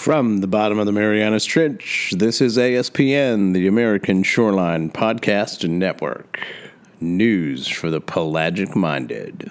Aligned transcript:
From 0.00 0.38
the 0.38 0.46
bottom 0.46 0.78
of 0.78 0.86
the 0.86 0.92
Marianas 0.92 1.44
Trench, 1.44 2.14
this 2.16 2.40
is 2.40 2.56
ASPN, 2.56 3.52
the 3.52 3.66
American 3.66 4.22
Shoreline 4.22 4.88
Podcast 4.88 5.68
Network. 5.68 6.40
News 7.02 7.68
for 7.68 7.90
the 7.90 8.00
pelagic 8.00 8.74
minded. 8.74 9.50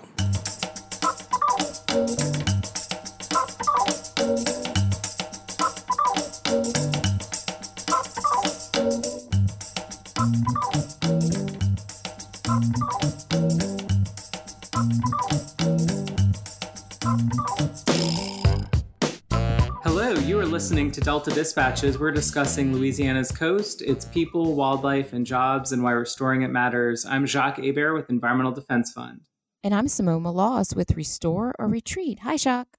Delta 21.19 21.35
Dispatches. 21.35 21.99
We're 21.99 22.11
discussing 22.11 22.71
Louisiana's 22.71 23.29
coast, 23.29 23.81
its 23.81 24.05
people, 24.05 24.55
wildlife, 24.55 25.11
and 25.11 25.25
jobs, 25.25 25.73
and 25.73 25.83
why 25.83 25.91
restoring 25.91 26.43
it 26.43 26.47
matters. 26.47 27.05
I'm 27.05 27.25
Jacques 27.25 27.57
Hebert 27.57 27.93
with 27.93 28.09
Environmental 28.09 28.53
Defense 28.53 28.93
Fund. 28.93 29.27
And 29.61 29.75
I'm 29.75 29.89
Simone 29.89 30.23
Maloz 30.23 30.77
with 30.77 30.95
Restore 30.95 31.53
or 31.59 31.67
Retreat. 31.67 32.19
Hi, 32.19 32.37
Jacques. 32.37 32.77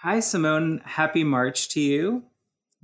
Hi, 0.00 0.20
Simone. 0.20 0.82
Happy 0.84 1.24
March 1.24 1.70
to 1.70 1.80
you. 1.80 2.24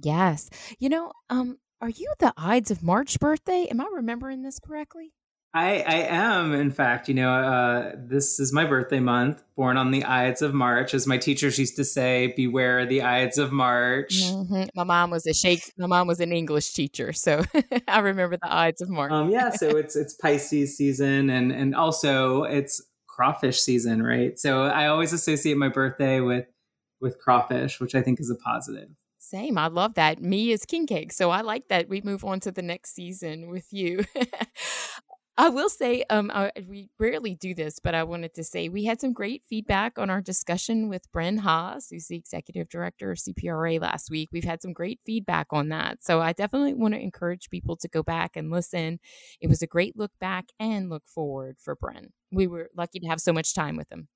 Yes. 0.02 0.48
You 0.78 0.88
know, 0.88 1.12
um, 1.28 1.58
are 1.82 1.90
you 1.90 2.10
the 2.18 2.32
Ides 2.34 2.70
of 2.70 2.82
March 2.82 3.20
birthday? 3.20 3.66
Am 3.70 3.82
I 3.82 3.90
remembering 3.92 4.44
this 4.44 4.58
correctly? 4.58 5.12
I, 5.56 5.82
I 5.86 5.94
am, 6.10 6.52
in 6.52 6.70
fact, 6.70 7.08
you 7.08 7.14
know, 7.14 7.32
uh, 7.32 7.92
this 7.96 8.38
is 8.38 8.52
my 8.52 8.66
birthday 8.66 9.00
month, 9.00 9.42
born 9.56 9.78
on 9.78 9.90
the 9.90 10.04
Ides 10.04 10.42
of 10.42 10.52
March. 10.52 10.92
As 10.92 11.06
my 11.06 11.16
teachers 11.16 11.58
used 11.58 11.76
to 11.76 11.84
say, 11.84 12.34
beware 12.36 12.84
the 12.84 13.00
Ides 13.00 13.38
of 13.38 13.52
March. 13.52 14.20
Mm-hmm. 14.22 14.64
My 14.74 14.84
mom 14.84 15.10
was 15.10 15.26
a 15.26 15.32
Shakespeare, 15.32 15.72
my 15.78 15.86
mom 15.86 16.08
was 16.08 16.20
an 16.20 16.30
English 16.30 16.74
teacher, 16.74 17.14
so 17.14 17.42
I 17.88 18.00
remember 18.00 18.36
the 18.36 18.54
Ides 18.54 18.82
of 18.82 18.90
March. 18.90 19.10
Um, 19.10 19.30
yeah, 19.30 19.48
so 19.48 19.70
it's 19.78 19.96
it's 19.96 20.12
Pisces 20.12 20.76
season 20.76 21.30
and 21.30 21.50
and 21.50 21.74
also 21.74 22.42
it's 22.42 22.82
crawfish 23.08 23.58
season, 23.58 24.02
right? 24.02 24.38
So 24.38 24.64
I 24.64 24.88
always 24.88 25.14
associate 25.14 25.56
my 25.56 25.68
birthday 25.68 26.20
with 26.20 26.44
with 27.00 27.18
crawfish, 27.18 27.80
which 27.80 27.94
I 27.94 28.02
think 28.02 28.20
is 28.20 28.28
a 28.28 28.34
positive. 28.34 28.90
Same. 29.18 29.56
I 29.56 29.68
love 29.68 29.94
that. 29.94 30.20
Me 30.20 30.52
is 30.52 30.66
king 30.66 30.86
cake. 30.86 31.12
So 31.12 31.30
I 31.30 31.40
like 31.40 31.68
that 31.68 31.88
we 31.88 32.02
move 32.02 32.24
on 32.24 32.40
to 32.40 32.52
the 32.52 32.62
next 32.62 32.94
season 32.94 33.48
with 33.48 33.72
you. 33.72 34.04
I 35.38 35.50
will 35.50 35.68
say, 35.68 36.02
um, 36.08 36.30
I, 36.32 36.50
we 36.66 36.88
rarely 36.98 37.34
do 37.34 37.54
this, 37.54 37.78
but 37.78 37.94
I 37.94 38.04
wanted 38.04 38.32
to 38.34 38.44
say 38.44 38.70
we 38.70 38.84
had 38.84 39.02
some 39.02 39.12
great 39.12 39.42
feedback 39.46 39.98
on 39.98 40.08
our 40.08 40.22
discussion 40.22 40.88
with 40.88 41.12
Bren 41.12 41.40
Haase, 41.40 41.90
who's 41.90 42.06
the 42.06 42.16
executive 42.16 42.70
director 42.70 43.10
of 43.10 43.18
CPRA 43.18 43.78
last 43.78 44.10
week. 44.10 44.30
We've 44.32 44.44
had 44.44 44.62
some 44.62 44.72
great 44.72 45.00
feedback 45.04 45.48
on 45.50 45.68
that. 45.68 46.02
So 46.02 46.22
I 46.22 46.32
definitely 46.32 46.72
want 46.72 46.94
to 46.94 47.00
encourage 47.00 47.50
people 47.50 47.76
to 47.76 47.88
go 47.88 48.02
back 48.02 48.34
and 48.34 48.50
listen. 48.50 48.98
It 49.38 49.48
was 49.48 49.60
a 49.60 49.66
great 49.66 49.94
look 49.94 50.12
back 50.18 50.46
and 50.58 50.88
look 50.88 51.06
forward 51.06 51.56
for 51.60 51.76
Bren. 51.76 52.08
We 52.32 52.46
were 52.46 52.70
lucky 52.74 52.98
to 53.00 53.08
have 53.08 53.20
so 53.20 53.34
much 53.34 53.54
time 53.54 53.76
with 53.76 53.92
him. 53.92 54.08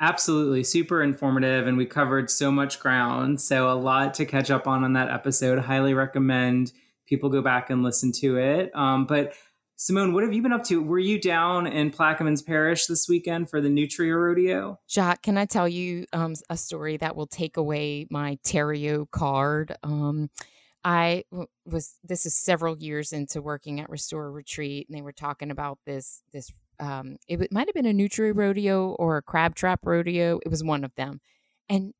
Absolutely, 0.00 0.62
super 0.62 1.02
informative, 1.02 1.66
and 1.66 1.76
we 1.76 1.84
covered 1.84 2.30
so 2.30 2.52
much 2.52 2.78
ground. 2.78 3.40
So, 3.40 3.68
a 3.68 3.74
lot 3.74 4.14
to 4.14 4.24
catch 4.24 4.48
up 4.48 4.68
on 4.68 4.84
on 4.84 4.92
that 4.92 5.10
episode. 5.10 5.58
Highly 5.58 5.92
recommend 5.92 6.72
people 7.08 7.28
go 7.30 7.42
back 7.42 7.68
and 7.70 7.82
listen 7.82 8.12
to 8.12 8.36
it. 8.36 8.70
Um, 8.76 9.06
but, 9.06 9.34
Simone, 9.80 10.12
what 10.12 10.24
have 10.24 10.32
you 10.32 10.42
been 10.42 10.52
up 10.52 10.64
to? 10.64 10.82
Were 10.82 10.98
you 10.98 11.20
down 11.20 11.68
in 11.68 11.92
Plaquemines 11.92 12.44
Parish 12.44 12.86
this 12.86 13.08
weekend 13.08 13.48
for 13.48 13.60
the 13.60 13.68
Nutria 13.68 14.16
Rodeo? 14.16 14.80
Jacques, 14.90 15.22
can 15.22 15.38
I 15.38 15.46
tell 15.46 15.68
you 15.68 16.04
um, 16.12 16.34
a 16.50 16.56
story 16.56 16.96
that 16.96 17.14
will 17.14 17.28
take 17.28 17.56
away 17.56 18.08
my 18.10 18.40
Terrio 18.44 19.08
card? 19.08 19.76
Um, 19.84 20.30
I 20.82 21.22
was 21.64 21.94
this 22.02 22.26
is 22.26 22.34
several 22.34 22.76
years 22.76 23.12
into 23.12 23.40
working 23.40 23.78
at 23.78 23.88
Restore 23.88 24.32
Retreat, 24.32 24.88
and 24.88 24.98
they 24.98 25.02
were 25.02 25.12
talking 25.12 25.52
about 25.52 25.78
this 25.86 26.24
this 26.32 26.52
um, 26.80 27.16
it 27.28 27.52
might 27.52 27.68
have 27.68 27.74
been 27.74 27.86
a 27.86 27.92
nutria 27.92 28.32
rodeo 28.32 28.90
or 28.94 29.16
a 29.16 29.22
crab 29.22 29.54
trap 29.54 29.80
rodeo. 29.84 30.40
It 30.44 30.50
was 30.50 30.64
one 30.64 30.82
of 30.82 30.92
them. 30.96 31.20
And 31.68 31.94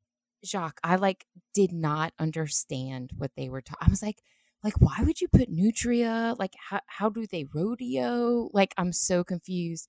Jacques, 0.45 0.81
I 0.83 0.97
like 0.97 1.25
did 1.53 1.71
not 1.71 2.11
understand 2.19 3.13
what 3.15 3.31
they 3.37 3.47
were 3.47 3.61
talking. 3.61 3.87
I 3.87 3.89
was 3.89 4.03
like, 4.03 4.21
like, 4.63 4.79
why 4.79 4.97
would 4.99 5.21
you 5.21 5.27
put 5.27 5.49
nutria? 5.49 6.35
Like, 6.37 6.53
how, 6.69 6.81
how 6.87 7.09
do 7.09 7.25
they 7.25 7.45
rodeo? 7.53 8.49
Like, 8.53 8.73
I'm 8.77 8.91
so 8.91 9.23
confused. 9.23 9.87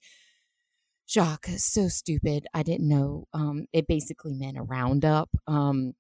Jacques, 1.09 1.49
so 1.57 1.89
stupid. 1.89 2.47
I 2.55 2.63
didn't 2.63 2.89
know. 2.89 3.27
Um, 3.33 3.67
it 3.73 3.89
basically 3.89 4.33
meant 4.33 4.59
a 4.59 4.63
roundup. 4.63 5.29
Um, 5.49 5.95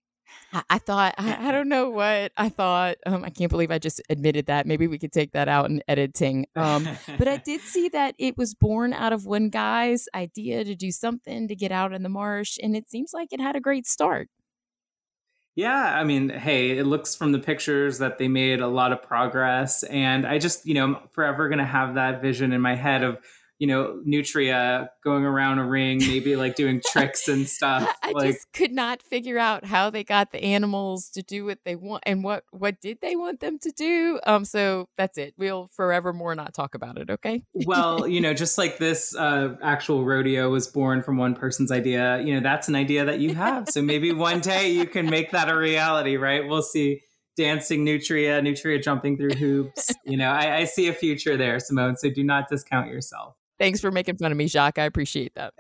I, 0.53 0.63
I 0.71 0.79
thought 0.79 1.15
I, 1.19 1.49
I, 1.49 1.53
don't 1.53 1.69
know 1.69 1.91
what 1.91 2.31
I 2.37 2.49
thought. 2.49 2.97
Um, 3.07 3.25
I 3.25 3.31
can't 3.31 3.51
believe 3.51 3.73
I 3.73 3.79
just 3.79 4.01
admitted 4.09 4.47
that. 4.47 4.67
Maybe 4.67 4.87
we 4.87 4.99
could 4.99 5.13
take 5.13 5.33
that 5.33 5.49
out 5.49 5.69
in 5.69 5.83
editing. 5.89 6.47
Um, 6.55 6.89
but 7.19 7.27
I 7.27 7.37
did 7.45 7.61
see 7.63 7.89
that 7.89 8.15
it 8.19 8.37
was 8.37 8.55
born 8.55 8.93
out 8.93 9.13
of 9.13 9.27
one 9.27 9.49
guy's 9.49 10.07
idea 10.15 10.63
to 10.63 10.77
do 10.77 10.93
something 10.93 11.49
to 11.49 11.57
get 11.57 11.73
out 11.73 11.93
in 11.93 12.05
the 12.05 12.09
marsh, 12.09 12.59
and 12.63 12.77
it 12.77 12.89
seems 12.89 13.13
like 13.13 13.33
it 13.33 13.41
had 13.41 13.57
a 13.57 13.61
great 13.61 13.87
start. 13.87 14.29
Yeah, 15.61 15.95
I 15.95 16.05
mean, 16.05 16.31
hey, 16.31 16.79
it 16.79 16.87
looks 16.87 17.15
from 17.15 17.33
the 17.33 17.39
pictures 17.39 17.99
that 17.99 18.17
they 18.17 18.29
made 18.29 18.63
a 18.63 18.67
lot 18.67 18.93
of 18.93 19.03
progress, 19.03 19.83
and 19.83 20.27
I 20.27 20.39
just, 20.39 20.65
you 20.65 20.73
know, 20.73 20.85
I'm 20.85 20.97
forever 21.13 21.51
gonna 21.51 21.67
have 21.67 21.97
that 21.97 22.23
vision 22.23 22.55
in 22.55 22.63
my 22.63 22.75
head 22.75 23.03
of 23.03 23.19
you 23.61 23.67
know, 23.67 24.01
Nutria 24.05 24.91
going 25.05 25.27
around 25.27 25.59
a 25.59 25.65
ring, 25.67 25.99
maybe 25.99 26.35
like 26.35 26.57
doing 26.57 26.81
tricks 26.93 27.29
and 27.29 27.47
stuff. 27.47 27.87
I 28.03 28.13
like, 28.13 28.33
just 28.33 28.51
could 28.55 28.73
not 28.73 29.03
figure 29.03 29.39
out 29.39 29.67
how 29.67 29.91
they 29.91 30.03
got 30.03 30.33
the 30.33 30.43
animals 30.43 31.11
to 31.11 31.23
do 31.23 31.45
what 31.45 31.59
they 31.67 31.77
want 31.77 32.03
and 32.07 32.25
what 32.25 32.45
what 32.53 32.81
did 32.81 33.03
they 33.03 33.17
want 33.17 33.41
them 33.41 33.59
to 33.59 33.71
do. 33.71 34.19
Um, 34.27 34.47
so 34.47 34.89
that's 34.97 35.19
it. 35.19 35.35
We'll 35.37 35.69
forevermore 35.69 36.35
not 36.35 36.55
talk 36.55 36.75
about 36.75 36.97
it. 36.97 37.11
Okay. 37.11 37.43
well, 37.53 38.07
you 38.09 38.23
know, 38.23 38.33
just 38.33 38.57
like 38.57 38.79
this 38.79 39.15
uh, 39.15 39.55
actual 39.63 40.07
rodeo 40.07 40.49
was 40.49 40.67
born 40.67 41.03
from 41.03 41.19
one 41.19 41.35
person's 41.35 41.71
idea. 41.71 42.19
You 42.23 42.35
know, 42.35 42.41
that's 42.41 42.69
an 42.69 42.75
idea 42.75 43.05
that 43.05 43.21
you 43.21 43.35
have. 43.35 43.69
So 43.69 43.83
maybe 43.83 44.11
one 44.13 44.41
day 44.41 44.71
you 44.71 44.87
can 44.87 45.05
make 45.11 45.33
that 45.33 45.51
a 45.51 45.57
reality, 45.57 46.17
right? 46.17 46.49
We'll 46.49 46.63
see 46.63 47.03
dancing 47.37 47.85
nutria, 47.85 48.41
nutria 48.41 48.79
jumping 48.79 49.19
through 49.19 49.35
hoops. 49.35 49.93
You 50.07 50.17
know, 50.17 50.31
I, 50.31 50.57
I, 50.57 50.65
see 50.65 50.89
a 50.89 50.93
future 50.93 51.37
there, 51.37 51.59
Simone. 51.61 51.97
So 51.97 52.11
do 52.11 52.25
not 52.25 52.49
discount 52.49 52.89
yourself. 52.89 53.35
Thanks 53.61 53.79
for 53.79 53.91
making 53.91 54.17
fun 54.17 54.33
of 54.33 54.39
me, 54.39 54.47
Jacques. 54.47 54.79
I 54.79 54.85
appreciate 54.85 55.35
that. 55.35 55.53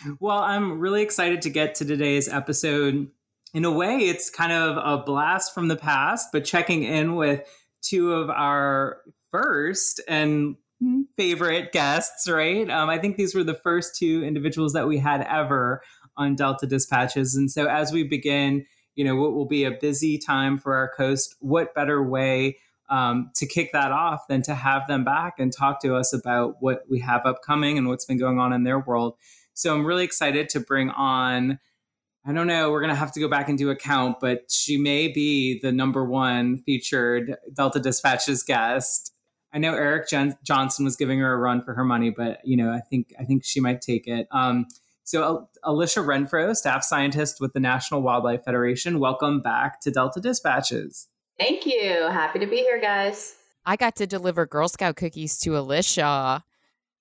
well, 0.20 0.38
I'm 0.38 0.80
really 0.80 1.02
excited 1.02 1.42
to 1.42 1.50
get 1.50 1.74
to 1.76 1.84
today's 1.84 2.30
episode. 2.30 3.08
In 3.52 3.66
a 3.66 3.70
way, 3.70 3.98
it's 3.98 4.30
kind 4.30 4.52
of 4.52 4.78
a 4.78 5.04
blast 5.04 5.52
from 5.52 5.68
the 5.68 5.76
past, 5.76 6.30
but 6.32 6.46
checking 6.46 6.82
in 6.82 7.14
with 7.14 7.46
two 7.82 8.14
of 8.14 8.30
our 8.30 9.02
first 9.30 10.00
and 10.08 10.56
favorite 11.18 11.72
guests, 11.72 12.26
right? 12.26 12.70
Um, 12.70 12.88
I 12.88 12.98
think 12.98 13.18
these 13.18 13.34
were 13.34 13.44
the 13.44 13.52
first 13.52 13.96
two 13.98 14.24
individuals 14.24 14.72
that 14.72 14.88
we 14.88 14.96
had 14.96 15.20
ever 15.28 15.82
on 16.16 16.36
Delta 16.36 16.66
Dispatches. 16.66 17.34
And 17.34 17.50
so 17.50 17.66
as 17.66 17.92
we 17.92 18.02
begin, 18.04 18.64
you 18.94 19.04
know, 19.04 19.14
what 19.14 19.34
will 19.34 19.46
be 19.46 19.64
a 19.64 19.70
busy 19.70 20.16
time 20.16 20.56
for 20.56 20.74
our 20.74 20.90
coast, 20.96 21.36
what 21.40 21.74
better 21.74 22.02
way 22.02 22.56
um, 22.88 23.30
to 23.36 23.46
kick 23.46 23.70
that 23.72 23.92
off 23.92 24.26
than 24.28 24.42
to 24.42 24.54
have 24.54 24.86
them 24.86 25.04
back 25.04 25.34
and 25.38 25.52
talk 25.52 25.80
to 25.82 25.94
us 25.94 26.12
about 26.12 26.56
what 26.60 26.82
we 26.88 27.00
have 27.00 27.24
upcoming 27.24 27.78
and 27.78 27.88
what's 27.88 28.04
been 28.04 28.18
going 28.18 28.38
on 28.38 28.52
in 28.52 28.64
their 28.64 28.78
world. 28.78 29.16
So 29.54 29.74
I'm 29.74 29.84
really 29.84 30.04
excited 30.04 30.48
to 30.50 30.60
bring 30.60 30.90
on. 30.90 31.58
I 32.26 32.32
don't 32.32 32.46
know. 32.46 32.70
We're 32.70 32.80
gonna 32.80 32.94
have 32.94 33.12
to 33.12 33.20
go 33.20 33.28
back 33.28 33.48
and 33.48 33.58
do 33.58 33.70
a 33.70 33.76
count, 33.76 34.18
but 34.20 34.50
she 34.50 34.76
may 34.76 35.08
be 35.08 35.60
the 35.60 35.72
number 35.72 36.04
one 36.04 36.58
featured 36.64 37.36
Delta 37.52 37.80
Dispatches 37.80 38.42
guest. 38.42 39.12
I 39.52 39.58
know 39.58 39.74
Eric 39.74 40.08
Jen- 40.08 40.36
Johnson 40.42 40.84
was 40.84 40.96
giving 40.96 41.20
her 41.20 41.32
a 41.32 41.36
run 41.36 41.62
for 41.62 41.74
her 41.74 41.84
money, 41.84 42.10
but 42.10 42.40
you 42.44 42.56
know, 42.56 42.70
I 42.70 42.80
think 42.80 43.12
I 43.18 43.24
think 43.24 43.44
she 43.44 43.60
might 43.60 43.80
take 43.80 44.06
it. 44.06 44.26
Um, 44.30 44.66
so, 45.04 45.50
Alisha 45.62 46.02
Renfro, 46.02 46.56
staff 46.56 46.82
scientist 46.82 47.36
with 47.38 47.52
the 47.52 47.60
National 47.60 48.00
Wildlife 48.00 48.42
Federation, 48.42 48.98
welcome 48.98 49.42
back 49.42 49.80
to 49.82 49.90
Delta 49.90 50.18
Dispatches. 50.18 51.08
Thank 51.38 51.66
you. 51.66 52.08
Happy 52.10 52.38
to 52.38 52.46
be 52.46 52.58
here, 52.58 52.80
guys. 52.80 53.34
I 53.66 53.76
got 53.76 53.96
to 53.96 54.06
deliver 54.06 54.46
Girl 54.46 54.68
Scout 54.68 54.96
cookies 54.96 55.38
to 55.40 55.50
Alisha. 55.50 56.42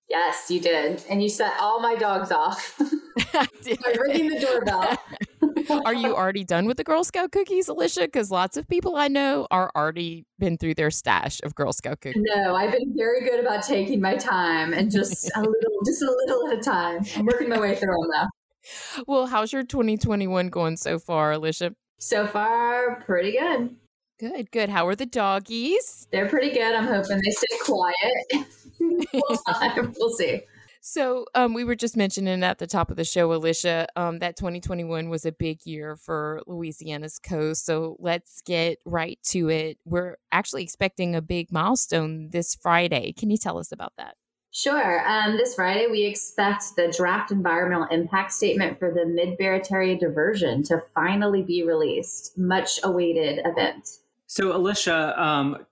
Yes, 0.09 0.49
you 0.49 0.59
did. 0.59 1.03
And 1.09 1.21
you 1.21 1.29
set 1.29 1.53
all 1.59 1.79
my 1.79 1.95
dogs 1.95 2.31
off 2.31 2.77
by 3.33 3.95
ringing 3.99 4.29
the 4.29 4.39
doorbell. 4.39 5.81
are 5.85 5.93
you 5.93 6.15
already 6.15 6.43
done 6.43 6.65
with 6.65 6.77
the 6.77 6.83
Girl 6.83 7.03
Scout 7.03 7.31
cookies, 7.31 7.67
Alisha? 7.67 8.01
Because 8.01 8.31
lots 8.31 8.57
of 8.57 8.67
people 8.67 8.95
I 8.95 9.07
know 9.07 9.47
are 9.51 9.71
already 9.75 10.25
been 10.39 10.57
through 10.57 10.75
their 10.75 10.91
stash 10.91 11.39
of 11.43 11.55
Girl 11.55 11.73
Scout 11.73 12.01
cookies. 12.01 12.23
No, 12.35 12.55
I've 12.55 12.71
been 12.71 12.93
very 12.95 13.21
good 13.21 13.39
about 13.39 13.63
taking 13.63 14.01
my 14.01 14.15
time 14.15 14.73
and 14.73 14.91
just 14.91 15.31
a 15.35 15.39
little, 15.39 15.79
just 15.85 16.01
a 16.01 16.11
little 16.25 16.47
at 16.49 16.59
a 16.59 16.61
time. 16.61 17.05
I'm 17.15 17.25
working 17.25 17.49
my 17.49 17.59
way 17.59 17.75
through 17.75 17.95
them 18.01 18.09
though. 18.11 19.03
Well, 19.07 19.27
how's 19.27 19.51
your 19.51 19.63
2021 19.63 20.49
going 20.49 20.77
so 20.77 20.97
far, 20.97 21.33
Alisha? 21.33 21.73
So 21.99 22.25
far, 22.27 23.01
pretty 23.01 23.33
good. 23.33 23.75
Good, 24.23 24.51
good. 24.51 24.69
How 24.69 24.87
are 24.87 24.95
the 24.95 25.05
doggies? 25.05 26.07
They're 26.09 26.29
pretty 26.29 26.51
good. 26.51 26.73
I'm 26.73 26.87
hoping 26.87 27.21
they 27.21 27.31
stay 27.31 27.57
quiet. 27.65 28.47
we'll, 29.13 29.93
we'll 29.99 30.13
see. 30.13 30.43
So 30.79 31.25
um, 31.35 31.53
we 31.53 31.65
were 31.65 31.75
just 31.75 31.97
mentioning 31.97 32.41
at 32.41 32.57
the 32.57 32.65
top 32.65 32.89
of 32.89 32.95
the 32.95 33.03
show, 33.03 33.37
Alisha, 33.37 33.85
um, 33.97 34.19
that 34.19 34.37
2021 34.37 35.09
was 35.09 35.25
a 35.25 35.33
big 35.33 35.65
year 35.65 35.97
for 35.97 36.41
Louisiana's 36.47 37.19
coast. 37.19 37.65
So 37.65 37.97
let's 37.99 38.39
get 38.45 38.77
right 38.85 39.19
to 39.31 39.49
it. 39.49 39.77
We're 39.83 40.15
actually 40.31 40.63
expecting 40.63 41.15
a 41.15 41.21
big 41.21 41.51
milestone 41.51 42.29
this 42.29 42.55
Friday. 42.55 43.11
Can 43.11 43.29
you 43.29 43.37
tell 43.37 43.57
us 43.57 43.73
about 43.73 43.91
that? 43.97 44.15
Sure. 44.51 45.05
Um, 45.05 45.35
this 45.35 45.55
Friday, 45.55 45.87
we 45.91 46.05
expect 46.05 46.77
the 46.77 46.93
draft 46.95 47.29
environmental 47.29 47.87
impact 47.91 48.31
statement 48.31 48.79
for 48.79 48.89
the 48.89 49.05
Mid 49.05 49.37
Barataria 49.37 49.99
diversion 49.99 50.63
to 50.63 50.81
finally 50.95 51.41
be 51.41 51.63
released. 51.63 52.37
Much 52.37 52.79
awaited 52.85 53.41
event. 53.43 53.97
So, 54.27 54.51
Alisha, 54.53 55.17
um, 55.17 55.65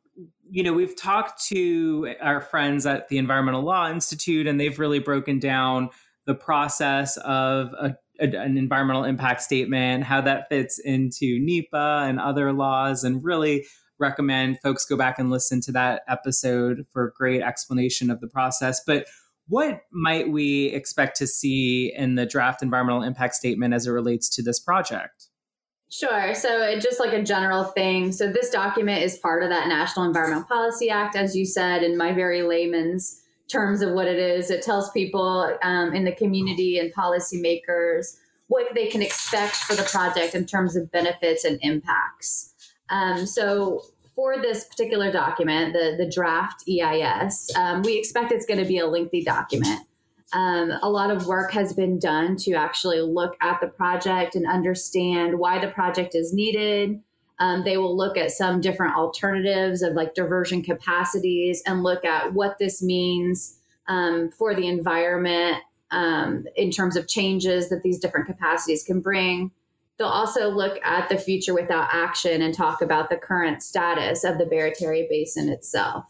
you 0.49 0.63
know, 0.63 0.73
we've 0.73 0.95
talked 0.95 1.45
to 1.47 2.13
our 2.21 2.41
friends 2.41 2.85
at 2.85 3.07
the 3.07 3.17
Environmental 3.17 3.63
Law 3.63 3.89
Institute, 3.89 4.47
and 4.47 4.59
they've 4.59 4.77
really 4.77 4.99
broken 4.99 5.39
down 5.39 5.89
the 6.25 6.35
process 6.35 7.17
of 7.17 7.73
a, 7.73 7.95
a, 8.19 8.25
an 8.25 8.57
environmental 8.57 9.03
impact 9.03 9.41
statement, 9.41 10.03
how 10.03 10.21
that 10.21 10.49
fits 10.49 10.77
into 10.77 11.39
NEPA 11.39 12.05
and 12.07 12.19
other 12.19 12.53
laws, 12.53 13.03
and 13.03 13.23
really 13.23 13.65
recommend 13.97 14.59
folks 14.59 14.85
go 14.85 14.97
back 14.97 15.19
and 15.19 15.29
listen 15.29 15.61
to 15.61 15.71
that 15.71 16.01
episode 16.07 16.85
for 16.91 17.07
a 17.07 17.11
great 17.13 17.41
explanation 17.41 18.09
of 18.09 18.19
the 18.19 18.27
process. 18.27 18.81
But 18.85 19.07
what 19.47 19.81
might 19.91 20.29
we 20.31 20.65
expect 20.67 21.17
to 21.17 21.27
see 21.27 21.93
in 21.95 22.15
the 22.15 22.25
draft 22.25 22.61
environmental 22.61 23.03
impact 23.03 23.35
statement 23.35 23.73
as 23.73 23.87
it 23.87 23.91
relates 23.91 24.27
to 24.35 24.43
this 24.43 24.59
project? 24.59 25.27
Sure. 25.91 26.33
So, 26.33 26.79
just 26.79 27.01
like 27.01 27.11
a 27.11 27.21
general 27.21 27.65
thing. 27.65 28.13
So, 28.13 28.31
this 28.31 28.49
document 28.49 29.03
is 29.03 29.17
part 29.17 29.43
of 29.43 29.49
that 29.49 29.67
National 29.67 30.05
Environmental 30.05 30.45
Policy 30.45 30.89
Act, 30.89 31.17
as 31.17 31.35
you 31.35 31.45
said, 31.45 31.83
in 31.83 31.97
my 31.97 32.13
very 32.13 32.43
layman's 32.43 33.21
terms 33.49 33.81
of 33.81 33.91
what 33.91 34.07
it 34.07 34.17
is. 34.17 34.49
It 34.49 34.63
tells 34.63 34.89
people 34.91 35.57
um, 35.61 35.93
in 35.93 36.05
the 36.05 36.13
community 36.13 36.79
and 36.79 36.93
policymakers 36.93 38.15
what 38.47 38.73
they 38.73 38.87
can 38.87 39.01
expect 39.01 39.55
for 39.55 39.75
the 39.75 39.83
project 39.83 40.33
in 40.33 40.45
terms 40.45 40.77
of 40.77 40.89
benefits 40.91 41.43
and 41.43 41.59
impacts. 41.61 42.53
Um, 42.89 43.25
so, 43.25 43.81
for 44.15 44.41
this 44.41 44.63
particular 44.63 45.11
document, 45.11 45.73
the, 45.73 45.95
the 45.97 46.09
draft 46.09 46.63
EIS, 46.69 47.51
um, 47.57 47.81
we 47.81 47.97
expect 47.97 48.31
it's 48.31 48.45
going 48.45 48.61
to 48.61 48.65
be 48.65 48.77
a 48.77 48.87
lengthy 48.87 49.25
document. 49.25 49.81
Um, 50.33 50.71
a 50.81 50.89
lot 50.89 51.11
of 51.11 51.27
work 51.27 51.51
has 51.51 51.73
been 51.73 51.99
done 51.99 52.37
to 52.37 52.53
actually 52.53 53.01
look 53.01 53.35
at 53.41 53.59
the 53.59 53.67
project 53.67 54.35
and 54.35 54.47
understand 54.47 55.37
why 55.37 55.59
the 55.59 55.71
project 55.71 56.15
is 56.15 56.33
needed. 56.33 57.01
Um, 57.39 57.63
they 57.63 57.77
will 57.77 57.97
look 57.97 58.17
at 58.17 58.31
some 58.31 58.61
different 58.61 58.95
alternatives 58.95 59.81
of 59.81 59.93
like 59.93 60.13
diversion 60.13 60.61
capacities 60.61 61.61
and 61.65 61.83
look 61.83 62.05
at 62.05 62.33
what 62.33 62.59
this 62.59 62.81
means 62.81 63.57
um, 63.87 64.29
for 64.31 64.55
the 64.55 64.67
environment 64.67 65.57
um, 65.89 66.45
in 66.55 66.71
terms 66.71 66.95
of 66.95 67.07
changes 67.07 67.69
that 67.69 67.83
these 67.83 67.99
different 67.99 68.27
capacities 68.27 68.83
can 68.83 69.01
bring. 69.01 69.51
They'll 69.97 70.07
also 70.07 70.49
look 70.49 70.79
at 70.83 71.09
the 71.09 71.17
future 71.17 71.53
without 71.53 71.89
action 71.91 72.41
and 72.41 72.53
talk 72.53 72.81
about 72.81 73.09
the 73.09 73.17
current 73.17 73.61
status 73.61 74.23
of 74.23 74.37
the 74.37 74.45
Barataria 74.45 75.07
Basin 75.09 75.49
itself. 75.49 76.05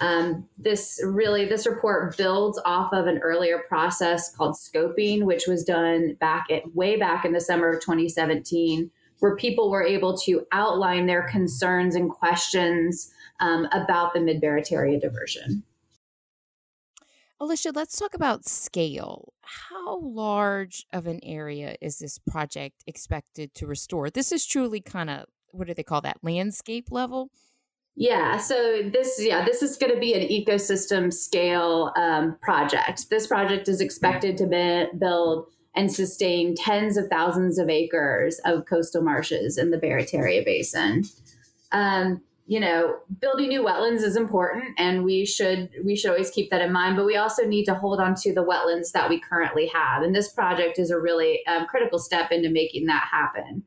Um, 0.00 0.48
this 0.56 1.00
really, 1.04 1.44
this 1.46 1.66
report 1.66 2.16
builds 2.16 2.60
off 2.64 2.92
of 2.92 3.06
an 3.06 3.18
earlier 3.18 3.58
process 3.68 4.34
called 4.34 4.54
scoping, 4.54 5.24
which 5.24 5.46
was 5.46 5.64
done 5.64 6.16
back 6.20 6.46
at 6.50 6.74
way 6.74 6.96
back 6.96 7.24
in 7.24 7.32
the 7.32 7.40
summer 7.40 7.70
of 7.70 7.80
2017, 7.80 8.90
where 9.20 9.36
people 9.36 9.70
were 9.70 9.82
able 9.82 10.16
to 10.18 10.46
outline 10.52 11.06
their 11.06 11.22
concerns 11.22 11.94
and 11.94 12.10
questions 12.10 13.10
um, 13.40 13.66
about 13.72 14.14
the 14.14 14.20
Mid 14.20 14.40
Barataria 14.40 15.00
diversion. 15.00 15.64
Alisha, 17.40 17.74
let's 17.74 17.96
talk 17.96 18.14
about 18.14 18.46
scale. 18.46 19.32
How 19.42 20.00
large 20.00 20.86
of 20.92 21.06
an 21.06 21.20
area 21.22 21.76
is 21.80 21.98
this 21.98 22.18
project 22.18 22.82
expected 22.86 23.54
to 23.54 23.66
restore? 23.66 24.10
This 24.10 24.32
is 24.32 24.44
truly 24.44 24.80
kind 24.80 25.08
of 25.08 25.26
what 25.52 25.66
do 25.66 25.74
they 25.74 25.82
call 25.82 26.00
that 26.02 26.18
landscape 26.22 26.90
level? 26.90 27.30
Yeah, 28.00 28.36
so 28.36 28.80
this 28.92 29.16
yeah 29.20 29.44
this 29.44 29.60
is 29.60 29.76
going 29.76 29.92
to 29.92 29.98
be 29.98 30.14
an 30.14 30.28
ecosystem 30.28 31.12
scale 31.12 31.92
um, 31.96 32.38
project. 32.40 33.10
This 33.10 33.26
project 33.26 33.66
is 33.66 33.80
expected 33.80 34.36
to 34.36 34.46
be, 34.46 34.86
build 34.96 35.48
and 35.74 35.92
sustain 35.92 36.54
tens 36.54 36.96
of 36.96 37.08
thousands 37.08 37.58
of 37.58 37.68
acres 37.68 38.40
of 38.44 38.66
coastal 38.66 39.02
marshes 39.02 39.58
in 39.58 39.72
the 39.72 39.78
Barataria 39.78 40.44
Basin. 40.44 41.02
Um, 41.72 42.22
you 42.46 42.60
know, 42.60 42.98
building 43.20 43.48
new 43.48 43.64
wetlands 43.64 44.04
is 44.04 44.14
important, 44.14 44.78
and 44.78 45.02
we 45.02 45.26
should 45.26 45.68
we 45.84 45.96
should 45.96 46.12
always 46.12 46.30
keep 46.30 46.50
that 46.50 46.62
in 46.62 46.72
mind. 46.72 46.96
But 46.96 47.04
we 47.04 47.16
also 47.16 47.48
need 47.48 47.64
to 47.64 47.74
hold 47.74 47.98
on 47.98 48.14
to 48.22 48.32
the 48.32 48.44
wetlands 48.44 48.92
that 48.92 49.08
we 49.08 49.18
currently 49.18 49.66
have, 49.74 50.04
and 50.04 50.14
this 50.14 50.32
project 50.32 50.78
is 50.78 50.92
a 50.92 51.00
really 51.00 51.44
um, 51.48 51.66
critical 51.66 51.98
step 51.98 52.30
into 52.30 52.48
making 52.48 52.86
that 52.86 53.08
happen. 53.10 53.64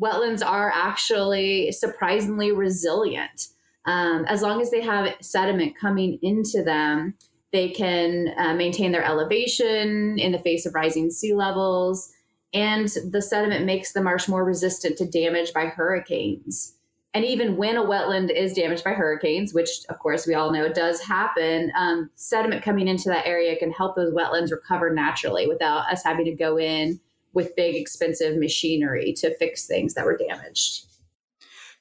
Wetlands 0.00 0.42
are 0.42 0.72
actually 0.74 1.70
surprisingly 1.70 2.50
resilient 2.50 3.48
um, 3.86 4.24
as 4.26 4.42
long 4.42 4.60
as 4.60 4.70
they 4.70 4.80
have 4.80 5.14
sediment 5.20 5.76
coming 5.78 6.18
into 6.22 6.62
them, 6.62 7.14
they 7.52 7.70
can 7.70 8.34
uh, 8.36 8.54
maintain 8.54 8.92
their 8.92 9.04
elevation 9.04 10.18
in 10.18 10.32
the 10.32 10.38
face 10.38 10.66
of 10.66 10.74
rising 10.74 11.10
sea 11.10 11.34
levels. 11.34 12.10
And 12.52 12.88
the 13.10 13.22
sediment 13.22 13.64
makes 13.64 13.92
the 13.92 14.02
marsh 14.02 14.28
more 14.28 14.44
resistant 14.44 14.96
to 14.98 15.06
damage 15.06 15.52
by 15.52 15.66
hurricanes. 15.66 16.74
And 17.12 17.24
even 17.24 17.56
when 17.56 17.76
a 17.76 17.84
wetland 17.84 18.34
is 18.34 18.54
damaged 18.54 18.82
by 18.82 18.92
hurricanes, 18.92 19.54
which 19.54 19.68
of 19.88 20.00
course 20.00 20.26
we 20.26 20.34
all 20.34 20.50
know 20.50 20.72
does 20.72 21.00
happen, 21.00 21.70
um, 21.78 22.10
sediment 22.16 22.64
coming 22.64 22.88
into 22.88 23.08
that 23.08 23.26
area 23.26 23.56
can 23.56 23.70
help 23.70 23.94
those 23.94 24.12
wetlands 24.12 24.50
recover 24.50 24.92
naturally 24.92 25.46
without 25.46 25.88
us 25.92 26.02
having 26.02 26.24
to 26.24 26.32
go 26.32 26.58
in 26.58 26.98
with 27.32 27.54
big, 27.54 27.76
expensive 27.76 28.36
machinery 28.36 29.12
to 29.18 29.36
fix 29.36 29.66
things 29.66 29.94
that 29.94 30.04
were 30.04 30.16
damaged. 30.16 30.86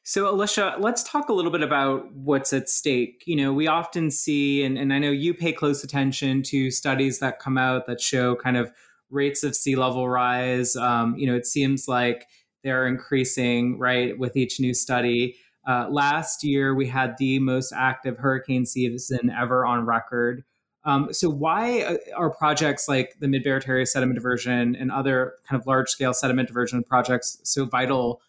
So, 0.05 0.25
Alisha, 0.25 0.75
let's 0.81 1.01
talk 1.01 1.29
a 1.29 1.33
little 1.33 1.49
bit 1.49 1.61
about 1.61 2.13
what's 2.13 2.51
at 2.51 2.67
stake. 2.69 3.23
You 3.25 3.37
know, 3.37 3.53
we 3.53 3.67
often 3.67 4.11
see, 4.11 4.61
and, 4.61 4.77
and 4.77 4.93
I 4.93 4.99
know 4.99 5.11
you 5.11 5.33
pay 5.33 5.53
close 5.53 5.81
attention 5.81 6.43
to 6.43 6.71
studies 6.71 7.19
that 7.19 7.39
come 7.39 7.57
out 7.57 7.87
that 7.87 8.01
show 8.01 8.35
kind 8.35 8.57
of 8.57 8.73
rates 9.09 9.45
of 9.45 9.55
sea 9.55 9.77
level 9.77 10.09
rise. 10.09 10.75
Um, 10.75 11.15
you 11.17 11.25
know, 11.25 11.35
it 11.35 11.45
seems 11.45 11.87
like 11.87 12.27
they're 12.65 12.85
increasing, 12.85 13.79
right, 13.79 14.17
with 14.19 14.35
each 14.35 14.59
new 14.59 14.73
study. 14.73 15.37
Uh, 15.65 15.87
last 15.89 16.43
year, 16.43 16.75
we 16.75 16.87
had 16.87 17.17
the 17.17 17.39
most 17.39 17.71
active 17.71 18.17
hurricane 18.17 18.65
season 18.65 19.29
ever 19.29 19.65
on 19.65 19.85
record. 19.85 20.43
Um, 20.83 21.13
so, 21.13 21.29
why 21.29 21.83
uh, 21.83 21.97
are 22.17 22.29
projects 22.29 22.89
like 22.89 23.15
the 23.21 23.29
Mid 23.29 23.45
Barataria 23.45 23.87
sediment 23.87 24.17
diversion 24.17 24.75
and 24.75 24.91
other 24.91 25.35
kind 25.47 25.57
of 25.57 25.65
large 25.65 25.87
scale 25.87 26.13
sediment 26.13 26.49
diversion 26.49 26.83
projects 26.83 27.39
so 27.43 27.63
vital 27.63 28.21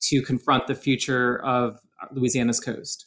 to 0.00 0.22
confront 0.22 0.66
the 0.66 0.74
future 0.74 1.44
of 1.44 1.78
Louisiana's 2.12 2.60
coast? 2.60 3.06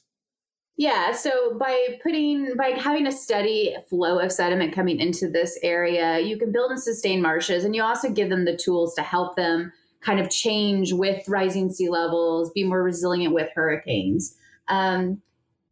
Yeah, 0.78 1.12
so 1.12 1.58
by 1.60 2.00
putting 2.02 2.56
by 2.58 2.70
having 2.70 3.06
a 3.06 3.12
steady 3.12 3.76
flow 3.90 4.20
of 4.20 4.32
sediment 4.32 4.74
coming 4.74 5.00
into 5.00 5.30
this 5.30 5.60
area, 5.62 6.20
you 6.20 6.38
can 6.38 6.52
build 6.52 6.72
and 6.72 6.82
sustain 6.82 7.22
marshes 7.22 7.64
and 7.64 7.76
you 7.76 7.84
also 7.84 8.10
give 8.10 8.30
them 8.30 8.46
the 8.46 8.56
tools 8.56 8.96
to 8.96 9.02
help 9.02 9.36
them 9.36 9.72
kind 10.00 10.20
of 10.20 10.30
change 10.30 10.94
with 10.94 11.24
rising 11.28 11.72
sea 11.72 11.90
levels, 11.90 12.52
be 12.52 12.64
more 12.64 12.82
resilient 12.82 13.34
with 13.34 13.50
hurricanes. 13.54 14.36
Um, 14.70 15.22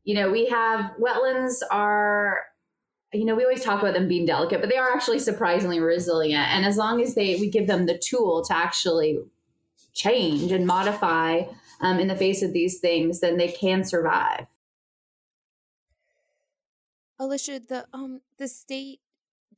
you 0.03 0.13
know, 0.13 0.29
we 0.29 0.45
have 0.47 0.91
wetlands 1.01 1.55
are 1.71 2.41
you 3.11 3.25
know, 3.25 3.33
we 3.33 3.43
always 3.43 3.63
talk 3.63 3.81
about 3.81 3.95
them 3.95 4.07
being 4.07 4.27
delicate, 4.27 4.61
but 4.61 4.69
they 4.69 4.77
are 4.77 4.93
actually 4.93 5.17
surprisingly 5.17 5.79
resilient. 5.79 6.47
And 6.49 6.63
as 6.63 6.77
long 6.77 7.01
as 7.01 7.15
they 7.15 7.35
we 7.37 7.49
give 7.49 7.65
them 7.65 7.87
the 7.87 7.97
tool 7.97 8.43
to 8.45 8.55
actually 8.55 9.17
change 9.99 10.51
and 10.51 10.65
modify 10.65 11.43
um, 11.81 11.99
in 11.99 12.07
the 12.07 12.15
face 12.15 12.41
of 12.41 12.53
these 12.53 12.79
things, 12.79 13.19
then 13.19 13.37
they 13.37 13.51
can 13.51 13.83
survive. 13.83 14.47
Alisha, 17.19 17.67
the 17.67 17.85
um 17.93 18.21
the 18.37 18.47
state 18.47 19.01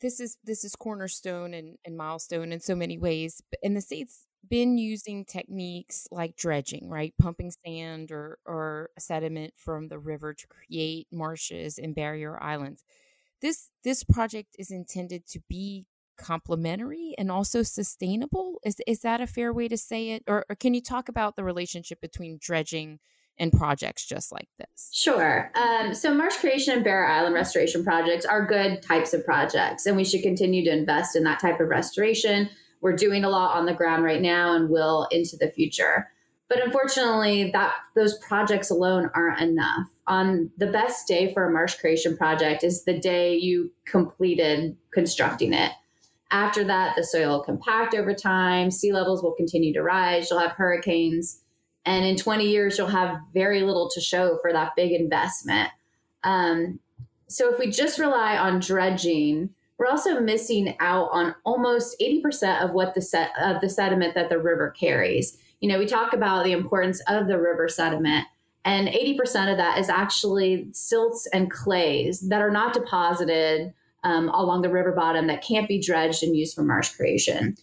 this 0.01 0.19
is 0.19 0.37
this 0.43 0.63
is 0.63 0.75
cornerstone 0.75 1.53
and, 1.53 1.77
and 1.85 1.95
milestone 1.95 2.51
in 2.51 2.59
so 2.59 2.75
many 2.75 2.97
ways. 2.97 3.41
And 3.63 3.77
the 3.77 3.81
state's 3.81 4.25
been 4.49 4.77
using 4.77 5.23
techniques 5.23 6.07
like 6.11 6.35
dredging, 6.35 6.89
right? 6.89 7.13
Pumping 7.21 7.51
sand 7.63 8.11
or 8.11 8.39
or 8.45 8.89
sediment 8.97 9.53
from 9.55 9.87
the 9.87 9.99
river 9.99 10.33
to 10.33 10.47
create 10.47 11.07
marshes 11.11 11.77
and 11.77 11.95
barrier 11.95 12.41
islands. 12.41 12.83
This 13.41 13.69
this 13.83 14.03
project 14.03 14.55
is 14.57 14.71
intended 14.71 15.27
to 15.27 15.41
be 15.47 15.85
complementary 16.21 17.13
and 17.17 17.31
also 17.31 17.63
sustainable. 17.63 18.59
Is 18.63 18.77
is 18.87 19.01
that 19.01 19.21
a 19.21 19.27
fair 19.27 19.51
way 19.53 19.67
to 19.67 19.77
say 19.77 20.11
it? 20.11 20.23
Or, 20.27 20.45
or 20.49 20.55
can 20.55 20.73
you 20.73 20.81
talk 20.81 21.09
about 21.09 21.35
the 21.35 21.43
relationship 21.43 21.99
between 21.99 22.37
dredging 22.39 22.99
and 23.37 23.51
projects 23.51 24.05
just 24.05 24.31
like 24.31 24.49
this? 24.59 24.89
Sure. 24.93 25.51
Um, 25.55 25.93
so 25.93 26.13
marsh 26.13 26.37
creation 26.37 26.75
and 26.75 26.83
barrier 26.83 27.09
island 27.09 27.33
restoration 27.33 27.83
projects 27.83 28.25
are 28.25 28.45
good 28.45 28.81
types 28.81 29.13
of 29.13 29.25
projects, 29.25 29.85
and 29.85 29.97
we 29.97 30.05
should 30.05 30.21
continue 30.21 30.63
to 30.65 30.71
invest 30.71 31.15
in 31.15 31.23
that 31.23 31.39
type 31.39 31.59
of 31.59 31.69
restoration. 31.69 32.49
We're 32.81 32.95
doing 32.95 33.23
a 33.23 33.29
lot 33.29 33.55
on 33.57 33.65
the 33.65 33.73
ground 33.73 34.03
right 34.03 34.21
now, 34.21 34.55
and 34.55 34.69
will 34.69 35.07
into 35.11 35.37
the 35.37 35.49
future. 35.49 36.07
But 36.49 36.61
unfortunately, 36.61 37.51
that 37.51 37.75
those 37.95 38.17
projects 38.17 38.69
alone 38.69 39.09
aren't 39.15 39.39
enough 39.39 39.87
on 40.11 40.51
the 40.57 40.67
best 40.67 41.07
day 41.07 41.33
for 41.33 41.47
a 41.47 41.51
marsh 41.51 41.75
creation 41.75 42.17
project 42.17 42.65
is 42.65 42.83
the 42.83 42.99
day 42.99 43.37
you 43.37 43.71
completed 43.85 44.75
constructing 44.93 45.53
it. 45.53 45.71
After 46.31 46.63
that, 46.63 46.95
the 46.95 47.03
soil 47.03 47.29
will 47.29 47.43
compact 47.43 47.93
over 47.93 48.13
time, 48.13 48.71
sea 48.71 48.93
levels 48.93 49.21
will 49.21 49.33
continue 49.33 49.73
to 49.73 49.83
rise, 49.83 50.29
you'll 50.29 50.39
have 50.39 50.51
hurricanes, 50.51 51.41
and 51.85 52.05
in 52.05 52.15
20 52.15 52.45
years, 52.45 52.77
you'll 52.77 52.87
have 52.87 53.19
very 53.33 53.61
little 53.61 53.89
to 53.89 53.99
show 53.99 54.37
for 54.41 54.53
that 54.53 54.75
big 54.75 54.91
investment. 54.91 55.69
Um, 56.23 56.79
so 57.27 57.51
if 57.51 57.59
we 57.59 57.69
just 57.69 57.99
rely 57.99 58.37
on 58.37 58.59
dredging, 58.59 59.49
we're 59.77 59.87
also 59.87 60.19
missing 60.19 60.75
out 60.79 61.09
on 61.11 61.33
almost 61.43 61.99
80% 61.99 62.63
of 62.63 62.71
what 62.71 62.93
the 62.93 63.01
set 63.01 63.31
of 63.41 63.61
the 63.61 63.69
sediment 63.69 64.13
that 64.13 64.29
the 64.29 64.37
river 64.37 64.69
carries. 64.69 65.37
You 65.59 65.69
know, 65.69 65.79
we 65.79 65.85
talk 65.85 66.13
about 66.13 66.43
the 66.43 66.51
importance 66.51 67.01
of 67.07 67.27
the 67.27 67.39
river 67.39 67.67
sediment, 67.67 68.27
and 68.63 68.87
80% 68.87 69.51
of 69.51 69.57
that 69.57 69.79
is 69.79 69.89
actually 69.89 70.67
silts 70.71 71.27
and 71.33 71.49
clays 71.49 72.21
that 72.29 72.41
are 72.41 72.51
not 72.51 72.73
deposited 72.73 73.73
um, 74.03 74.29
along 74.29 74.61
the 74.61 74.69
river 74.69 74.91
bottom 74.91 75.27
that 75.27 75.43
can't 75.43 75.67
be 75.67 75.79
dredged 75.79 76.23
and 76.23 76.35
used 76.35 76.55
for 76.55 76.63
marsh 76.63 76.89
creation. 76.89 77.55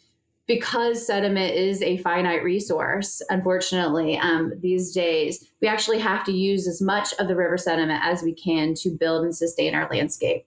Because 0.47 1.07
sediment 1.07 1.55
is 1.55 1.83
a 1.83 1.99
finite 1.99 2.43
resource, 2.43 3.21
unfortunately, 3.29 4.17
um, 4.17 4.55
these 4.61 4.95
days, 4.95 5.47
we 5.61 5.69
actually 5.69 5.99
have 5.99 6.25
to 6.25 6.33
use 6.33 6.67
as 6.67 6.81
much 6.81 7.13
of 7.19 7.29
the 7.29 7.37
river 7.37 7.59
sediment 7.59 8.03
as 8.03 8.23
we 8.23 8.33
can 8.33 8.73
to 8.77 8.89
build 8.89 9.25
and 9.25 9.37
sustain 9.37 9.75
our 9.75 9.87
landscape. 9.91 10.47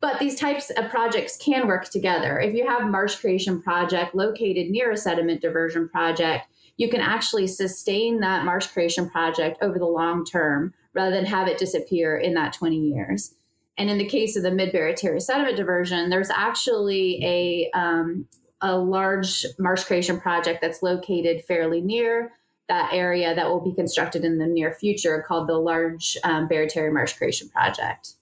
But 0.00 0.18
these 0.20 0.38
types 0.38 0.70
of 0.70 0.88
projects 0.88 1.36
can 1.36 1.66
work 1.66 1.90
together. 1.90 2.38
If 2.38 2.54
you 2.54 2.66
have 2.66 2.88
marsh 2.88 3.16
creation 3.16 3.60
project 3.60 4.14
located 4.14 4.70
near 4.70 4.90
a 4.90 4.96
sediment 4.96 5.42
diversion 5.42 5.88
project, 5.88 6.46
you 6.76 6.88
can 6.88 7.00
actually 7.00 7.46
sustain 7.46 8.20
that 8.20 8.44
marsh 8.44 8.66
creation 8.66 9.08
project 9.08 9.58
over 9.62 9.78
the 9.78 9.86
long 9.86 10.24
term 10.24 10.74
rather 10.94 11.14
than 11.14 11.24
have 11.24 11.48
it 11.48 11.58
disappear 11.58 12.16
in 12.16 12.34
that 12.34 12.52
20 12.52 12.76
years. 12.76 13.34
And 13.78 13.90
in 13.90 13.98
the 13.98 14.06
case 14.06 14.36
of 14.36 14.42
the 14.42 14.50
mid 14.50 14.72
Barataria 14.72 15.20
sediment 15.20 15.56
diversion, 15.56 16.08
there's 16.08 16.30
actually 16.30 17.20
a, 17.22 17.70
um, 17.78 18.26
a 18.60 18.78
large 18.78 19.44
marsh 19.58 19.84
creation 19.84 20.18
project 20.18 20.60
that's 20.62 20.82
located 20.82 21.44
fairly 21.44 21.80
near 21.80 22.32
that 22.68 22.92
area 22.92 23.34
that 23.34 23.48
will 23.48 23.60
be 23.60 23.74
constructed 23.74 24.24
in 24.24 24.38
the 24.38 24.46
near 24.46 24.72
future 24.72 25.24
called 25.26 25.48
the 25.48 25.54
Large 25.56 26.16
um, 26.24 26.48
Barataria 26.48 26.92
Marsh 26.92 27.12
Creation 27.12 27.48
Project. 27.48 28.14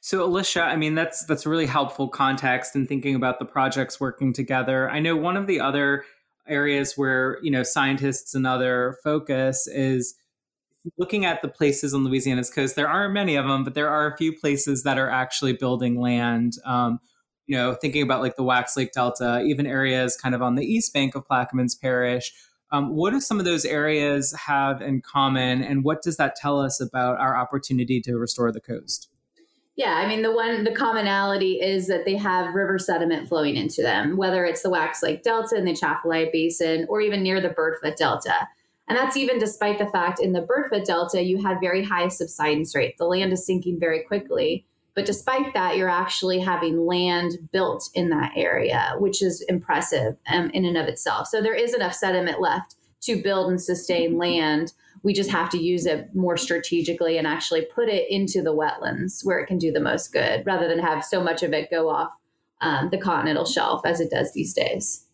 So 0.00 0.28
Alisha, 0.28 0.62
I 0.62 0.76
mean 0.76 0.94
that's 0.94 1.24
that's 1.24 1.46
really 1.46 1.66
helpful 1.66 2.08
context 2.08 2.76
in 2.76 2.86
thinking 2.86 3.14
about 3.14 3.38
the 3.38 3.44
projects 3.44 3.98
working 3.98 4.32
together. 4.32 4.88
I 4.88 5.00
know 5.00 5.16
one 5.16 5.36
of 5.36 5.46
the 5.46 5.60
other 5.60 6.04
areas 6.46 6.96
where 6.96 7.38
you 7.42 7.50
know 7.50 7.62
scientists 7.62 8.34
and 8.34 8.46
other 8.46 8.98
focus 9.02 9.66
is 9.66 10.14
looking 10.98 11.24
at 11.24 11.42
the 11.42 11.48
places 11.48 11.94
on 11.94 12.04
Louisiana's 12.04 12.50
coast. 12.50 12.76
There 12.76 12.88
aren't 12.88 13.14
many 13.14 13.36
of 13.36 13.46
them, 13.46 13.64
but 13.64 13.74
there 13.74 13.88
are 13.88 14.12
a 14.12 14.16
few 14.16 14.32
places 14.32 14.82
that 14.82 14.98
are 14.98 15.10
actually 15.10 15.52
building 15.52 16.00
land. 16.00 16.54
Um, 16.64 17.00
you 17.46 17.56
know, 17.56 17.74
thinking 17.74 18.02
about 18.02 18.22
like 18.22 18.36
the 18.36 18.42
Wax 18.42 18.76
Lake 18.76 18.92
Delta, 18.92 19.42
even 19.42 19.66
areas 19.66 20.16
kind 20.16 20.34
of 20.34 20.42
on 20.42 20.56
the 20.56 20.64
east 20.64 20.92
bank 20.92 21.14
of 21.14 21.26
Plaquemines 21.26 21.80
Parish. 21.80 22.32
Um, 22.72 22.96
what 22.96 23.10
do 23.10 23.20
some 23.20 23.38
of 23.38 23.44
those 23.44 23.64
areas 23.64 24.34
have 24.46 24.82
in 24.82 25.00
common, 25.00 25.62
and 25.62 25.84
what 25.84 26.02
does 26.02 26.16
that 26.16 26.34
tell 26.34 26.60
us 26.60 26.80
about 26.80 27.20
our 27.20 27.36
opportunity 27.36 28.00
to 28.00 28.16
restore 28.16 28.50
the 28.50 28.60
coast? 28.60 29.08
Yeah, 29.76 29.92
I 29.92 30.08
mean 30.08 30.22
the 30.22 30.32
one 30.32 30.64
the 30.64 30.74
commonality 30.74 31.60
is 31.60 31.86
that 31.86 32.06
they 32.06 32.16
have 32.16 32.54
river 32.54 32.78
sediment 32.78 33.28
flowing 33.28 33.56
into 33.56 33.82
them, 33.82 34.16
whether 34.16 34.44
it's 34.44 34.62
the 34.62 34.70
Wax 34.70 35.02
Lake 35.02 35.22
Delta 35.22 35.54
in 35.56 35.66
the 35.66 35.72
Atchafalaya 35.72 36.30
Basin 36.32 36.86
or 36.88 37.00
even 37.02 37.22
near 37.22 37.40
the 37.40 37.50
Birdfoot 37.50 37.96
Delta. 37.96 38.48
And 38.88 38.96
that's 38.96 39.16
even 39.16 39.38
despite 39.38 39.78
the 39.78 39.86
fact 39.86 40.20
in 40.20 40.32
the 40.32 40.42
Birdfoot 40.42 40.84
Delta 40.84 41.22
you 41.22 41.42
have 41.42 41.58
very 41.60 41.84
high 41.84 42.08
subsidence 42.08 42.74
rate. 42.74 42.96
The 42.98 43.04
land 43.04 43.32
is 43.32 43.44
sinking 43.44 43.80
very 43.80 44.02
quickly. 44.02 44.66
But 44.94 45.04
despite 45.04 45.52
that, 45.52 45.76
you're 45.76 45.90
actually 45.90 46.38
having 46.38 46.86
land 46.86 47.50
built 47.52 47.90
in 47.94 48.08
that 48.10 48.32
area, 48.34 48.94
which 48.98 49.22
is 49.22 49.44
impressive 49.46 50.16
um, 50.32 50.48
in 50.50 50.64
and 50.64 50.78
of 50.78 50.86
itself. 50.86 51.26
So 51.26 51.42
there 51.42 51.54
is 51.54 51.74
enough 51.74 51.92
sediment 51.92 52.40
left 52.40 52.76
to 53.02 53.22
build 53.22 53.50
and 53.50 53.60
sustain 53.60 54.16
land 54.16 54.72
we 55.06 55.12
just 55.12 55.30
have 55.30 55.48
to 55.50 55.62
use 55.62 55.86
it 55.86 56.08
more 56.16 56.36
strategically 56.36 57.16
and 57.16 57.28
actually 57.28 57.62
put 57.62 57.88
it 57.88 58.10
into 58.10 58.42
the 58.42 58.52
wetlands 58.52 59.24
where 59.24 59.38
it 59.38 59.46
can 59.46 59.56
do 59.56 59.70
the 59.70 59.78
most 59.78 60.12
good 60.12 60.44
rather 60.44 60.66
than 60.66 60.80
have 60.80 61.04
so 61.04 61.22
much 61.22 61.44
of 61.44 61.52
it 61.52 61.70
go 61.70 61.88
off 61.88 62.10
um, 62.60 62.88
the 62.90 62.98
continental 62.98 63.44
shelf 63.44 63.82
as 63.84 64.00
it 64.00 64.10
does 64.10 64.32
these 64.32 64.52
days. 64.52 65.05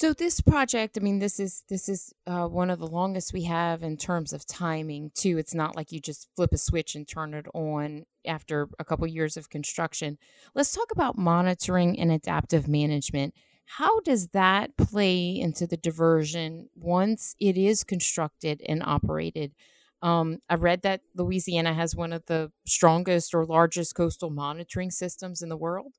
So 0.00 0.12
this 0.12 0.40
project, 0.40 0.96
I 0.96 1.00
mean, 1.02 1.18
this 1.18 1.40
is 1.40 1.64
this 1.68 1.88
is 1.88 2.14
uh, 2.24 2.46
one 2.46 2.70
of 2.70 2.78
the 2.78 2.86
longest 2.86 3.32
we 3.32 3.42
have 3.46 3.82
in 3.82 3.96
terms 3.96 4.32
of 4.32 4.46
timing 4.46 5.10
too. 5.12 5.38
It's 5.38 5.56
not 5.56 5.74
like 5.74 5.90
you 5.90 5.98
just 5.98 6.28
flip 6.36 6.52
a 6.52 6.56
switch 6.56 6.94
and 6.94 7.08
turn 7.08 7.34
it 7.34 7.46
on 7.52 8.04
after 8.24 8.68
a 8.78 8.84
couple 8.84 9.08
years 9.08 9.36
of 9.36 9.50
construction. 9.50 10.16
Let's 10.54 10.70
talk 10.70 10.92
about 10.92 11.18
monitoring 11.18 11.98
and 11.98 12.12
adaptive 12.12 12.68
management. 12.68 13.34
How 13.64 13.98
does 13.98 14.28
that 14.28 14.76
play 14.76 15.36
into 15.36 15.66
the 15.66 15.76
diversion 15.76 16.68
once 16.76 17.34
it 17.40 17.58
is 17.58 17.82
constructed 17.82 18.62
and 18.68 18.84
operated? 18.84 19.52
Um, 20.00 20.38
I 20.48 20.54
read 20.54 20.82
that 20.82 21.00
Louisiana 21.16 21.74
has 21.74 21.96
one 21.96 22.12
of 22.12 22.24
the 22.26 22.52
strongest 22.64 23.34
or 23.34 23.44
largest 23.44 23.96
coastal 23.96 24.30
monitoring 24.30 24.92
systems 24.92 25.42
in 25.42 25.48
the 25.48 25.56
world. 25.56 25.94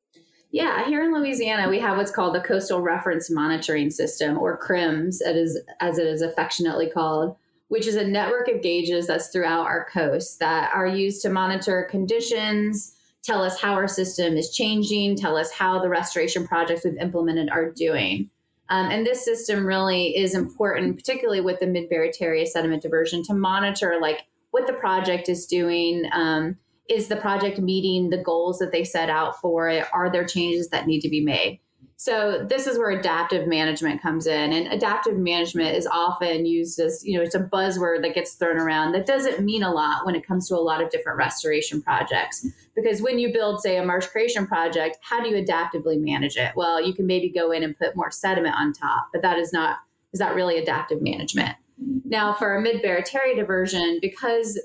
Yeah, 0.52 0.86
here 0.86 1.04
in 1.04 1.14
Louisiana, 1.14 1.70
we 1.70 1.80
have 1.80 1.98
what's 1.98 2.12
called 2.12 2.34
the 2.34 2.42
Coastwide 2.42 2.84
Reference 2.84 3.30
Monitoring 3.30 3.92
System, 3.92 4.38
or 4.38 4.58
CRIMS, 4.58 5.22
as 5.22 5.98
it 6.00 6.08
is 6.08 6.22
affectionately 6.24 6.90
called, 6.90 7.36
which 7.68 7.86
is 7.86 7.96
a 7.96 8.08
network 8.08 8.48
of 8.48 8.64
gauges 8.64 9.06
that's 9.06 9.28
throughout 9.28 9.68
our 9.68 9.88
coast 9.94 10.40
that 10.40 10.72
are 10.74 10.88
used 10.88 11.22
to 11.22 11.30
monitor 11.30 11.88
conditions, 11.90 12.96
tell 13.22 13.44
us 13.44 13.62
how 13.62 13.74
our 13.74 13.88
system 13.88 14.38
is 14.38 14.50
changing, 14.50 15.16
tell 15.16 15.38
us 15.38 15.52
how 15.52 15.80
the 15.80 15.90
restoration 15.90 16.48
projects 16.48 16.84
we've 16.84 16.98
implemented 16.98 17.50
are 17.52 17.70
doing. 17.70 18.28
Um, 18.70 18.90
and 18.90 19.06
this 19.06 19.24
system 19.24 19.66
really 19.66 20.18
is 20.18 20.34
important, 20.34 20.96
particularly 20.96 21.42
with 21.42 21.60
the 21.60 21.68
mid 21.68 21.92
Barataria 21.92 22.48
sediment 22.48 22.82
diversion, 22.82 23.22
to 23.26 23.36
monitor 23.36 24.00
like 24.02 24.26
what 24.50 24.66
the 24.66 24.74
project 24.74 25.30
is 25.30 25.46
doing. 25.46 26.10
Um, 26.12 26.58
is 26.90 27.08
the 27.08 27.16
project 27.16 27.60
meeting 27.60 28.10
the 28.10 28.18
goals 28.18 28.60
that 28.60 28.72
they 28.72 28.84
set 28.84 29.10
out 29.10 29.40
for 29.40 29.70
it? 29.70 29.86
Are 29.94 30.12
there 30.12 30.26
changes 30.26 30.70
that 30.70 30.88
need 30.88 31.02
to 31.02 31.10
be 31.10 31.24
made? 31.24 31.60
So 32.02 32.46
this 32.50 32.66
is 32.66 32.80
where 32.80 32.92
adaptive 32.92 33.46
management 33.46 34.02
comes 34.02 34.26
in. 34.26 34.54
And 34.54 34.72
adaptive 34.72 35.18
management 35.18 35.76
is 35.76 35.86
often 35.86 36.46
used 36.46 36.80
as, 36.80 37.04
you 37.06 37.18
know, 37.18 37.24
it's 37.24 37.36
a 37.36 37.44
buzzword 37.44 38.04
that 38.04 38.16
gets 38.16 38.36
thrown 38.36 38.56
around 38.56 38.94
that 38.94 39.06
doesn't 39.06 39.44
mean 39.44 39.64
a 39.64 39.72
lot 39.72 40.06
when 40.06 40.16
it 40.16 40.26
comes 40.26 40.48
to 40.48 40.56
a 40.56 40.64
lot 40.64 40.82
of 40.82 40.90
different 40.92 41.18
restoration 41.18 41.82
projects. 41.82 42.48
Because 42.74 43.02
when 43.02 43.20
you 43.20 43.34
build, 43.34 43.62
say, 43.62 43.76
a 43.76 43.86
marsh 43.86 44.08
creation 44.08 44.48
project, 44.48 44.98
how 45.02 45.22
do 45.22 45.30
you 45.30 45.44
adaptively 45.44 46.00
manage 46.00 46.38
it? 46.38 46.54
Well, 46.56 46.82
you 46.82 46.94
can 46.94 47.06
maybe 47.06 47.30
go 47.30 47.52
in 47.52 47.64
and 47.64 47.78
put 47.78 47.98
more 47.98 48.12
sediment 48.12 48.56
on 48.56 48.72
top, 48.72 49.10
but 49.12 49.22
that 49.22 49.38
is 49.38 49.52
not 49.52 49.80
is 50.14 50.20
that 50.20 50.36
really 50.36 50.58
adaptive 50.58 51.02
management. 51.02 51.58
Now, 52.06 52.34
for 52.34 52.56
a 52.56 52.62
mid 52.62 52.82
Barataria 52.82 53.36
diversion, 53.36 54.00
because 54.02 54.58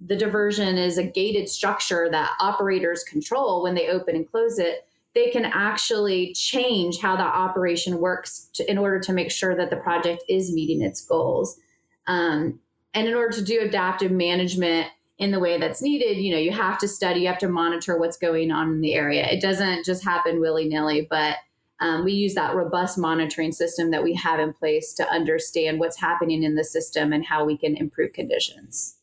the 0.00 0.16
diversion 0.16 0.76
is 0.76 0.98
a 0.98 1.04
gated 1.04 1.48
structure 1.48 2.08
that 2.10 2.32
operators 2.40 3.02
control 3.02 3.62
when 3.62 3.74
they 3.74 3.88
open 3.88 4.14
and 4.14 4.30
close 4.30 4.58
it, 4.58 4.86
they 5.14 5.30
can 5.30 5.46
actually 5.46 6.34
change 6.34 7.00
how 7.00 7.16
the 7.16 7.22
operation 7.22 7.98
works 7.98 8.50
to, 8.52 8.70
in 8.70 8.76
order 8.76 9.00
to 9.00 9.12
make 9.12 9.30
sure 9.30 9.56
that 9.56 9.70
the 9.70 9.76
project 9.76 10.22
is 10.28 10.52
meeting 10.52 10.82
its 10.82 11.04
goals. 11.04 11.58
Um, 12.06 12.60
and 12.92 13.08
in 13.08 13.14
order 13.14 13.34
to 13.36 13.44
do 13.44 13.60
adaptive 13.60 14.12
management 14.12 14.88
in 15.18 15.30
the 15.30 15.40
way 15.40 15.58
that's 15.58 15.80
needed, 15.80 16.18
you 16.18 16.32
know, 16.32 16.38
you 16.38 16.52
have 16.52 16.78
to 16.78 16.88
study, 16.88 17.20
you 17.20 17.28
have 17.28 17.38
to 17.38 17.48
monitor 17.48 17.98
what's 17.98 18.18
going 18.18 18.50
on 18.50 18.68
in 18.68 18.80
the 18.82 18.92
area. 18.92 19.26
It 19.26 19.40
doesn't 19.40 19.86
just 19.86 20.04
happen 20.04 20.40
willy 20.40 20.68
nilly, 20.68 21.06
but 21.08 21.36
um, 21.80 22.04
we 22.04 22.12
use 22.12 22.34
that 22.34 22.54
robust 22.54 22.98
monitoring 22.98 23.52
system 23.52 23.90
that 23.90 24.04
we 24.04 24.14
have 24.14 24.40
in 24.40 24.52
place 24.52 24.92
to 24.94 25.10
understand 25.10 25.78
what's 25.78 25.98
happening 25.98 26.42
in 26.42 26.54
the 26.54 26.64
system 26.64 27.12
and 27.14 27.24
how 27.24 27.44
we 27.44 27.56
can 27.56 27.76
improve 27.76 28.12
conditions. 28.12 28.95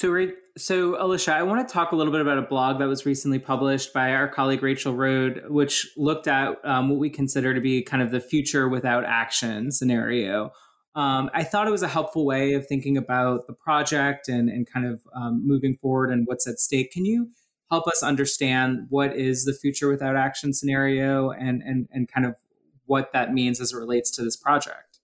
So, 0.00 0.30
so 0.56 0.92
Alisha, 0.92 1.34
I 1.34 1.42
want 1.42 1.68
to 1.68 1.70
talk 1.70 1.92
a 1.92 1.94
little 1.94 2.10
bit 2.10 2.22
about 2.22 2.38
a 2.38 2.42
blog 2.42 2.78
that 2.78 2.86
was 2.88 3.04
recently 3.04 3.38
published 3.38 3.92
by 3.92 4.14
our 4.14 4.28
colleague 4.28 4.62
Rachel 4.62 4.94
Rode, 4.94 5.42
which 5.48 5.86
looked 5.94 6.26
at 6.26 6.56
um, 6.64 6.88
what 6.88 6.98
we 6.98 7.10
consider 7.10 7.52
to 7.52 7.60
be 7.60 7.82
kind 7.82 8.02
of 8.02 8.10
the 8.10 8.18
future 8.18 8.66
without 8.66 9.04
action 9.04 9.70
scenario. 9.70 10.52
Um, 10.94 11.28
I 11.34 11.44
thought 11.44 11.66
it 11.66 11.70
was 11.70 11.82
a 11.82 11.88
helpful 11.88 12.24
way 12.24 12.54
of 12.54 12.66
thinking 12.66 12.96
about 12.96 13.46
the 13.46 13.52
project 13.52 14.26
and, 14.26 14.48
and 14.48 14.66
kind 14.66 14.86
of 14.86 15.02
um, 15.14 15.46
moving 15.46 15.76
forward 15.76 16.10
and 16.10 16.26
what's 16.26 16.46
at 16.48 16.58
stake. 16.60 16.92
Can 16.92 17.04
you 17.04 17.28
help 17.70 17.86
us 17.86 18.02
understand 18.02 18.86
what 18.88 19.14
is 19.14 19.44
the 19.44 19.52
future 19.52 19.90
without 19.90 20.16
action 20.16 20.54
scenario 20.54 21.30
and, 21.30 21.60
and, 21.62 21.88
and 21.92 22.10
kind 22.10 22.24
of 22.24 22.36
what 22.86 23.12
that 23.12 23.34
means 23.34 23.60
as 23.60 23.74
it 23.74 23.76
relates 23.76 24.10
to 24.12 24.22
this 24.22 24.34
project? 24.34 25.00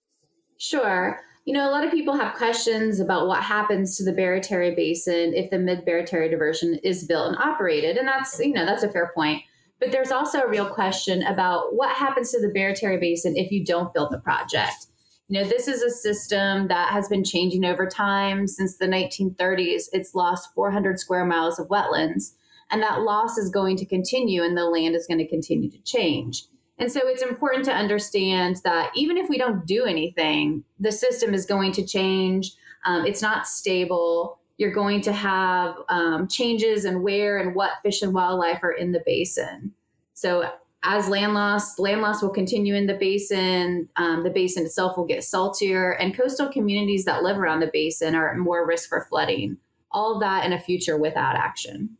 Sure 0.57 1.21
you 1.47 1.53
know, 1.53 1.65
a 1.65 1.71
lot 1.71 1.85
of 1.85 1.91
people 1.91 2.17
have 2.17 2.35
questions 2.35 2.99
about 2.99 3.25
what 3.25 3.41
happens 3.41 3.95
to 3.95 4.03
the 4.03 4.11
Barataria 4.11 4.75
Basin 4.75 5.33
if 5.33 5.49
the 5.49 5.57
mid 5.57 5.85
Barataria 5.85 6.29
diversion 6.29 6.77
is 6.83 7.05
built 7.05 7.29
and 7.29 7.37
operated. 7.37 7.95
And 7.95 8.05
that's, 8.05 8.37
you 8.37 8.51
know, 8.51 8.65
that's 8.65 8.83
a 8.83 8.91
fair 8.91 9.13
point. 9.15 9.43
But 9.79 9.93
there's 9.93 10.11
also 10.11 10.41
a 10.41 10.49
real 10.49 10.65
question 10.65 11.23
about 11.23 11.73
what 11.73 11.95
happens 11.95 12.31
to 12.31 12.41
the 12.41 12.49
Barataria 12.53 12.99
Basin 12.99 13.37
if 13.37 13.49
you 13.49 13.63
don't 13.63 13.93
build 13.93 14.11
the 14.11 14.19
project. 14.19 14.87
You 15.29 15.39
know, 15.39 15.47
this 15.47 15.69
is 15.69 15.81
a 15.81 15.89
system 15.89 16.67
that 16.67 16.91
has 16.91 17.07
been 17.07 17.23
changing 17.23 17.63
over 17.63 17.87
time 17.87 18.45
since 18.45 18.75
the 18.75 18.87
1930s. 18.87 19.83
It's 19.93 20.13
lost 20.13 20.49
400 20.53 20.99
square 20.99 21.23
miles 21.23 21.59
of 21.59 21.69
wetlands, 21.69 22.33
and 22.69 22.81
that 22.81 23.03
loss 23.03 23.37
is 23.37 23.49
going 23.49 23.77
to 23.77 23.85
continue, 23.85 24.43
and 24.43 24.57
the 24.57 24.65
land 24.65 24.95
is 24.95 25.07
going 25.07 25.19
to 25.19 25.27
continue 25.27 25.71
to 25.71 25.81
change. 25.83 26.43
And 26.79 26.91
so 26.91 27.01
it's 27.03 27.23
important 27.23 27.65
to 27.65 27.73
understand 27.73 28.57
that 28.63 28.91
even 28.95 29.17
if 29.17 29.29
we 29.29 29.37
don't 29.37 29.65
do 29.65 29.85
anything, 29.85 30.63
the 30.79 30.91
system 30.91 31.33
is 31.33 31.45
going 31.45 31.71
to 31.73 31.85
change. 31.85 32.53
Um, 32.85 33.05
it's 33.05 33.21
not 33.21 33.47
stable. 33.47 34.39
You're 34.57 34.73
going 34.73 35.01
to 35.01 35.13
have 35.13 35.75
um, 35.89 36.27
changes 36.27 36.85
in 36.85 37.01
where 37.01 37.39
and 37.39 37.55
what 37.55 37.81
fish 37.83 38.01
and 38.01 38.13
wildlife 38.13 38.63
are 38.63 38.71
in 38.71 38.91
the 38.91 39.01
basin. 39.05 39.73
So 40.13 40.51
as 40.83 41.09
land 41.09 41.33
loss, 41.33 41.79
land 41.79 42.01
loss 42.01 42.21
will 42.21 42.29
continue 42.29 42.75
in 42.75 42.87
the 42.87 42.93
basin. 42.93 43.89
Um, 43.97 44.23
the 44.23 44.29
basin 44.29 44.65
itself 44.65 44.97
will 44.97 45.05
get 45.05 45.23
saltier, 45.23 45.91
and 45.91 46.15
coastal 46.15 46.47
communities 46.47 47.05
that 47.05 47.23
live 47.23 47.37
around 47.37 47.59
the 47.59 47.71
basin 47.73 48.15
are 48.15 48.31
at 48.31 48.37
more 48.37 48.65
risk 48.65 48.87
for 48.87 49.01
flooding. 49.01 49.57
All 49.91 50.13
of 50.15 50.21
that 50.21 50.45
in 50.45 50.53
a 50.53 50.59
future 50.59 50.97
without 50.97 51.35
action. 51.35 51.97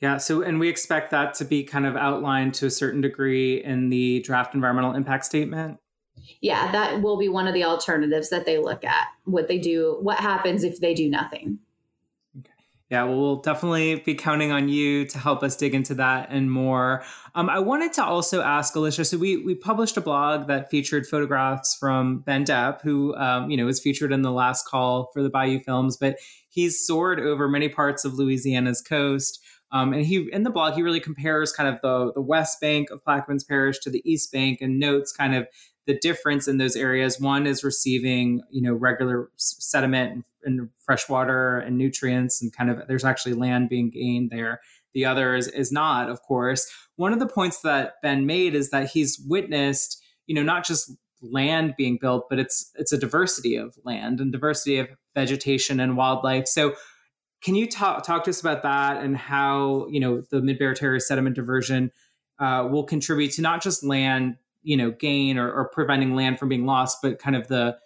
Yeah, 0.00 0.16
so 0.16 0.40
and 0.42 0.58
we 0.58 0.68
expect 0.68 1.10
that 1.10 1.34
to 1.34 1.44
be 1.44 1.62
kind 1.62 1.84
of 1.84 1.94
outlined 1.94 2.54
to 2.54 2.66
a 2.66 2.70
certain 2.70 3.02
degree 3.02 3.62
in 3.62 3.90
the 3.90 4.20
draft 4.20 4.54
environmental 4.54 4.94
impact 4.94 5.26
statement. 5.26 5.78
Yeah, 6.40 6.72
that 6.72 7.02
will 7.02 7.18
be 7.18 7.28
one 7.28 7.46
of 7.46 7.54
the 7.54 7.64
alternatives 7.64 8.30
that 8.30 8.46
they 8.46 8.58
look 8.58 8.84
at. 8.84 9.08
What 9.24 9.48
they 9.48 9.58
do, 9.58 9.98
what 10.00 10.18
happens 10.18 10.64
if 10.64 10.80
they 10.80 10.94
do 10.94 11.08
nothing. 11.08 11.58
Okay. 12.38 12.50
Yeah, 12.88 13.04
well, 13.04 13.18
we'll 13.18 13.36
definitely 13.36 13.96
be 13.96 14.14
counting 14.14 14.52
on 14.52 14.68
you 14.70 15.04
to 15.06 15.18
help 15.18 15.42
us 15.42 15.54
dig 15.56 15.74
into 15.74 15.94
that 15.94 16.28
and 16.30 16.50
more. 16.50 17.02
Um, 17.34 17.50
I 17.50 17.58
wanted 17.58 17.92
to 17.94 18.04
also 18.04 18.40
ask 18.42 18.74
Alisha. 18.74 19.06
So 19.06 19.18
we 19.18 19.36
we 19.36 19.54
published 19.54 19.98
a 19.98 20.00
blog 20.00 20.46
that 20.48 20.70
featured 20.70 21.06
photographs 21.06 21.74
from 21.74 22.20
Ben 22.20 22.44
Depp, 22.44 22.80
who 22.82 23.14
um, 23.16 23.50
you 23.50 23.56
know 23.58 23.66
was 23.66 23.80
featured 23.80 24.12
in 24.12 24.22
the 24.22 24.32
last 24.32 24.66
call 24.66 25.10
for 25.12 25.22
the 25.22 25.30
Bayou 25.30 25.60
Films, 25.60 25.98
but 25.98 26.16
he's 26.48 26.84
soared 26.86 27.20
over 27.20 27.48
many 27.48 27.68
parts 27.68 28.04
of 28.06 28.14
Louisiana's 28.14 28.80
coast. 28.80 29.40
Um, 29.72 29.92
and 29.92 30.04
he 30.04 30.28
in 30.32 30.42
the 30.42 30.50
blog 30.50 30.74
he 30.74 30.82
really 30.82 31.00
compares 31.00 31.52
kind 31.52 31.68
of 31.68 31.80
the 31.82 32.12
the 32.12 32.20
west 32.20 32.60
bank 32.60 32.90
of 32.90 33.02
Plaquemines 33.04 33.46
Parish 33.46 33.78
to 33.80 33.90
the 33.90 34.02
east 34.04 34.32
bank 34.32 34.60
and 34.60 34.78
notes 34.78 35.12
kind 35.12 35.34
of 35.34 35.46
the 35.86 35.98
difference 35.98 36.46
in 36.48 36.58
those 36.58 36.76
areas. 36.76 37.20
One 37.20 37.46
is 37.46 37.64
receiving 37.64 38.42
you 38.50 38.62
know 38.62 38.74
regular 38.74 39.30
sediment 39.36 40.24
and, 40.44 40.70
fresh 40.84 41.08
water 41.08 41.58
and 41.58 41.78
nutrients 41.78 42.42
and 42.42 42.52
kind 42.52 42.70
of 42.70 42.88
there's 42.88 43.04
actually 43.04 43.34
land 43.34 43.68
being 43.68 43.90
gained 43.90 44.30
there. 44.30 44.60
The 44.92 45.04
other 45.04 45.36
is, 45.36 45.46
is 45.46 45.70
not, 45.70 46.10
of 46.10 46.20
course. 46.22 46.68
One 46.96 47.12
of 47.12 47.20
the 47.20 47.28
points 47.28 47.60
that 47.60 47.94
Ben 48.02 48.26
made 48.26 48.56
is 48.56 48.70
that 48.70 48.90
he's 48.90 49.20
witnessed 49.28 50.02
you 50.26 50.34
know 50.34 50.42
not 50.42 50.66
just 50.66 50.92
land 51.22 51.74
being 51.76 51.98
built, 52.00 52.26
but 52.28 52.38
it's 52.38 52.70
it's 52.76 52.92
a 52.92 52.98
diversity 52.98 53.56
of 53.56 53.76
land 53.84 54.20
and 54.20 54.32
diversity 54.32 54.78
of 54.78 54.88
vegetation 55.14 55.80
and 55.80 55.96
wildlife. 55.96 56.46
So 56.46 56.74
can 57.42 57.54
you 57.54 57.66
talk 57.66 58.04
talk 58.04 58.24
to 58.24 58.30
us 58.30 58.40
about 58.40 58.62
that 58.62 59.02
and 59.02 59.16
how 59.16 59.86
you 59.88 60.00
know 60.00 60.22
the 60.30 60.40
mid 60.40 60.58
Barataria 60.58 61.00
sediment 61.00 61.36
diversion 61.36 61.90
uh, 62.38 62.66
will 62.70 62.84
contribute 62.84 63.32
to 63.32 63.42
not 63.42 63.62
just 63.62 63.84
land 63.84 64.36
you 64.62 64.76
know 64.76 64.90
gain 64.90 65.38
or, 65.38 65.50
or, 65.52 65.68
preventing 65.68 66.14
land 66.14 66.38
from 66.38 66.48
being 66.48 66.66
lost, 66.66 66.98
but 67.02 67.18
kind 67.18 67.36
of 67.36 67.48
the 67.48 67.78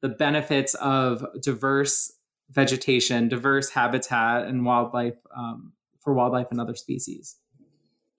the 0.00 0.08
benefits 0.08 0.74
of 0.74 1.24
diverse 1.40 2.12
vegetation, 2.50 3.28
diverse 3.28 3.70
habitat, 3.70 4.46
and 4.46 4.64
wildlife 4.64 5.16
um, 5.36 5.72
for 6.00 6.12
wildlife 6.12 6.48
and 6.50 6.60
other 6.60 6.74
species. 6.74 7.36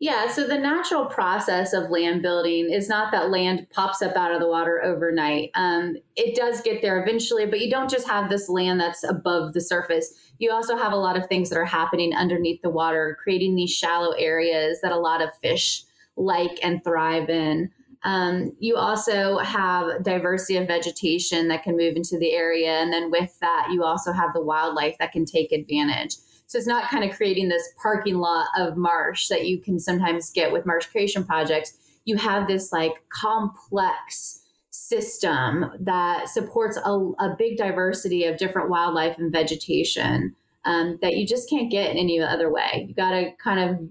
Yeah, 0.04 0.28
so 0.28 0.46
the 0.46 0.58
natural 0.58 1.06
process 1.06 1.72
of 1.72 1.90
land 1.90 2.22
building 2.22 2.70
is 2.70 2.90
not 2.90 3.14
that 3.14 3.30
land 3.30 3.68
pops 3.70 4.02
up 4.02 4.18
out 4.18 4.34
of 4.34 4.42
the 4.42 4.50
water 4.50 4.84
overnight. 4.84 5.52
Um, 5.56 5.96
it 6.18 6.36
does 6.36 6.60
get 6.60 6.82
there 6.82 7.02
eventually, 7.02 7.46
but 7.46 7.62
you 7.62 7.72
don't 7.72 7.90
just 7.90 8.06
have 8.10 8.30
this 8.30 8.50
land 8.50 8.82
that's 8.82 9.06
above 9.06 9.54
the 9.54 9.62
surface. 9.62 10.14
You 10.40 10.52
also 10.52 10.76
have 10.76 10.92
a 10.92 10.98
lot 10.98 11.16
of 11.16 11.28
things 11.28 11.50
that 11.50 11.58
are 11.58 11.64
happening 11.64 12.14
underneath 12.14 12.62
the 12.62 12.70
water, 12.70 13.18
creating 13.24 13.56
these 13.56 13.72
shallow 13.72 14.12
areas 14.12 14.82
that 14.82 14.92
a 14.92 15.00
lot 15.00 15.22
of 15.22 15.30
fish 15.42 15.86
like 16.18 16.60
and 16.62 16.84
thrive 16.84 17.30
in. 17.30 17.72
Um, 18.04 18.52
you 18.60 18.76
also 18.76 19.38
have 19.38 20.04
diversity 20.04 20.58
of 20.58 20.68
vegetation 20.68 21.48
that 21.48 21.64
can 21.64 21.78
move 21.78 21.96
into 21.96 22.20
the 22.20 22.34
area. 22.34 22.72
And 22.72 22.92
then 22.92 23.10
with 23.10 23.40
that, 23.40 23.70
you 23.72 23.86
also 23.86 24.12
have 24.12 24.34
the 24.34 24.44
wildlife 24.44 24.98
that 25.00 25.14
can 25.14 25.24
take 25.24 25.54
advantage. 25.54 26.16
So 26.54 26.60
it's 26.60 26.68
not 26.68 26.88
kind 26.88 27.04
of 27.04 27.18
creating 27.18 27.50
this 27.50 27.68
parking 27.82 28.20
lot 28.20 28.46
of 28.56 28.78
marsh 28.78 29.28
that 29.30 29.48
you 29.48 29.58
can 29.58 29.80
sometimes 29.80 30.30
get 30.30 30.52
with 30.52 30.68
marsh 30.68 30.86
creation 30.86 31.24
projects. 31.24 31.74
You 32.06 32.16
have 32.18 32.48
this 32.48 32.72
like 32.72 33.02
complex 33.10 34.44
system 34.70 35.72
that 35.80 36.30
supports 36.30 36.78
a, 36.78 36.92
a 36.92 37.36
big 37.40 37.58
diversity 37.58 38.26
of 38.26 38.38
different 38.38 38.70
wildlife 38.70 39.18
and 39.18 39.32
vegetation 39.32 40.36
um, 40.64 41.00
that 41.02 41.18
you 41.18 41.26
just 41.26 41.50
can't 41.50 41.72
get 41.72 41.90
in 41.90 41.98
any 41.98 42.20
other 42.20 42.52
way. 42.52 42.86
You 42.88 42.94
got 42.94 43.14
to 43.14 43.32
kind 43.44 43.72
of 43.72 43.90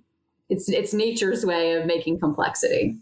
it's 0.48 0.68
it's 0.68 0.94
nature's 0.94 1.44
way 1.44 1.72
of 1.72 1.84
making 1.84 2.20
complexity. 2.20 2.96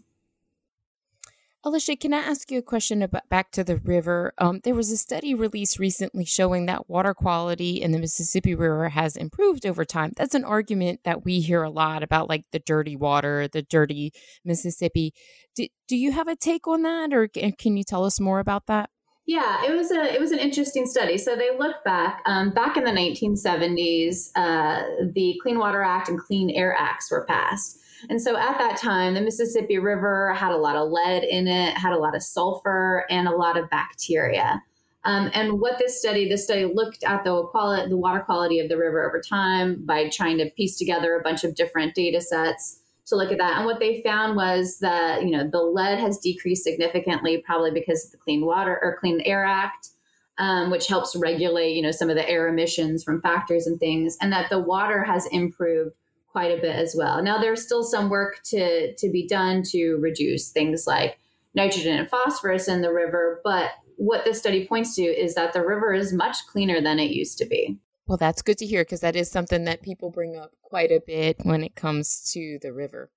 Alisha, 1.63 1.99
can 1.99 2.11
I 2.11 2.17
ask 2.17 2.49
you 2.49 2.57
a 2.57 2.63
question 2.63 3.03
about 3.03 3.29
back 3.29 3.51
to 3.51 3.63
the 3.63 3.77
river? 3.77 4.33
Um, 4.39 4.61
there 4.63 4.73
was 4.73 4.89
a 4.91 4.97
study 4.97 5.35
released 5.35 5.77
recently 5.77 6.25
showing 6.25 6.65
that 6.65 6.89
water 6.89 7.13
quality 7.13 7.79
in 7.79 7.91
the 7.91 7.99
Mississippi 7.99 8.55
River 8.55 8.89
has 8.89 9.15
improved 9.15 9.67
over 9.67 9.85
time. 9.85 10.13
That's 10.17 10.33
an 10.33 10.43
argument 10.43 11.01
that 11.03 11.23
we 11.23 11.39
hear 11.39 11.61
a 11.61 11.69
lot 11.69 12.01
about, 12.01 12.27
like 12.27 12.45
the 12.51 12.57
dirty 12.57 12.95
water, 12.95 13.47
the 13.47 13.61
dirty 13.61 14.11
Mississippi. 14.43 15.13
Do, 15.55 15.67
do 15.87 15.95
you 15.95 16.11
have 16.13 16.27
a 16.27 16.35
take 16.35 16.67
on 16.67 16.81
that, 16.81 17.13
or 17.13 17.27
can 17.27 17.77
you 17.77 17.83
tell 17.83 18.05
us 18.05 18.19
more 18.19 18.39
about 18.39 18.65
that? 18.65 18.89
Yeah, 19.27 19.63
it 19.63 19.75
was 19.75 19.91
a 19.91 20.01
it 20.01 20.19
was 20.19 20.31
an 20.31 20.39
interesting 20.39 20.87
study. 20.87 21.19
So 21.19 21.35
they 21.35 21.55
looked 21.55 21.85
back 21.85 22.23
um, 22.25 22.49
back 22.55 22.75
in 22.75 22.85
the 22.85 22.91
1970s. 22.91 24.29
Uh, 24.35 25.11
the 25.13 25.39
Clean 25.43 25.59
Water 25.59 25.83
Act 25.83 26.09
and 26.09 26.19
Clean 26.19 26.49
Air 26.49 26.75
Acts 26.75 27.11
were 27.11 27.23
passed 27.27 27.77
and 28.09 28.21
so 28.21 28.37
at 28.37 28.57
that 28.57 28.77
time, 28.77 29.13
the 29.13 29.21
Mississippi 29.21 29.77
River 29.77 30.33
had 30.33 30.51
a 30.51 30.57
lot 30.57 30.75
of 30.75 30.89
lead 30.89 31.23
in 31.23 31.47
it, 31.47 31.77
had 31.77 31.93
a 31.93 31.97
lot 31.97 32.15
of 32.15 32.23
sulfur, 32.23 33.05
and 33.09 33.27
a 33.27 33.35
lot 33.35 33.57
of 33.57 33.69
bacteria. 33.69 34.61
Um, 35.03 35.31
and 35.33 35.59
what 35.59 35.79
this 35.79 35.99
study, 35.99 36.29
this 36.29 36.43
study 36.43 36.65
looked 36.65 37.03
at 37.03 37.23
the 37.23 37.43
quality, 37.47 37.89
the 37.89 37.97
water 37.97 38.19
quality 38.19 38.59
of 38.59 38.69
the 38.69 38.77
river 38.77 39.07
over 39.07 39.19
time 39.19 39.83
by 39.83 40.09
trying 40.09 40.37
to 40.37 40.49
piece 40.51 40.77
together 40.77 41.15
a 41.15 41.23
bunch 41.23 41.43
of 41.43 41.55
different 41.55 41.95
data 41.95 42.21
sets 42.21 42.79
to 43.07 43.15
look 43.15 43.31
at 43.31 43.39
that. 43.39 43.57
And 43.57 43.65
what 43.65 43.79
they 43.79 44.01
found 44.03 44.35
was 44.35 44.77
that 44.79 45.23
you 45.23 45.31
know 45.31 45.47
the 45.49 45.61
lead 45.61 45.99
has 45.99 46.19
decreased 46.19 46.63
significantly, 46.63 47.43
probably 47.45 47.71
because 47.71 48.05
of 48.05 48.11
the 48.11 48.17
Clean 48.17 48.45
Water 48.45 48.79
or 48.81 48.97
Clean 48.99 49.21
Air 49.25 49.43
Act, 49.43 49.89
um, 50.37 50.69
which 50.69 50.87
helps 50.87 51.15
regulate 51.15 51.73
you 51.73 51.81
know 51.81 51.91
some 51.91 52.09
of 52.09 52.15
the 52.15 52.29
air 52.29 52.47
emissions 52.47 53.03
from 53.03 53.21
factories 53.21 53.65
and 53.65 53.79
things, 53.79 54.17
and 54.21 54.31
that 54.31 54.51
the 54.51 54.59
water 54.59 55.03
has 55.03 55.25
improved 55.27 55.95
quite 56.31 56.57
a 56.57 56.61
bit 56.61 56.75
as 56.75 56.95
well. 56.97 57.21
Now 57.21 57.37
there's 57.37 57.63
still 57.63 57.83
some 57.83 58.09
work 58.09 58.41
to 58.45 58.95
to 58.95 59.09
be 59.09 59.27
done 59.27 59.63
to 59.71 59.95
reduce 59.95 60.49
things 60.49 60.85
like 60.87 61.17
nitrogen 61.53 61.97
and 61.97 62.09
phosphorus 62.09 62.67
in 62.67 62.81
the 62.81 62.93
river, 62.93 63.41
but 63.43 63.71
what 63.97 64.25
this 64.25 64.39
study 64.39 64.65
points 64.65 64.95
to 64.95 65.03
is 65.03 65.35
that 65.35 65.53
the 65.53 65.65
river 65.65 65.93
is 65.93 66.13
much 66.13 66.37
cleaner 66.47 66.81
than 66.81 66.99
it 66.99 67.11
used 67.11 67.37
to 67.37 67.45
be. 67.45 67.77
Well, 68.07 68.17
that's 68.17 68.41
good 68.41 68.57
to 68.57 68.65
hear 68.65 68.81
because 68.81 69.01
that 69.01 69.15
is 69.15 69.29
something 69.29 69.65
that 69.65 69.83
people 69.83 70.09
bring 70.09 70.35
up 70.35 70.51
quite 70.61 70.91
a 70.91 71.01
bit 71.05 71.37
when 71.43 71.63
it 71.63 71.75
comes 71.75 72.31
to 72.33 72.57
the 72.61 72.73
river. 72.73 73.11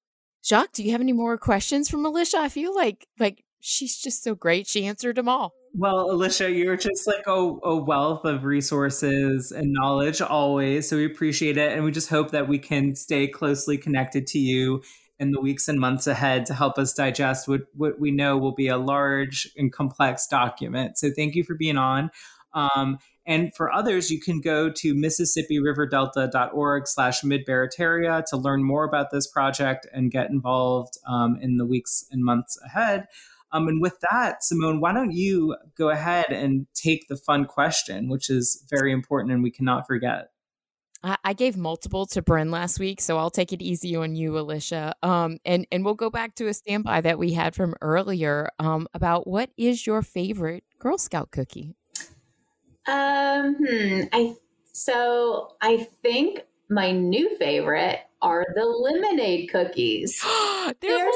Jacques, 0.44 0.72
do 0.72 0.83
you 0.83 0.92
have 0.92 1.00
any 1.00 1.12
more 1.14 1.38
questions 1.38 1.88
for 1.88 1.96
Alisha? 1.96 2.35
I 2.35 2.48
feel 2.48 2.74
like 2.74 3.07
like 3.18 3.44
she's 3.61 3.96
just 3.96 4.22
so 4.22 4.35
great. 4.35 4.66
She 4.66 4.85
answered 4.85 5.16
them 5.16 5.29
all. 5.29 5.55
Well, 5.76 6.08
Alisha, 6.10 6.56
you're 6.56 6.76
just 6.76 7.04
like 7.04 7.26
a, 7.26 7.32
a, 7.32 7.76
wealth 7.76 8.24
of 8.24 8.44
resources 8.44 9.50
and 9.50 9.72
knowledge 9.72 10.20
always. 10.20 10.88
So 10.88 10.96
we 10.96 11.04
appreciate 11.04 11.56
it. 11.56 11.72
And 11.72 11.84
we 11.84 11.90
just 11.90 12.08
hope 12.08 12.30
that 12.30 12.46
we 12.46 12.60
can 12.60 12.94
stay 12.94 13.26
closely 13.26 13.76
connected 13.76 14.28
to 14.28 14.38
you 14.38 14.84
in 15.18 15.32
the 15.32 15.40
weeks 15.40 15.66
and 15.66 15.80
months 15.80 16.06
ahead 16.06 16.46
to 16.46 16.54
help 16.54 16.78
us 16.78 16.92
digest 16.92 17.48
what, 17.48 17.62
what 17.74 17.98
we 17.98 18.12
know 18.12 18.38
will 18.38 18.54
be 18.54 18.68
a 18.68 18.76
large 18.76 19.50
and 19.56 19.72
complex 19.72 20.28
document. 20.28 20.96
So 20.96 21.10
thank 21.10 21.34
you 21.34 21.42
for 21.42 21.56
being 21.56 21.76
on. 21.76 22.12
Um, 22.52 22.98
and 23.26 23.52
for 23.52 23.72
others, 23.72 24.12
you 24.12 24.20
can 24.20 24.40
go 24.40 24.70
to 24.70 24.94
MississippiRiverDelta.org 24.94 26.87
slash 26.87 27.22
midbarataria 27.22 28.24
to 28.26 28.37
learn 28.37 28.62
more 28.62 28.84
about 28.84 29.10
this 29.10 29.26
project 29.26 29.88
and 29.92 30.12
get 30.12 30.30
involved 30.30 30.98
um, 31.08 31.37
in 31.40 31.56
the 31.56 31.66
weeks 31.66 32.04
and 32.12 32.22
months 32.22 32.56
ahead. 32.64 33.08
Um, 33.54 33.68
and 33.68 33.80
with 33.80 33.98
that, 34.10 34.42
Simone, 34.42 34.80
why 34.80 34.92
don't 34.92 35.12
you 35.12 35.56
go 35.78 35.88
ahead 35.88 36.26
and 36.30 36.66
take 36.74 37.06
the 37.06 37.16
fun 37.16 37.44
question, 37.44 38.08
which 38.08 38.28
is 38.28 38.64
very 38.68 38.92
important 38.92 39.32
and 39.32 39.44
we 39.44 39.50
cannot 39.52 39.86
forget. 39.86 40.30
I 41.22 41.34
gave 41.34 41.58
multiple 41.58 42.06
to 42.06 42.22
Bren 42.22 42.50
last 42.50 42.80
week, 42.80 42.98
so 42.98 43.18
I'll 43.18 43.30
take 43.30 43.52
it 43.52 43.60
easy 43.60 43.94
on 43.94 44.16
you, 44.16 44.32
Alisha. 44.32 44.94
Um, 45.02 45.36
and 45.44 45.66
and 45.70 45.84
we'll 45.84 45.92
go 45.92 46.08
back 46.08 46.34
to 46.36 46.46
a 46.46 46.54
standby 46.54 47.02
that 47.02 47.18
we 47.18 47.34
had 47.34 47.54
from 47.54 47.74
earlier 47.82 48.48
um, 48.58 48.88
about 48.94 49.26
what 49.26 49.50
is 49.58 49.86
your 49.86 50.00
favorite 50.00 50.64
Girl 50.78 50.96
Scout 50.96 51.30
cookie? 51.30 51.76
Um, 52.88 53.56
hmm, 53.56 54.00
I 54.14 54.34
so 54.72 55.56
I 55.60 55.88
think 56.02 56.40
my 56.70 56.90
new 56.90 57.36
favorite 57.36 58.00
are 58.24 58.46
the 58.54 58.64
lemonade 58.64 59.50
cookies. 59.50 60.18
They're, 60.80 60.98
They're 60.98 61.10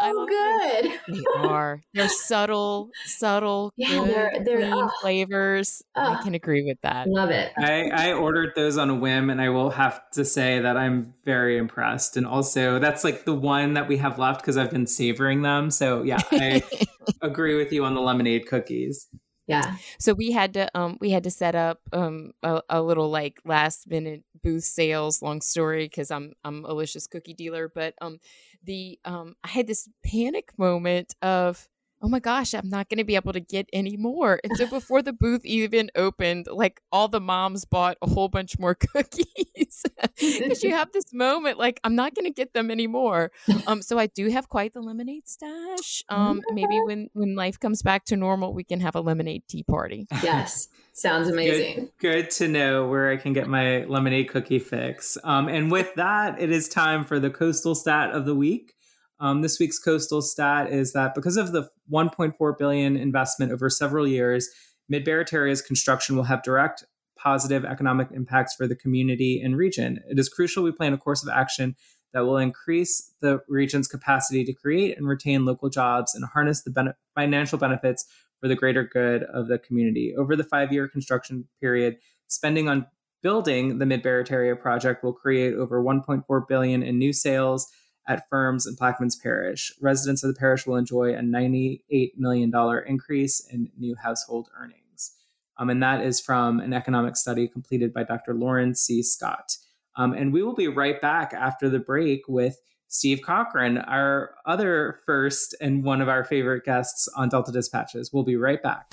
so 0.00 0.26
good. 0.26 0.92
they 1.08 1.24
are. 1.48 1.80
They're 1.92 2.08
subtle, 2.08 2.90
subtle, 3.04 3.72
Yeah, 3.76 3.88
good, 3.88 4.08
they're- 4.08 4.44
they're- 4.44 4.60
clean 4.70 4.72
oh. 4.84 4.90
flavors. 5.00 5.82
I 5.96 6.22
can 6.22 6.34
agree 6.34 6.62
with 6.62 6.78
that. 6.82 7.08
Love 7.08 7.30
it. 7.30 7.52
I, 7.58 7.88
I 7.90 8.12
ordered 8.12 8.52
those 8.54 8.78
on 8.78 8.90
a 8.90 8.94
whim, 8.94 9.28
and 9.28 9.40
I 9.40 9.48
will 9.48 9.70
have 9.70 10.00
to 10.12 10.24
say 10.24 10.60
that 10.60 10.76
I'm 10.76 11.12
very 11.24 11.58
impressed. 11.58 12.16
And 12.16 12.26
also, 12.26 12.78
that's 12.78 13.02
like 13.02 13.24
the 13.24 13.34
one 13.34 13.74
that 13.74 13.88
we 13.88 13.96
have 13.96 14.18
left 14.18 14.40
because 14.40 14.56
I've 14.56 14.70
been 14.70 14.86
savoring 14.86 15.42
them. 15.42 15.70
So, 15.70 16.02
yeah, 16.04 16.18
I 16.30 16.62
agree 17.22 17.56
with 17.56 17.72
you 17.72 17.84
on 17.84 17.94
the 17.94 18.00
lemonade 18.00 18.46
cookies. 18.46 19.08
Yeah. 19.46 19.76
so 19.98 20.14
we 20.14 20.30
had 20.30 20.54
to 20.54 20.70
um 20.78 20.98
we 21.00 21.10
had 21.10 21.24
to 21.24 21.30
set 21.30 21.54
up 21.54 21.80
um 21.92 22.32
a, 22.42 22.62
a 22.68 22.80
little 22.80 23.10
like 23.10 23.40
last 23.44 23.88
minute 23.90 24.22
booth 24.42 24.62
sales 24.64 25.20
long 25.20 25.40
story 25.40 25.84
because 25.86 26.10
i'm 26.12 26.32
i'm 26.44 26.64
alisha's 26.64 27.08
cookie 27.08 27.34
dealer 27.34 27.68
but 27.68 27.94
um 28.00 28.18
the 28.64 28.98
um 29.04 29.34
i 29.42 29.48
had 29.48 29.66
this 29.66 29.88
panic 30.04 30.52
moment 30.56 31.16
of 31.22 31.68
oh 32.02 32.08
my 32.08 32.18
gosh 32.18 32.54
i'm 32.54 32.68
not 32.68 32.88
going 32.88 32.98
to 32.98 33.04
be 33.04 33.14
able 33.14 33.32
to 33.32 33.40
get 33.40 33.68
any 33.72 33.96
more 33.96 34.40
and 34.44 34.56
so 34.56 34.66
before 34.66 35.02
the 35.02 35.12
booth 35.12 35.44
even 35.44 35.90
opened 35.94 36.46
like 36.50 36.80
all 36.90 37.08
the 37.08 37.20
moms 37.20 37.64
bought 37.64 37.96
a 38.02 38.08
whole 38.08 38.28
bunch 38.28 38.58
more 38.58 38.74
cookies 38.92 39.84
because 40.18 40.62
you 40.62 40.70
have 40.70 40.90
this 40.92 41.12
moment 41.12 41.58
like 41.58 41.80
i'm 41.84 41.94
not 41.94 42.14
going 42.14 42.24
to 42.24 42.32
get 42.32 42.52
them 42.52 42.70
anymore 42.70 43.30
um 43.66 43.80
so 43.82 43.98
i 43.98 44.06
do 44.06 44.28
have 44.28 44.48
quite 44.48 44.72
the 44.72 44.80
lemonade 44.80 45.26
stash 45.26 46.02
um 46.08 46.40
maybe 46.52 46.80
when 46.82 47.08
when 47.12 47.34
life 47.34 47.58
comes 47.58 47.82
back 47.82 48.04
to 48.04 48.16
normal 48.16 48.52
we 48.52 48.64
can 48.64 48.80
have 48.80 48.94
a 48.94 49.00
lemonade 49.00 49.42
tea 49.48 49.62
party 49.62 50.06
Yes. 50.22 50.68
Sounds 50.92 51.28
amazing. 51.28 51.88
Good 51.98 52.30
to 52.32 52.48
know 52.48 52.86
where 52.86 53.10
I 53.10 53.16
can 53.16 53.32
get 53.32 53.48
my 53.48 53.84
lemonade 53.84 54.28
cookie 54.28 54.58
fix. 54.58 55.16
Um, 55.24 55.48
and 55.48 55.70
with 55.70 55.94
that, 55.94 56.40
it 56.40 56.50
is 56.50 56.68
time 56.68 57.04
for 57.04 57.18
the 57.18 57.30
coastal 57.30 57.74
stat 57.74 58.10
of 58.10 58.26
the 58.26 58.34
week. 58.34 58.74
Um, 59.22 59.40
this 59.40 59.60
week's 59.60 59.78
coastal 59.78 60.20
stat 60.20 60.72
is 60.72 60.94
that 60.94 61.14
because 61.14 61.36
of 61.36 61.52
the 61.52 61.70
1.4 61.92 62.58
billion 62.58 62.96
investment 62.96 63.52
over 63.52 63.70
several 63.70 64.06
years, 64.06 64.48
Mid 64.88 65.06
Barataria's 65.06 65.62
construction 65.62 66.16
will 66.16 66.24
have 66.24 66.42
direct 66.42 66.84
positive 67.16 67.64
economic 67.64 68.08
impacts 68.10 68.56
for 68.56 68.66
the 68.66 68.74
community 68.74 69.40
and 69.40 69.56
region. 69.56 70.00
It 70.10 70.18
is 70.18 70.28
crucial 70.28 70.64
we 70.64 70.72
plan 70.72 70.92
a 70.92 70.98
course 70.98 71.22
of 71.22 71.28
action 71.28 71.76
that 72.12 72.22
will 72.24 72.36
increase 72.36 73.14
the 73.20 73.40
region's 73.48 73.86
capacity 73.86 74.44
to 74.44 74.52
create 74.52 74.98
and 74.98 75.06
retain 75.06 75.44
local 75.44 75.70
jobs 75.70 76.16
and 76.16 76.24
harness 76.24 76.62
the 76.62 76.72
bene- 76.72 76.94
financial 77.14 77.58
benefits 77.58 78.04
for 78.40 78.48
the 78.48 78.56
greater 78.56 78.82
good 78.82 79.22
of 79.22 79.46
the 79.46 79.60
community. 79.60 80.16
Over 80.18 80.34
the 80.34 80.42
five 80.42 80.72
year 80.72 80.88
construction 80.88 81.46
period, 81.60 81.98
spending 82.26 82.68
on 82.68 82.86
building 83.22 83.78
the 83.78 83.86
Mid 83.86 84.02
Barataria 84.02 84.60
project 84.60 85.04
will 85.04 85.12
create 85.12 85.54
over 85.54 85.80
1.4 85.80 86.48
billion 86.48 86.82
in 86.82 86.98
new 86.98 87.12
sales 87.12 87.70
at 88.06 88.28
firms 88.28 88.66
in 88.66 88.76
Plaquemines 88.76 89.20
Parish. 89.20 89.72
Residents 89.80 90.24
of 90.24 90.34
the 90.34 90.38
parish 90.38 90.66
will 90.66 90.76
enjoy 90.76 91.14
a 91.14 91.20
$98 91.20 92.12
million 92.16 92.52
increase 92.86 93.40
in 93.40 93.70
new 93.78 93.94
household 93.94 94.48
earnings. 94.58 95.12
Um, 95.58 95.70
and 95.70 95.82
that 95.82 96.04
is 96.04 96.20
from 96.20 96.60
an 96.60 96.72
economic 96.72 97.16
study 97.16 97.46
completed 97.46 97.92
by 97.92 98.04
Dr. 98.04 98.34
Loren 98.34 98.74
C. 98.74 99.02
Scott. 99.02 99.56
Um, 99.96 100.12
and 100.12 100.32
we 100.32 100.42
will 100.42 100.54
be 100.54 100.68
right 100.68 101.00
back 101.00 101.32
after 101.34 101.68
the 101.68 101.78
break 101.78 102.22
with 102.26 102.58
Steve 102.88 103.22
Cochran, 103.22 103.78
our 103.78 104.34
other 104.44 104.98
first 105.06 105.54
and 105.60 105.82
one 105.82 106.00
of 106.00 106.08
our 106.08 106.24
favorite 106.24 106.64
guests 106.64 107.08
on 107.16 107.28
Delta 107.28 107.52
Dispatches. 107.52 108.12
We'll 108.12 108.22
be 108.22 108.36
right 108.36 108.62
back. 108.62 108.92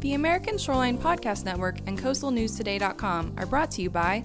The 0.00 0.14
American 0.14 0.58
Shoreline 0.58 0.98
Podcast 0.98 1.44
Network 1.44 1.78
and 1.86 1.98
CoastalNewsToday.com 1.98 3.34
are 3.36 3.46
brought 3.46 3.70
to 3.72 3.82
you 3.82 3.90
by 3.90 4.24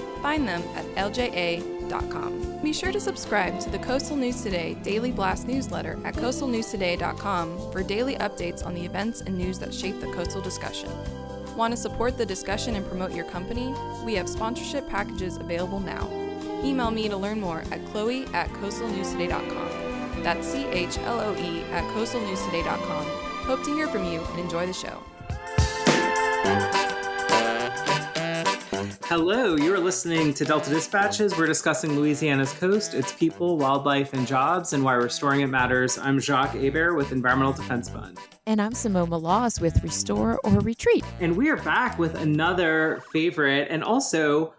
Find 0.21 0.47
them 0.47 0.63
at 0.75 0.85
lja.com. 0.95 2.59
Be 2.61 2.73
sure 2.73 2.91
to 2.91 2.99
subscribe 2.99 3.59
to 3.61 3.69
the 3.69 3.79
Coastal 3.79 4.15
News 4.15 4.43
Today 4.43 4.75
Daily 4.83 5.11
Blast 5.11 5.47
newsletter 5.47 5.99
at 6.05 6.13
coastalnewstoday.com 6.15 7.71
for 7.71 7.81
daily 7.81 8.15
updates 8.15 8.65
on 8.65 8.75
the 8.75 8.85
events 8.85 9.21
and 9.21 9.37
news 9.37 9.57
that 9.59 9.73
shape 9.73 9.99
the 9.99 10.11
coastal 10.13 10.41
discussion. 10.41 10.89
Want 11.55 11.73
to 11.73 11.77
support 11.77 12.17
the 12.17 12.25
discussion 12.25 12.75
and 12.75 12.87
promote 12.87 13.13
your 13.13 13.25
company? 13.25 13.73
We 14.05 14.13
have 14.15 14.29
sponsorship 14.29 14.87
packages 14.87 15.37
available 15.37 15.79
now. 15.79 16.07
Email 16.63 16.91
me 16.91 17.09
to 17.09 17.17
learn 17.17 17.39
more 17.39 17.63
at 17.71 17.85
chloe 17.87 18.25
at 18.33 18.49
coastalnewstoday.com. 18.49 20.23
That's 20.23 20.47
C 20.47 20.65
H 20.67 20.97
L 20.99 21.19
O 21.19 21.35
E 21.35 21.63
at 21.71 21.83
coastalnewstoday.com. 21.95 23.05
Hope 23.45 23.63
to 23.63 23.73
hear 23.73 23.87
from 23.87 24.05
you 24.05 24.21
and 24.21 24.39
enjoy 24.39 24.67
the 24.67 24.73
show. 24.73 25.01
Hello, 29.11 29.57
you're 29.57 29.77
listening 29.77 30.33
to 30.35 30.45
Delta 30.45 30.69
Dispatches. 30.69 31.37
We're 31.37 31.45
discussing 31.45 31.97
Louisiana's 31.97 32.53
coast, 32.53 32.93
its 32.93 33.11
people, 33.11 33.57
wildlife, 33.57 34.13
and 34.13 34.25
jobs, 34.25 34.71
and 34.71 34.85
why 34.85 34.93
restoring 34.93 35.41
it 35.41 35.47
matters. 35.47 35.97
I'm 35.97 36.17
Jacques 36.17 36.55
Hebert 36.55 36.95
with 36.95 37.11
Environmental 37.11 37.51
Defense 37.51 37.89
Fund. 37.89 38.17
And 38.47 38.61
I'm 38.61 38.71
Simone 38.71 39.09
Maloz 39.09 39.59
with 39.59 39.83
Restore 39.83 40.39
or 40.45 40.61
Retreat. 40.61 41.03
And 41.19 41.35
we 41.35 41.49
are 41.49 41.57
back 41.57 41.99
with 41.99 42.15
another 42.15 43.03
favorite 43.11 43.67
and 43.69 43.83
also 43.83 44.53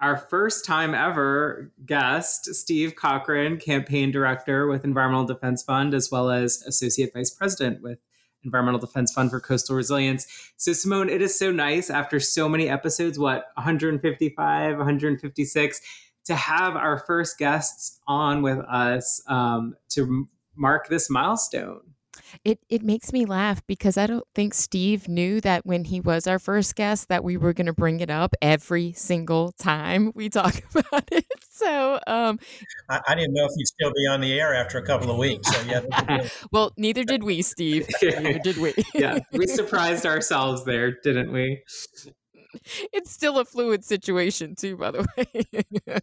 our 0.00 0.16
first 0.16 0.64
time 0.64 0.94
ever 0.94 1.70
guest, 1.84 2.54
Steve 2.54 2.96
Cochran, 2.96 3.58
campaign 3.58 4.10
director 4.10 4.68
with 4.68 4.84
Environmental 4.84 5.26
Defense 5.26 5.62
Fund, 5.62 5.92
as 5.92 6.10
well 6.10 6.30
as 6.30 6.62
associate 6.62 7.10
vice 7.12 7.30
president 7.30 7.82
with 7.82 7.98
Environmental 8.44 8.80
Defense 8.80 9.12
Fund 9.12 9.30
for 9.30 9.40
Coastal 9.40 9.76
Resilience. 9.76 10.26
So, 10.56 10.72
Simone, 10.72 11.08
it 11.08 11.22
is 11.22 11.38
so 11.38 11.50
nice 11.50 11.90
after 11.90 12.20
so 12.20 12.48
many 12.48 12.68
episodes, 12.68 13.18
what, 13.18 13.46
155, 13.54 14.76
156, 14.76 15.80
to 16.24 16.34
have 16.34 16.76
our 16.76 16.98
first 16.98 17.38
guests 17.38 18.00
on 18.06 18.42
with 18.42 18.58
us 18.58 19.22
um, 19.28 19.74
to 19.90 20.28
mark 20.56 20.88
this 20.88 21.08
milestone. 21.08 21.80
It 22.44 22.60
it 22.68 22.82
makes 22.82 23.12
me 23.12 23.24
laugh 23.24 23.62
because 23.66 23.96
I 23.96 24.06
don't 24.06 24.26
think 24.34 24.54
Steve 24.54 25.08
knew 25.08 25.40
that 25.40 25.64
when 25.64 25.84
he 25.84 26.00
was 26.00 26.26
our 26.26 26.38
first 26.38 26.76
guest 26.76 27.08
that 27.08 27.24
we 27.24 27.36
were 27.36 27.52
going 27.52 27.66
to 27.66 27.72
bring 27.72 28.00
it 28.00 28.10
up 28.10 28.34
every 28.42 28.92
single 28.92 29.52
time 29.52 30.12
we 30.14 30.28
talk 30.28 30.62
about 30.74 31.08
it. 31.12 31.26
So, 31.50 31.98
um, 32.06 32.38
I, 32.88 33.00
I 33.08 33.14
didn't 33.14 33.34
know 33.34 33.44
if 33.44 33.52
you'd 33.56 33.66
still 33.66 33.92
be 33.94 34.06
on 34.06 34.20
the 34.20 34.38
air 34.38 34.54
after 34.54 34.78
a 34.78 34.82
couple 34.82 35.10
of 35.10 35.18
weeks. 35.18 35.48
So 35.48 35.60
yeah, 35.62 36.28
well, 36.52 36.72
neither 36.76 37.04
did 37.04 37.24
we, 37.24 37.42
Steve. 37.42 37.88
neither 38.02 38.38
did 38.38 38.58
we. 38.58 38.74
yeah, 38.94 39.18
we 39.32 39.46
surprised 39.46 40.06
ourselves 40.06 40.64
there, 40.64 40.92
didn't 41.02 41.32
we? 41.32 41.62
it's 42.92 43.10
still 43.10 43.38
a 43.38 43.44
fluid 43.44 43.84
situation 43.84 44.54
too, 44.54 44.76
by 44.76 44.90
the 44.90 45.06
way. 45.16 45.96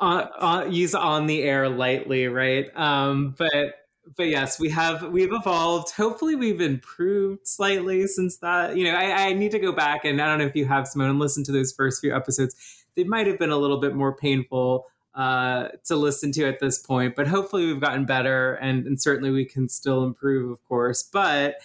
uh, 0.00 0.26
uh, 0.38 0.66
use 0.68 0.94
on 0.94 1.26
the 1.26 1.42
air 1.42 1.68
lightly, 1.68 2.28
right? 2.28 2.74
Um, 2.76 3.34
but 3.38 3.74
but 4.16 4.28
yes, 4.28 4.58
we 4.58 4.70
have 4.70 5.02
we've 5.10 5.32
evolved. 5.32 5.92
Hopefully, 5.94 6.34
we've 6.34 6.60
improved 6.60 7.46
slightly 7.46 8.06
since 8.06 8.38
that. 8.38 8.76
You 8.76 8.84
know, 8.84 8.94
I, 8.94 9.28
I 9.28 9.32
need 9.32 9.52
to 9.52 9.58
go 9.58 9.72
back 9.72 10.04
and 10.04 10.20
I 10.20 10.26
don't 10.26 10.38
know 10.38 10.46
if 10.46 10.56
you 10.56 10.66
have 10.66 10.88
Simone 10.88 11.10
and 11.10 11.18
listen 11.18 11.44
to 11.44 11.52
those 11.52 11.72
first 11.72 12.00
few 12.00 12.14
episodes. 12.14 12.54
They 12.96 13.04
might 13.04 13.26
have 13.26 13.38
been 13.38 13.50
a 13.50 13.56
little 13.56 13.80
bit 13.80 13.94
more 13.94 14.14
painful 14.14 14.86
uh, 15.14 15.68
to 15.84 15.96
listen 15.96 16.32
to 16.32 16.44
at 16.44 16.60
this 16.60 16.78
point, 16.78 17.16
but 17.16 17.26
hopefully 17.26 17.66
we've 17.66 17.80
gotten 17.80 18.04
better, 18.04 18.54
and, 18.54 18.86
and 18.86 19.00
certainly 19.00 19.30
we 19.30 19.44
can 19.44 19.68
still 19.68 20.04
improve, 20.04 20.50
of 20.50 20.62
course. 20.64 21.02
But 21.02 21.56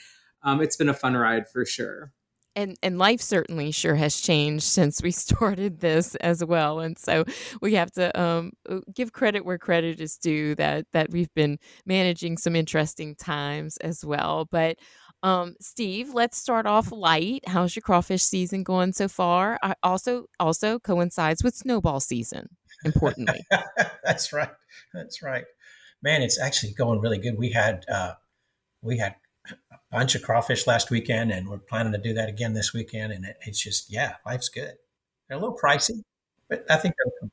um, 0.43 0.62
it's 0.62 0.76
been 0.76 0.89
a 0.89 0.93
fun 0.93 1.15
ride 1.15 1.50
for 1.50 1.65
sure 1.65 2.12
and 2.58 2.76
and 2.84 2.98
life 2.98 3.22
certainly 3.22 3.72
sure 3.72 3.96
has 3.96 4.20
changed 4.20 4.65
since 4.65 5.02
we 5.02 5.12
started 5.26 5.80
this 5.80 6.15
as 6.15 6.43
well 6.43 6.80
and 6.82 6.98
so 6.98 7.24
we 7.62 7.76
have 7.76 7.91
to 7.91 8.20
um, 8.20 8.52
give 8.93 9.13
credit 9.13 9.46
where 9.46 9.58
credit 9.58 10.02
is 10.02 10.17
due 10.17 10.56
that 10.56 10.86
that 10.91 11.12
we've 11.12 11.34
been 11.34 11.58
managing 11.86 12.38
some 12.38 12.56
interesting 12.56 13.15
times 13.15 13.78
as 13.78 14.04
well 14.04 14.46
but 14.52 14.78
um, 15.24 15.56
Steve, 15.60 16.13
let's 16.13 16.38
start 16.38 16.67
off 16.67 16.91
light. 16.91 17.43
How's 17.48 17.76
your 17.76 17.82
crawfish 17.82 18.22
season 18.22 18.62
going 18.63 18.93
so 18.93 19.08
far? 19.08 19.58
I 19.63 19.74
also 19.82 20.26
also 20.39 20.78
coincides 20.78 21.43
with 21.43 21.56
snowball 21.56 22.00
season. 22.00 22.50
Importantly, 22.86 23.43
that's 24.04 24.32
right. 24.32 24.52
That's 24.93 25.24
right. 25.24 25.46
Man, 26.04 26.22
it's 26.22 26.39
actually 26.39 26.74
going 26.74 27.02
really 27.02 27.17
good. 27.17 27.36
We 27.36 27.50
had 27.50 27.84
uh, 27.91 28.13
we 28.84 29.00
had 29.00 29.15
bunch 29.91 30.15
of 30.15 30.21
crawfish 30.21 30.67
last 30.67 30.91
weekend, 30.91 31.32
and 31.32 31.47
we're 31.47 31.58
planning 31.58 31.93
to 31.93 31.97
do 31.97 32.13
that 32.13 32.30
again 32.30 32.54
this 32.54 32.73
weekend. 32.73 33.13
And 33.13 33.26
it, 33.26 33.38
it's 33.45 33.62
just, 33.62 33.91
yeah, 33.91 34.15
life's 34.26 34.50
good. 34.50 34.73
They're 35.28 35.38
a 35.38 35.41
little 35.41 35.58
pricey, 35.58 36.04
but 36.50 36.65
I 36.69 36.78
think 36.78 36.95
they'll 36.97 37.30
come. 37.30 37.32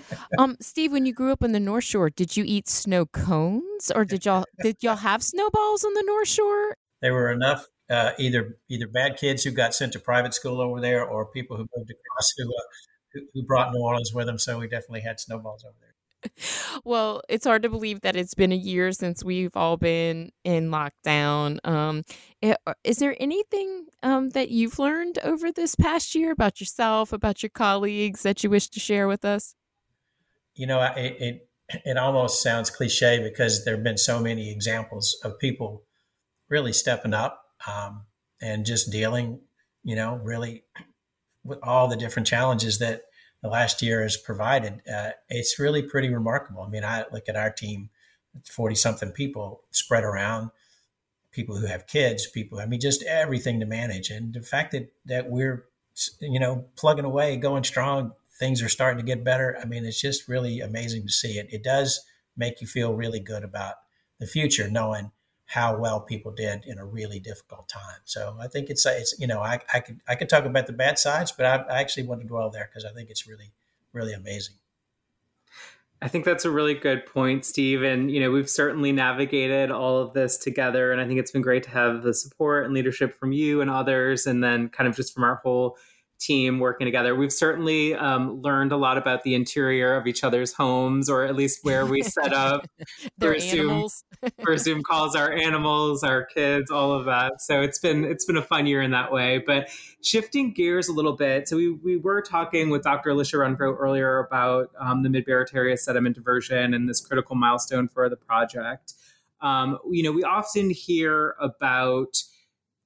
um, 0.38 0.56
Steve, 0.60 0.92
when 0.92 1.06
you 1.06 1.12
grew 1.12 1.32
up 1.32 1.42
on 1.42 1.52
the 1.52 1.60
North 1.60 1.84
Shore, 1.84 2.10
did 2.10 2.36
you 2.36 2.44
eat 2.46 2.68
snow 2.68 3.06
cones, 3.06 3.90
or 3.94 4.04
did 4.04 4.24
y'all 4.24 4.46
did 4.62 4.76
y'all 4.80 4.96
have 4.96 5.22
snowballs 5.22 5.84
on 5.84 5.94
the 5.94 6.04
North 6.06 6.28
Shore? 6.28 6.76
There 7.00 7.12
were 7.12 7.30
enough 7.30 7.66
uh, 7.90 8.12
either 8.18 8.56
either 8.68 8.86
bad 8.86 9.16
kids 9.16 9.44
who 9.44 9.50
got 9.50 9.74
sent 9.74 9.92
to 9.92 9.98
private 9.98 10.34
school 10.34 10.60
over 10.60 10.80
there, 10.80 11.04
or 11.04 11.26
people 11.26 11.56
who 11.56 11.66
moved 11.76 11.90
across 11.90 12.32
who 12.38 12.48
uh, 12.48 13.20
who 13.34 13.42
brought 13.42 13.72
New 13.72 13.80
Orleans 13.80 14.12
with 14.14 14.26
them. 14.26 14.38
So 14.38 14.58
we 14.58 14.66
definitely 14.66 15.02
had 15.02 15.20
snowballs 15.20 15.64
over 15.64 15.76
there. 15.80 15.91
Well, 16.84 17.22
it's 17.28 17.46
hard 17.46 17.62
to 17.62 17.68
believe 17.68 18.00
that 18.00 18.16
it's 18.16 18.34
been 18.34 18.52
a 18.52 18.56
year 18.56 18.92
since 18.92 19.24
we've 19.24 19.56
all 19.56 19.76
been 19.76 20.32
in 20.44 20.70
lockdown. 20.70 21.58
Um, 21.66 22.04
eh, 22.42 22.54
uh, 22.66 22.74
is 22.82 22.98
there 22.98 23.16
anything 23.20 23.86
um, 24.02 24.30
that 24.30 24.50
you've 24.50 24.78
learned 24.78 25.18
over 25.22 25.52
this 25.52 25.74
past 25.74 26.14
year 26.14 26.32
about 26.32 26.60
yourself, 26.60 27.12
about 27.12 27.42
your 27.42 27.50
colleagues 27.50 28.22
that 28.22 28.42
you 28.42 28.50
wish 28.50 28.68
to 28.70 28.80
share 28.80 29.06
with 29.06 29.24
us? 29.24 29.54
You 30.54 30.66
know, 30.66 30.82
it, 30.96 31.16
it 31.20 31.48
it 31.84 31.96
almost 31.96 32.42
sounds 32.42 32.70
cliche 32.70 33.22
because 33.22 33.64
there 33.64 33.74
have 33.74 33.84
been 33.84 33.98
so 33.98 34.20
many 34.20 34.50
examples 34.50 35.18
of 35.24 35.38
people 35.38 35.84
really 36.48 36.72
stepping 36.72 37.14
up 37.14 37.44
um, 37.66 38.04
and 38.40 38.66
just 38.66 38.90
dealing, 38.90 39.40
you 39.84 39.96
know, 39.96 40.20
really 40.22 40.64
with 41.44 41.58
all 41.62 41.88
the 41.88 41.96
different 41.96 42.26
challenges 42.28 42.78
that 42.78 43.02
the 43.42 43.48
last 43.48 43.82
year 43.82 44.02
has 44.02 44.16
provided. 44.16 44.82
Uh, 44.90 45.10
it's 45.28 45.58
really 45.58 45.82
pretty 45.82 46.08
remarkable. 46.08 46.62
I 46.62 46.68
mean, 46.68 46.84
I 46.84 47.04
look 47.12 47.28
at 47.28 47.36
our 47.36 47.50
team, 47.50 47.90
40 48.50 48.74
something 48.74 49.10
people 49.10 49.62
spread 49.72 50.04
around, 50.04 50.50
people 51.32 51.56
who 51.56 51.66
have 51.66 51.86
kids, 51.86 52.26
people, 52.26 52.60
I 52.60 52.66
mean, 52.66 52.80
just 52.80 53.02
everything 53.02 53.60
to 53.60 53.66
manage. 53.66 54.10
And 54.10 54.32
the 54.32 54.42
fact 54.42 54.72
that, 54.72 54.92
that 55.06 55.28
we're, 55.28 55.64
you 56.20 56.38
know, 56.38 56.66
plugging 56.76 57.04
away, 57.04 57.36
going 57.36 57.64
strong, 57.64 58.12
things 58.38 58.62
are 58.62 58.68
starting 58.68 59.04
to 59.04 59.06
get 59.06 59.24
better. 59.24 59.58
I 59.60 59.64
mean, 59.64 59.84
it's 59.84 60.00
just 60.00 60.28
really 60.28 60.60
amazing 60.60 61.06
to 61.06 61.12
see 61.12 61.38
it. 61.38 61.48
It 61.52 61.64
does 61.64 62.00
make 62.36 62.60
you 62.60 62.66
feel 62.66 62.94
really 62.94 63.20
good 63.20 63.42
about 63.42 63.74
the 64.18 64.26
future, 64.26 64.70
knowing 64.70 65.10
how 65.52 65.76
well 65.76 66.00
people 66.00 66.32
did 66.32 66.64
in 66.64 66.78
a 66.78 66.84
really 66.84 67.20
difficult 67.20 67.68
time. 67.68 68.00
So 68.04 68.36
I 68.40 68.48
think 68.48 68.70
it's 68.70 68.86
it's 68.86 69.14
you 69.18 69.26
know 69.26 69.40
I 69.40 69.60
I 69.72 69.80
could 69.80 70.00
I 70.08 70.14
could 70.14 70.30
talk 70.30 70.46
about 70.46 70.66
the 70.66 70.72
bad 70.72 70.98
sides, 70.98 71.30
but 71.30 71.44
I, 71.44 71.56
I 71.74 71.80
actually 71.80 72.04
want 72.04 72.22
to 72.22 72.26
dwell 72.26 72.48
there 72.48 72.70
because 72.70 72.90
I 72.90 72.94
think 72.94 73.10
it's 73.10 73.26
really 73.26 73.52
really 73.92 74.14
amazing. 74.14 74.54
I 76.00 76.08
think 76.08 76.24
that's 76.24 76.44
a 76.44 76.50
really 76.50 76.74
good 76.74 77.04
point, 77.06 77.44
Steve. 77.44 77.82
And 77.82 78.10
you 78.10 78.18
know 78.18 78.30
we've 78.30 78.48
certainly 78.48 78.92
navigated 78.92 79.70
all 79.70 79.98
of 79.98 80.14
this 80.14 80.38
together, 80.38 80.90
and 80.90 81.02
I 81.02 81.06
think 81.06 81.20
it's 81.20 81.30
been 81.30 81.42
great 81.42 81.64
to 81.64 81.70
have 81.70 82.02
the 82.02 82.14
support 82.14 82.64
and 82.64 82.72
leadership 82.72 83.18
from 83.18 83.32
you 83.32 83.60
and 83.60 83.70
others, 83.70 84.26
and 84.26 84.42
then 84.42 84.70
kind 84.70 84.88
of 84.88 84.96
just 84.96 85.12
from 85.12 85.22
our 85.24 85.36
whole 85.44 85.76
team 86.22 86.58
working 86.58 86.84
together. 86.84 87.14
We've 87.14 87.32
certainly 87.32 87.94
um, 87.94 88.40
learned 88.40 88.72
a 88.72 88.76
lot 88.76 88.96
about 88.96 89.22
the 89.22 89.34
interior 89.34 89.94
of 89.94 90.06
each 90.06 90.22
other's 90.24 90.52
homes, 90.52 91.10
or 91.10 91.24
at 91.24 91.34
least 91.34 91.60
where 91.62 91.84
we 91.84 92.02
set 92.02 92.32
up. 92.32 92.66
Their 93.18 93.36
animals. 93.36 94.04
for 94.42 94.56
Zoom 94.58 94.82
calls, 94.82 95.16
our 95.16 95.32
animals, 95.32 96.02
our 96.04 96.24
kids, 96.24 96.70
all 96.70 96.92
of 96.92 97.04
that. 97.06 97.40
So 97.40 97.60
it's 97.60 97.78
been 97.78 98.04
it's 98.04 98.24
been 98.24 98.36
a 98.36 98.42
fun 98.42 98.66
year 98.66 98.82
in 98.82 98.92
that 98.92 99.12
way. 99.12 99.42
But 99.44 99.68
shifting 100.02 100.52
gears 100.52 100.88
a 100.88 100.92
little 100.92 101.16
bit, 101.16 101.48
so 101.48 101.56
we 101.56 101.70
we 101.72 101.96
were 101.96 102.22
talking 102.22 102.70
with 102.70 102.82
Dr. 102.82 103.10
Alisha 103.10 103.38
Renfro 103.38 103.76
earlier 103.78 104.18
about 104.18 104.70
um, 104.78 105.02
the 105.02 105.08
Mid 105.08 105.26
Barataria 105.26 105.78
sediment 105.78 106.14
diversion 106.14 106.74
and 106.74 106.88
this 106.88 107.00
critical 107.00 107.36
milestone 107.36 107.88
for 107.88 108.08
the 108.08 108.16
project. 108.16 108.94
Um, 109.40 109.78
you 109.90 110.02
know, 110.04 110.12
we 110.12 110.22
often 110.22 110.70
hear 110.70 111.34
about 111.40 112.22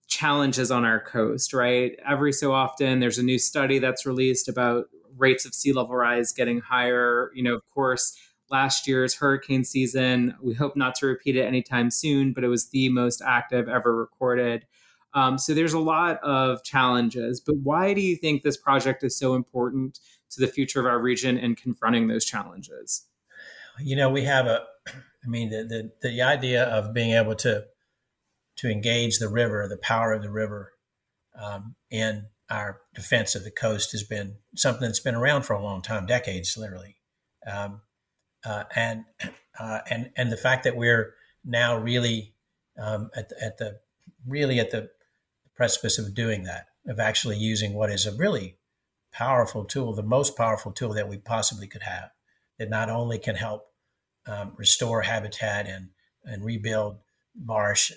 challenges 0.06 0.70
on 0.70 0.84
our 0.84 1.00
coast, 1.00 1.52
right? 1.52 1.98
Every 2.08 2.32
so 2.32 2.52
often, 2.52 3.00
there's 3.00 3.18
a 3.18 3.22
new 3.22 3.38
study 3.38 3.78
that's 3.78 4.06
released 4.06 4.48
about 4.48 4.86
rates 5.16 5.44
of 5.44 5.54
sea 5.54 5.72
level 5.72 5.94
rise 5.94 6.32
getting 6.32 6.60
higher. 6.60 7.30
You 7.34 7.42
know, 7.42 7.54
of 7.54 7.68
course, 7.68 8.16
last 8.50 8.86
year's 8.86 9.14
hurricane 9.14 9.64
season, 9.64 10.34
we 10.40 10.54
hope 10.54 10.76
not 10.76 10.94
to 10.96 11.06
repeat 11.06 11.36
it 11.36 11.44
anytime 11.44 11.90
soon, 11.90 12.32
but 12.32 12.44
it 12.44 12.48
was 12.48 12.70
the 12.70 12.88
most 12.90 13.22
active 13.22 13.68
ever 13.68 13.94
recorded. 13.94 14.66
Um, 15.14 15.38
so 15.38 15.54
there's 15.54 15.72
a 15.72 15.80
lot 15.80 16.22
of 16.22 16.62
challenges. 16.62 17.40
But 17.40 17.56
why 17.56 17.94
do 17.94 18.00
you 18.00 18.16
think 18.16 18.42
this 18.42 18.56
project 18.56 19.02
is 19.02 19.18
so 19.18 19.34
important 19.34 19.98
to 20.30 20.40
the 20.40 20.46
future 20.46 20.78
of 20.78 20.86
our 20.86 21.00
region 21.00 21.38
and 21.38 21.56
confronting 21.56 22.06
those 22.06 22.24
challenges? 22.24 23.06
You 23.80 23.96
know, 23.96 24.10
we 24.10 24.24
have 24.24 24.46
a, 24.46 24.64
I 24.88 25.28
mean, 25.28 25.48
the, 25.48 25.64
the, 25.64 26.08
the 26.08 26.22
idea 26.22 26.64
of 26.64 26.92
being 26.92 27.14
able 27.14 27.34
to 27.36 27.64
to 28.56 28.70
engage 28.70 29.18
the 29.18 29.28
river, 29.28 29.66
the 29.68 29.76
power 29.76 30.12
of 30.12 30.22
the 30.22 30.30
river, 30.30 30.72
um, 31.40 31.74
in 31.90 32.26
our 32.50 32.80
defense 32.94 33.34
of 33.34 33.44
the 33.44 33.50
coast 33.50 33.92
has 33.92 34.02
been 34.02 34.36
something 34.54 34.82
that's 34.82 35.00
been 35.00 35.14
around 35.14 35.42
for 35.42 35.54
a 35.54 35.62
long 35.62 35.82
time, 35.82 36.06
decades, 36.06 36.56
literally. 36.56 36.96
Um, 37.46 37.80
uh, 38.44 38.64
and 38.74 39.04
uh, 39.58 39.80
and 39.90 40.10
and 40.16 40.30
the 40.30 40.36
fact 40.36 40.64
that 40.64 40.76
we're 40.76 41.14
now 41.44 41.76
really 41.76 42.34
um, 42.78 43.10
at, 43.16 43.28
the, 43.28 43.42
at 43.42 43.58
the 43.58 43.80
really 44.26 44.58
at 44.58 44.70
the 44.70 44.90
precipice 45.54 45.98
of 45.98 46.14
doing 46.14 46.44
that, 46.44 46.66
of 46.86 47.00
actually 47.00 47.38
using 47.38 47.74
what 47.74 47.90
is 47.90 48.06
a 48.06 48.16
really 48.16 48.58
powerful 49.12 49.64
tool, 49.64 49.94
the 49.94 50.02
most 50.02 50.36
powerful 50.36 50.72
tool 50.72 50.92
that 50.92 51.08
we 51.08 51.16
possibly 51.16 51.66
could 51.66 51.82
have, 51.82 52.10
that 52.58 52.68
not 52.68 52.90
only 52.90 53.18
can 53.18 53.34
help 53.34 53.66
um, 54.26 54.52
restore 54.56 55.02
habitat 55.02 55.66
and 55.66 55.88
and 56.24 56.44
rebuild 56.44 56.98
marsh 57.34 57.92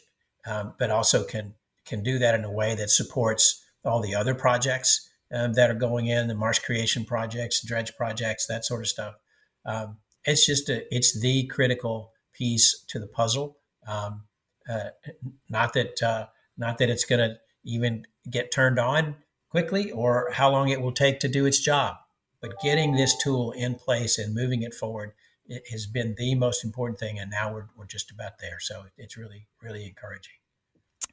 um, 0.45 0.73
but 0.78 0.89
also 0.89 1.23
can 1.23 1.56
can 1.86 2.04
do 2.04 2.19
that 2.19 2.36
in 2.36 2.43
a 2.43 2.52
way 2.52 2.75
that 2.75 2.89
supports 2.89 3.63
all 3.84 4.02
the 4.02 4.13
other 4.13 4.36
projects 4.36 5.10
um, 5.34 5.54
that 5.54 5.69
are 5.69 5.75
going 5.75 6.08
in, 6.08 6.28
the 6.28 6.36
marsh 6.36 6.60
creation 6.60 7.06
projects, 7.06 7.65
dredge 7.65 7.95
projects, 7.95 8.45
that 8.47 8.65
sort 8.65 8.82
of 8.82 8.88
stuff. 8.88 9.15
Um, 9.65 9.97
it's 10.25 10.45
just 10.45 10.69
a, 10.69 10.84
it's 10.93 11.19
the 11.19 11.47
critical 11.47 12.12
piece 12.34 12.84
to 12.89 12.99
the 12.99 13.08
puzzle. 13.08 13.58
Um, 13.88 14.23
uh, 14.69 14.89
not 15.49 15.73
that 15.73 16.02
uh, 16.04 16.28
not 16.58 16.78
that 16.78 16.89
it's 16.89 17.06
going 17.06 17.28
to 17.28 17.38
even 17.63 18.06
get 18.30 18.52
turned 18.52 18.80
on 18.80 19.15
quickly 19.49 19.91
or 19.91 20.30
how 20.34 20.49
long 20.49 20.69
it 20.69 20.82
will 20.82 20.91
take 20.91 21.19
to 21.21 21.28
do 21.28 21.45
its 21.45 21.60
job, 21.60 21.95
but 22.41 22.60
getting 22.62 22.95
this 22.95 23.15
tool 23.17 23.52
in 23.52 23.75
place 23.75 24.17
and 24.17 24.36
moving 24.36 24.62
it 24.62 24.73
forward 24.73 25.13
it 25.49 25.67
has 25.71 25.88
been 25.88 26.15
the 26.17 26.35
most 26.35 26.63
important 26.63 26.99
thing, 26.99 27.19
and 27.19 27.31
now 27.31 27.51
we're, 27.51 27.65
we're 27.75 27.85
just 27.85 28.12
about 28.12 28.38
there. 28.39 28.59
So 28.59 28.85
it's 28.97 29.17
really, 29.17 29.47
really 29.62 29.85
encouraging. 29.85 30.35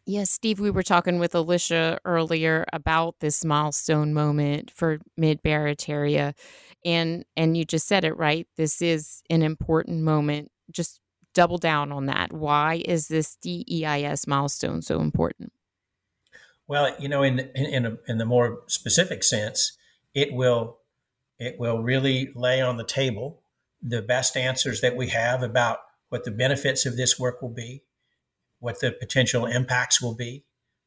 Yes, 0.05 0.31
Steve, 0.31 0.61
we 0.61 0.71
were 0.71 0.85
talking 0.85 1.19
with 1.19 1.33
Alisha 1.33 1.99
earlier 2.05 2.65
about 2.73 3.17
this 3.21 3.45
milestone 3.45 4.15
moment 4.15 4.71
for 4.71 5.01
Mid 5.17 5.43
Barataria, 5.43 6.35
and 6.85 7.25
and 7.37 7.57
you 7.57 7.65
just 7.65 7.89
said 7.89 8.05
it 8.05 8.17
right. 8.17 8.47
This 8.57 8.81
is 8.81 9.23
an 9.31 9.43
important 9.43 10.03
moment. 10.03 10.53
Just 10.71 11.01
double 11.35 11.59
down 11.59 11.91
on 11.91 12.07
that. 12.07 12.33
Why 12.33 12.83
is 12.85 13.09
this 13.09 13.37
DEIS 13.37 14.27
milestone 14.29 14.81
so 14.81 15.01
important? 15.01 15.53
Well, 16.69 16.95
you 17.01 17.09
know, 17.09 17.23
in 17.23 17.41
in 17.41 17.67
in, 17.67 17.87
a, 17.87 17.99
in 18.07 18.19
the 18.19 18.27
more 18.27 18.61
specific 18.69 19.25
sense, 19.25 19.77
it 20.15 20.33
will 20.33 20.79
it 21.39 21.59
will 21.59 21.83
really 21.83 22.31
lay 22.35 22.61
on 22.61 22.77
the 22.77 22.85
table 22.85 23.43
the 23.83 24.03
best 24.03 24.37
answers 24.37 24.81
that 24.81 24.97
we 24.97 25.09
have 25.09 25.43
about 25.43 25.79
what 26.09 26.25
the 26.25 26.31
benefits 26.31 26.87
of 26.87 26.97
this 26.97 27.19
work 27.19 27.43
will 27.43 27.51
be, 27.51 27.83
what 28.59 28.81
the 28.81 28.93
potential 28.93 29.47
impacts 29.47 30.01
will 30.01 30.15
be. 30.15 30.45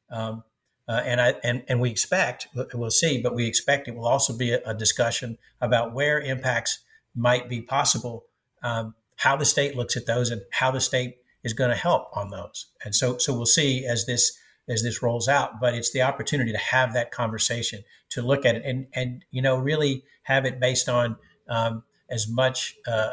Um, 0.09 0.43
uh, 0.87 1.03
and 1.05 1.21
I 1.21 1.35
and, 1.43 1.63
and 1.67 1.79
we 1.79 1.91
expect 1.91 2.47
we'll 2.73 2.89
see, 2.89 3.21
but 3.21 3.35
we 3.35 3.45
expect 3.45 3.87
it 3.87 3.95
will 3.95 4.07
also 4.07 4.35
be 4.35 4.51
a, 4.53 4.61
a 4.65 4.73
discussion 4.73 5.37
about 5.61 5.93
where 5.93 6.19
impacts 6.19 6.79
might 7.15 7.47
be 7.47 7.61
possible, 7.61 8.25
um, 8.63 8.95
how 9.17 9.35
the 9.35 9.45
state 9.45 9.75
looks 9.75 9.95
at 9.95 10.07
those, 10.07 10.31
and 10.31 10.41
how 10.51 10.71
the 10.71 10.81
state 10.81 11.17
is 11.43 11.53
going 11.53 11.69
to 11.69 11.75
help 11.75 12.09
on 12.17 12.31
those. 12.31 12.67
And 12.83 12.95
so 12.95 13.19
so 13.19 13.33
we'll 13.33 13.45
see 13.45 13.85
as 13.85 14.07
this 14.07 14.35
as 14.67 14.81
this 14.81 15.03
rolls 15.03 15.27
out. 15.27 15.59
But 15.61 15.75
it's 15.75 15.91
the 15.91 16.01
opportunity 16.01 16.51
to 16.51 16.57
have 16.57 16.93
that 16.93 17.11
conversation, 17.11 17.83
to 18.09 18.23
look 18.23 18.43
at 18.43 18.55
it, 18.55 18.63
and 18.65 18.87
and 18.95 19.23
you 19.29 19.43
know 19.43 19.57
really 19.57 20.03
have 20.23 20.45
it 20.45 20.59
based 20.59 20.89
on 20.89 21.17
um, 21.47 21.83
as 22.09 22.27
much 22.27 22.77
uh, 22.87 23.11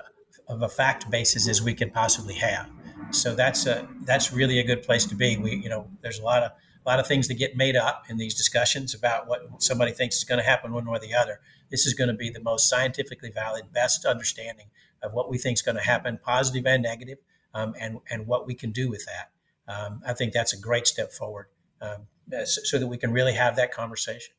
of 0.49 0.63
a 0.63 0.69
fact 0.69 1.11
basis 1.11 1.49
as 1.49 1.63
we 1.63 1.75
can 1.75 1.91
possibly 1.91 2.35
have. 2.35 2.71
So 3.11 3.35
that's 3.35 3.67
a 3.67 3.89
that's 4.05 4.33
really 4.33 4.59
a 4.59 4.65
good 4.65 4.83
place 4.83 5.05
to 5.07 5.15
be. 5.15 5.37
We 5.37 5.57
you 5.57 5.69
know 5.69 5.89
there's 6.03 6.19
a 6.19 6.25
lot 6.25 6.43
of 6.43 6.53
a 6.53 6.89
lot 6.89 7.01
of 7.01 7.07
things 7.07 7.29
that 7.29 7.35
get 7.35 7.57
made 7.57 7.77
up 7.77 8.05
in 8.09 8.17
these 8.17 8.35
discussions 8.35 8.95
about 8.95 9.27
what 9.27 9.63
somebody 9.63 9.93
thinks 9.93 10.17
is 10.17 10.25
going 10.25 10.39
to 10.39 10.45
happen 10.45 10.73
one 10.73 10.87
way 10.87 10.97
or 10.97 11.01
the 11.01 11.15
other. 11.15 11.41
This 11.71 11.85
is 11.85 11.95
going 11.95 12.09
to 12.09 12.15
be 12.15 12.31
the 12.31 12.41
most 12.41 12.69
scientifically 12.69 13.31
valid, 13.31 13.73
best 13.73 14.05
understanding 14.05 14.67
of 15.03 15.13
what 15.13 15.29
we 15.29 15.37
think 15.37 15.57
is 15.57 15.63
going 15.63 15.77
to 15.77 15.83
happen, 15.83 16.19
positive 16.23 16.65
and 16.67 16.83
negative, 16.83 17.19
um, 17.55 17.75
and 17.79 17.99
and 18.11 18.27
what 18.27 18.47
we 18.47 18.55
can 18.55 18.71
do 18.71 18.89
with 18.89 19.07
that. 19.07 19.31
Um, 19.69 20.01
I 20.07 20.13
think 20.13 20.33
that's 20.33 20.53
a 20.53 20.61
great 20.61 20.87
step 20.87 21.13
forward, 21.13 21.47
um, 21.81 22.07
so, 22.31 22.63
so 22.63 22.79
that 22.79 22.87
we 22.87 22.97
can 22.97 23.13
really 23.13 23.35
have 23.35 23.57
that 23.57 23.73
conversation. 23.73 24.35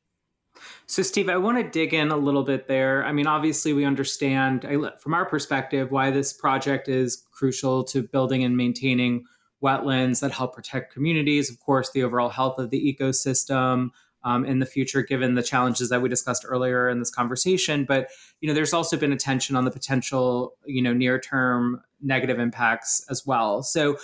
So, 0.86 1.04
Steve, 1.04 1.30
I 1.30 1.38
want 1.38 1.58
to 1.58 1.64
dig 1.64 1.94
in 1.94 2.10
a 2.10 2.18
little 2.18 2.44
bit 2.44 2.68
there. 2.68 3.06
I 3.06 3.12
mean, 3.12 3.28
obviously, 3.28 3.74
we 3.74 3.86
understand 3.86 4.66
from 5.00 5.14
our 5.14 5.26
perspective 5.26 5.92
why 5.92 6.12
this 6.12 6.34
project 6.34 6.88
is 6.88 7.24
crucial 7.32 7.84
to 7.86 8.04
building 8.04 8.44
and 8.44 8.56
maintaining 8.56 9.26
wetlands 9.64 10.22
that 10.22 10.32
help 10.32 10.56
protect 10.56 10.94
communities, 10.94 11.50
of 11.50 11.60
course, 11.60 11.92
the 11.92 12.04
overall 12.04 12.30
health 12.30 12.60
of 12.60 12.70
the 12.70 12.98
ecosystem. 13.00 13.90
Um, 14.24 14.44
in 14.44 14.60
the 14.60 14.66
future, 14.66 15.04
given 15.04 15.36
the 15.36 15.44
challenges 15.44 15.88
that 15.88 16.02
we 16.02 16.10
discussed 16.10 16.44
earlier 16.46 16.90
in 16.90 17.00
this 17.00 17.12
conversation, 17.12 17.86
but 17.86 18.10
you 18.42 18.48
know, 18.48 18.54
there's 18.54 18.74
also 18.74 18.98
been 18.98 19.14
attention 19.14 19.56
on 19.56 19.64
the 19.64 19.72
potential, 19.72 20.58
you 20.66 20.82
know, 20.82 20.92
near-term 20.92 21.82
negative 22.02 22.38
impacts 22.38 23.06
as 23.10 23.26
well. 23.26 23.64
So, 23.64 23.98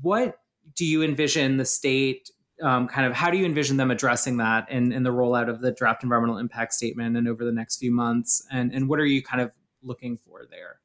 what 0.00 0.38
do 0.76 0.86
you 0.86 1.02
envision 1.02 1.56
the 1.56 1.64
state 1.64 2.30
um, 2.62 2.88
kind 2.88 3.06
of 3.06 3.12
how 3.12 3.30
do 3.30 3.38
you 3.38 3.44
envision 3.44 3.76
them 3.76 3.90
addressing 3.90 4.36
that 4.38 4.70
in, 4.70 4.92
in 4.92 5.02
the 5.02 5.10
rollout 5.10 5.48
of 5.48 5.60
the 5.60 5.72
draft 5.72 6.02
environmental 6.02 6.38
impact 6.38 6.74
statement 6.74 7.16
and 7.16 7.28
over 7.28 7.44
the 7.44 7.52
next 7.52 7.78
few 7.78 7.92
months? 7.92 8.46
And, 8.50 8.72
and 8.72 8.88
what 8.88 8.98
are 8.98 9.06
you 9.06 9.22
kind 9.22 9.40
of 9.40 9.52
looking 9.82 10.18
for 10.18 10.46
there? 10.50 10.80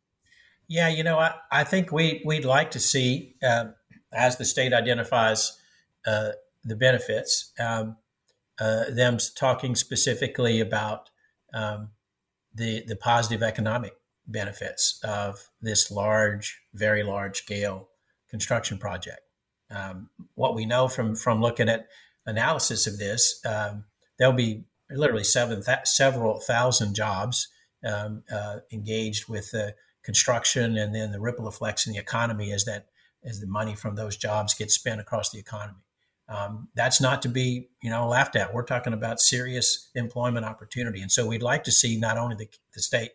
Yeah, 0.68 0.90
you 0.90 1.04
know, 1.04 1.20
I, 1.20 1.36
I 1.52 1.64
think 1.64 1.92
we, 1.92 2.22
we'd 2.26 2.46
like 2.46 2.72
to 2.72 2.80
see, 2.80 3.36
uh, 3.44 3.66
as 4.12 4.38
the 4.38 4.46
state 4.46 4.74
identifies 4.74 5.58
uh, 6.08 6.32
the 6.64 6.76
benefits, 6.76 7.52
um, 7.60 7.98
uh, 8.60 8.86
them 8.90 9.18
talking 9.36 9.76
specifically 9.76 10.60
about 10.60 11.10
um, 11.54 11.90
the, 12.54 12.84
the 12.88 12.96
positive 12.96 13.44
economic 13.44 13.94
benefits 14.28 15.00
of 15.04 15.50
this 15.62 15.92
large, 15.92 16.62
very 16.74 17.04
large 17.04 17.38
scale 17.38 17.90
construction 18.30 18.78
project. 18.78 19.25
Um, 19.72 20.10
what 20.36 20.56
we 20.56 20.66
know 20.66 20.88
from 20.88 21.16
from 21.16 21.42
looking 21.42 21.70
at 21.70 21.88
analysis 22.26 22.88
of 22.88 22.98
this, 22.98 23.40
um, 23.46 23.86
there'll 24.18 24.34
be 24.34 24.64
literally 24.90 25.24
seven 25.24 25.64
th- 25.64 25.86
several 25.86 26.40
thousand 26.40 26.96
jobs 26.96 27.48
um, 27.86 28.24
uh, 28.32 28.58
engaged 28.72 29.28
with 29.28 29.52
the 29.52 29.76
construction, 30.04 30.78
and 30.78 30.94
then 30.94 31.12
the 31.12 31.20
ripple 31.20 31.48
effects 31.48 31.88
in 31.88 31.94
the 31.94 32.00
economy 32.00 32.52
as 32.52 32.66
that 32.66 32.88
as 33.24 33.40
the 33.40 33.48
money 33.48 33.76
from 33.76 33.96
those 33.96 34.16
jobs 34.16 34.54
gets 34.54 34.76
spent 34.76 35.02
across 35.02 35.32
the 35.32 35.40
economy. 35.40 35.80
Um, 36.28 36.70
that's 36.76 37.02
not 37.02 37.22
to 37.24 37.30
be 37.30 37.70
you 37.82 37.90
know 37.90 38.08
laughed 38.08 38.36
at. 38.36 38.54
We're 38.54 38.64
talking 38.64 38.94
about 38.94 39.20
serious 39.20 39.90
employment 39.96 40.46
opportunity, 40.46 41.02
and 41.02 41.12
so 41.12 41.28
we'd 41.28 41.44
like 41.44 41.64
to 41.66 41.72
see 41.72 41.98
not 41.98 42.18
only 42.18 42.36
the, 42.36 42.50
the 42.74 42.82
state 42.82 43.12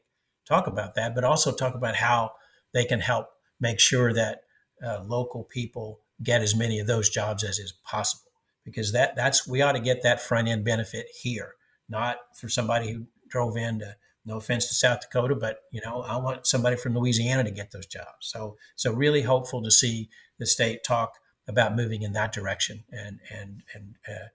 talk 0.47 0.67
about 0.67 0.95
that, 0.97 1.15
but 1.15 1.25
also 1.25 1.53
talk 1.53 1.75
about 1.75 1.97
how 1.97 2.33
they 2.73 2.85
can 2.85 3.01
help 3.01 3.29
make 3.61 3.81
sure 3.81 4.13
that 4.13 4.43
uh, 4.85 5.03
local 5.05 5.45
people 5.45 6.01
get 6.23 6.43
as 6.43 6.55
many 6.55 6.79
of 6.79 6.87
those 6.87 7.09
jobs 7.09 7.45
as 7.45 7.59
is 7.59 7.73
possible. 7.85 8.31
Because 8.65 8.93
that 8.93 9.17
that's 9.17 9.49
we 9.49 9.63
ought 9.63 9.73
to 9.73 9.81
get 9.81 10.03
that 10.03 10.21
front 10.21 10.49
end 10.49 10.65
benefit 10.65 11.07
here 11.23 11.55
not 11.91 12.19
for 12.37 12.49
somebody 12.49 12.93
who 12.93 13.07
drove 13.29 13.57
in 13.57 13.81
to 13.81 13.97
no 14.25 14.37
offense 14.37 14.69
to 14.69 14.75
south 14.75 15.01
dakota 15.01 15.35
but 15.35 15.61
you 15.73 15.81
know 15.85 16.03
i 16.03 16.17
want 16.17 16.47
somebody 16.47 16.77
from 16.77 16.95
louisiana 16.95 17.45
to 17.45 17.51
get 17.51 17.73
those 17.73 17.87
jobs. 17.87 18.21
So 18.21 18.57
so 18.77 18.93
really 18.93 19.23
hopeful 19.23 19.63
to 19.63 19.71
see 19.71 20.09
the 20.39 20.47
state 20.47 20.85
talk 20.85 21.15
about 21.49 21.75
moving 21.75 22.03
in 22.03 22.13
that 22.13 22.33
direction 22.33 22.85
and 22.93 23.19
and 23.31 23.63
and 23.75 23.97
uh, 24.09 24.29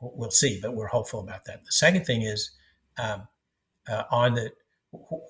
we'll 0.00 0.30
see 0.30 0.60
but 0.60 0.74
we're 0.74 0.88
hopeful 0.88 1.20
about 1.20 1.44
that. 1.46 1.64
The 1.64 1.72
second 1.72 2.04
thing 2.04 2.22
is 2.22 2.50
um, 2.98 3.28
uh, 3.88 4.04
on 4.10 4.34
the 4.34 4.52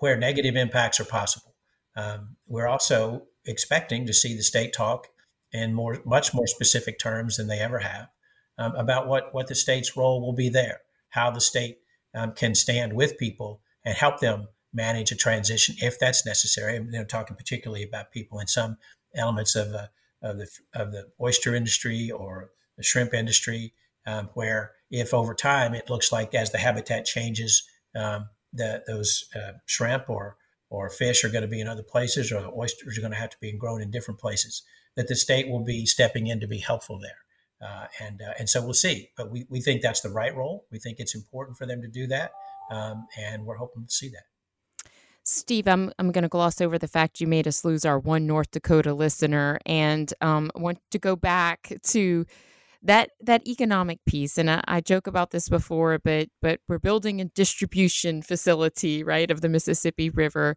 where 0.01 0.17
negative 0.17 0.57
impacts 0.57 1.01
are 1.01 1.05
possible. 1.05 1.55
Um, 1.97 2.37
we're 2.47 2.69
also 2.69 3.25
expecting 3.45 4.07
to 4.07 4.13
see 4.13 4.37
the 4.37 4.43
state 4.43 4.73
talk 4.73 5.09
in 5.53 5.75
more, 5.75 6.01
much 6.05 6.35
more 6.35 6.47
specific 6.47 6.99
terms 6.99 7.37
than 7.37 7.47
they 7.49 7.59
ever 7.59 7.79
have 7.79 8.09
um, 8.59 8.75
about 8.75 9.09
what, 9.09 9.33
what 9.33 9.47
the 9.47 9.55
state's 9.55 9.97
role 9.97 10.21
will 10.21 10.35
be 10.35 10.49
there, 10.49 10.81
how 11.11 11.31
the 11.31 11.41
state 11.41 11.79
um, 12.15 12.33
can 12.33 12.55
stand 12.55 12.93
with 12.93 13.19
people 13.19 13.61
and 13.85 13.97
help 13.97 14.21
them 14.21 14.49
manage 14.73 15.13
a 15.13 15.17
transition 15.17 15.75
if 15.79 15.99
that's 15.99 16.27
necessary. 16.27 16.77
I'm 16.77 16.87
you 16.87 16.93
know, 16.93 17.05
talking 17.05 17.37
particularly 17.37 17.83
about 17.83 18.13
people 18.13 18.39
in 18.41 18.47
some 18.47 18.77
elements 19.15 19.57
of, 19.57 19.73
uh, 19.73 19.87
of, 20.23 20.39
the, 20.39 20.49
of 20.75 20.93
the 20.93 21.09
oyster 21.21 21.55
industry 21.55 22.11
or 22.11 22.51
the 22.77 22.83
shrimp 22.83 23.15
industry, 23.15 23.73
um, 24.07 24.31
where 24.35 24.73
if 24.91 25.15
over 25.15 25.35
time 25.35 25.75
it 25.75 25.91
looks 25.91 26.13
like 26.13 26.35
as 26.35 26.51
the 26.51 26.59
habitat 26.59 27.05
changes, 27.05 27.67
um, 27.95 28.29
that 28.53 28.87
those 28.87 29.29
uh, 29.35 29.53
shrimp 29.67 30.09
or 30.09 30.37
or 30.71 30.91
fish 30.91 31.25
are 31.25 31.31
going 31.31 31.43
to 31.43 31.49
be 31.49 31.63
in 31.63 31.69
other 31.69 31.83
places, 31.83 32.31
or 32.31 32.43
the 32.43 32.51
oysters 32.51 32.99
are 32.99 33.01
going 33.01 33.13
to 33.13 33.19
have 33.19 33.31
to 33.31 33.39
be 33.41 33.51
grown 33.53 33.81
in 33.81 33.91
different 33.91 34.21
places 34.21 34.63
that 34.99 35.07
the 35.07 35.15
state 35.15 35.49
will 35.49 35.65
be 35.65 35.87
stepping 35.87 36.27
in 36.27 36.41
to 36.41 36.49
be 36.49 36.59
helpful 36.59 36.99
there. 36.99 37.23
Uh, 37.67 37.87
and 38.01 38.21
uh, 38.21 38.33
and 38.39 38.49
so 38.49 38.63
we'll 38.63 38.75
see. 38.75 39.11
But 39.17 39.31
we, 39.31 39.47
we 39.49 39.61
think 39.61 39.81
that's 39.81 40.01
the 40.01 40.11
right 40.11 40.35
role. 40.35 40.67
We 40.71 40.79
think 40.79 40.99
it's 40.99 41.15
important 41.15 41.57
for 41.57 41.67
them 41.67 41.81
to 41.83 41.89
do 41.89 42.07
that, 42.09 42.33
um, 42.71 43.07
and 43.17 43.47
we're 43.47 43.57
hoping 43.57 43.85
to 43.87 43.93
see 43.93 44.09
that. 44.11 44.25
Steve, 45.25 45.67
I'm 45.67 45.93
I'm 45.99 46.13
going 46.13 46.23
to 46.23 46.29
gloss 46.29 46.61
over 46.61 46.79
the 46.79 46.87
fact 46.89 47.21
you 47.21 47.27
made 47.27 47.49
us 47.49 47.65
lose 47.65 47.85
our 47.85 47.99
one 47.99 48.27
North 48.27 48.51
Dakota 48.51 48.95
listener, 48.95 49.59
and 49.67 50.13
um, 50.21 50.51
want 50.55 50.79
to 50.91 50.99
go 50.99 51.17
back 51.17 51.73
to 51.85 52.27
that 52.83 53.11
that 53.21 53.47
economic 53.47 53.99
piece 54.07 54.39
and 54.39 54.51
I, 54.51 54.63
I, 54.69 54.81
joke 54.81 55.07
about 55.07 55.31
this 55.31 55.49
before 55.49 55.99
but 55.99 56.29
but 56.41 56.61
we're 56.69 56.79
building 56.79 57.21
a 57.21 57.25
distribution 57.25 58.23
facility 58.23 59.03
right 59.03 59.31
of 59.31 59.41
the 59.41 59.49
mississippi 59.49 60.11
river 60.11 60.57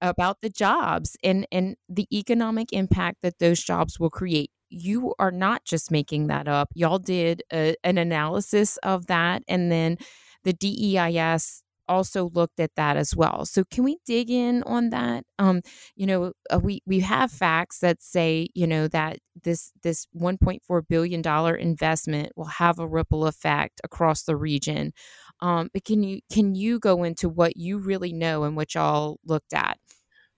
about 0.00 0.42
the 0.42 0.50
jobs 0.50 1.16
and 1.24 1.46
and 1.50 1.76
the 1.88 2.06
economic 2.16 2.72
impact 2.72 3.18
that 3.22 3.38
those 3.38 3.62
jobs 3.62 3.98
will 3.98 4.10
create. 4.10 4.50
You 4.68 5.14
are 5.18 5.30
not 5.30 5.64
just 5.64 5.90
making 5.90 6.26
that 6.28 6.48
up. 6.48 6.70
Y'all 6.74 6.98
did 6.98 7.42
a, 7.52 7.76
an 7.84 7.98
analysis 7.98 8.78
of 8.78 9.06
that 9.06 9.42
and 9.48 9.70
then 9.70 9.98
the 10.44 10.52
deis 10.52 11.62
also 11.92 12.30
looked 12.30 12.58
at 12.58 12.74
that 12.76 12.96
as 12.96 13.14
well. 13.14 13.44
So 13.44 13.64
can 13.64 13.84
we 13.84 13.98
dig 14.04 14.30
in 14.30 14.62
on 14.64 14.90
that? 14.90 15.24
Um, 15.38 15.62
you 15.94 16.06
know, 16.06 16.32
uh, 16.50 16.58
we 16.58 16.82
we 16.86 17.00
have 17.00 17.30
facts 17.30 17.78
that 17.80 18.02
say 18.02 18.48
you 18.54 18.66
know 18.66 18.88
that 18.88 19.18
this 19.44 19.72
this 19.82 20.06
1.4 20.16 20.88
billion 20.88 21.22
dollar 21.22 21.54
investment 21.54 22.32
will 22.36 22.44
have 22.46 22.78
a 22.78 22.86
ripple 22.86 23.26
effect 23.26 23.80
across 23.84 24.22
the 24.22 24.36
region. 24.36 24.92
Um, 25.40 25.70
but 25.72 25.84
can 25.84 26.02
you 26.02 26.20
can 26.32 26.54
you 26.54 26.78
go 26.78 27.04
into 27.04 27.28
what 27.28 27.56
you 27.56 27.78
really 27.78 28.12
know 28.12 28.44
and 28.44 28.56
what 28.56 28.74
y'all 28.74 29.18
looked 29.24 29.52
at? 29.52 29.78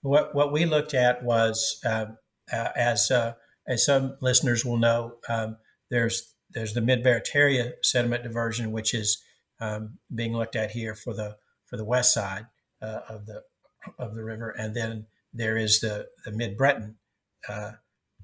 What 0.03 0.35
what 0.35 0.53
we 0.53 0.65
looked 0.67 0.95
at 0.95 1.23
was 1.23 1.81
uh, 1.85 2.07
uh, 2.53 2.69
as 2.77 3.11
uh, 3.11 3.35
as 3.67 3.85
some 3.85 4.17
listeners 4.21 4.65
will 4.65 4.77
know, 4.77 5.17
um, 5.29 5.57
there's 5.91 6.35
there's 6.51 6.75
the 6.75 6.81
Mid 6.81 7.05
Barataria 7.05 7.73
sediment 7.83 8.23
diversion, 8.23 8.73
which 8.73 8.95
is 8.95 9.23
um, 9.61 9.99
being 10.15 10.37
looked 10.37 10.57
at 10.57 10.73
here 10.73 10.95
for 10.95 11.15
the 11.15 11.37
the 11.77 11.85
west 11.85 12.13
side 12.13 12.47
uh, 12.83 13.01
of 13.09 13.27
the 13.27 13.43
of 13.99 14.15
the 14.15 14.25
river, 14.25 14.51
and 14.51 14.75
then 14.75 15.07
there 15.33 15.57
is 15.57 15.81
the 15.81 16.09
the 16.25 16.33
Mid 16.33 16.57
Breton 16.57 16.97
uh, 17.49 17.73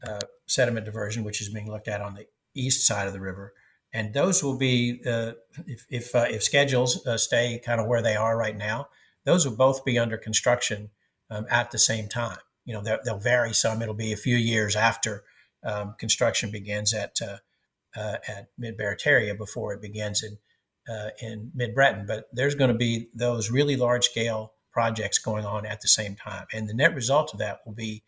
uh, 0.06 0.20
sediment 0.46 0.86
diversion, 0.86 1.24
which 1.24 1.40
is 1.40 1.48
being 1.48 1.70
looked 1.70 1.88
at 1.88 2.00
on 2.00 2.14
the 2.14 2.26
east 2.54 2.86
side 2.86 3.06
of 3.06 3.12
the 3.12 3.20
river. 3.20 3.52
And 3.92 4.14
those 4.14 4.42
will 4.42 4.56
be 4.56 5.00
uh, 5.04 5.32
if 5.66 5.86
if, 5.90 6.14
uh, 6.14 6.26
if 6.30 6.42
schedules 6.42 7.04
uh, 7.06 7.18
stay 7.18 7.60
kind 7.64 7.80
of 7.80 7.86
where 7.86 8.02
they 8.02 8.16
are 8.16 8.36
right 8.36 8.56
now, 8.56 8.88
those 9.24 9.44
will 9.44 9.56
both 9.56 9.84
be 9.84 9.98
under 9.98 10.16
construction 10.16 10.90
um, 11.28 11.46
at 11.50 11.70
the 11.70 11.78
same 11.78 12.08
time. 12.08 12.38
You 12.64 12.74
know, 12.74 12.98
they'll 13.04 13.18
vary 13.18 13.52
some. 13.52 13.82
It'll 13.82 13.94
be 13.94 14.12
a 14.12 14.16
few 14.16 14.36
years 14.36 14.76
after 14.76 15.24
um, 15.64 15.96
construction 15.98 16.50
begins 16.50 16.94
at 16.94 17.18
at 17.96 18.48
Mid 18.56 18.78
Barataria 18.78 19.36
before 19.36 19.72
it 19.72 19.82
begins 19.82 20.22
in 20.22 20.38
uh, 20.90 21.10
in 21.22 21.52
Mid 21.54 21.74
Breton, 21.74 22.04
but 22.06 22.28
there's 22.32 22.54
going 22.54 22.72
to 22.72 22.76
be 22.76 23.08
those 23.14 23.50
really 23.50 23.76
large 23.76 24.06
scale 24.06 24.54
projects 24.72 25.18
going 25.18 25.44
on 25.44 25.64
at 25.64 25.80
the 25.80 25.88
same 25.88 26.16
time. 26.16 26.46
And 26.52 26.68
the 26.68 26.74
net 26.74 26.94
result 26.94 27.32
of 27.32 27.38
that 27.38 27.60
will 27.64 27.74
be, 27.74 28.02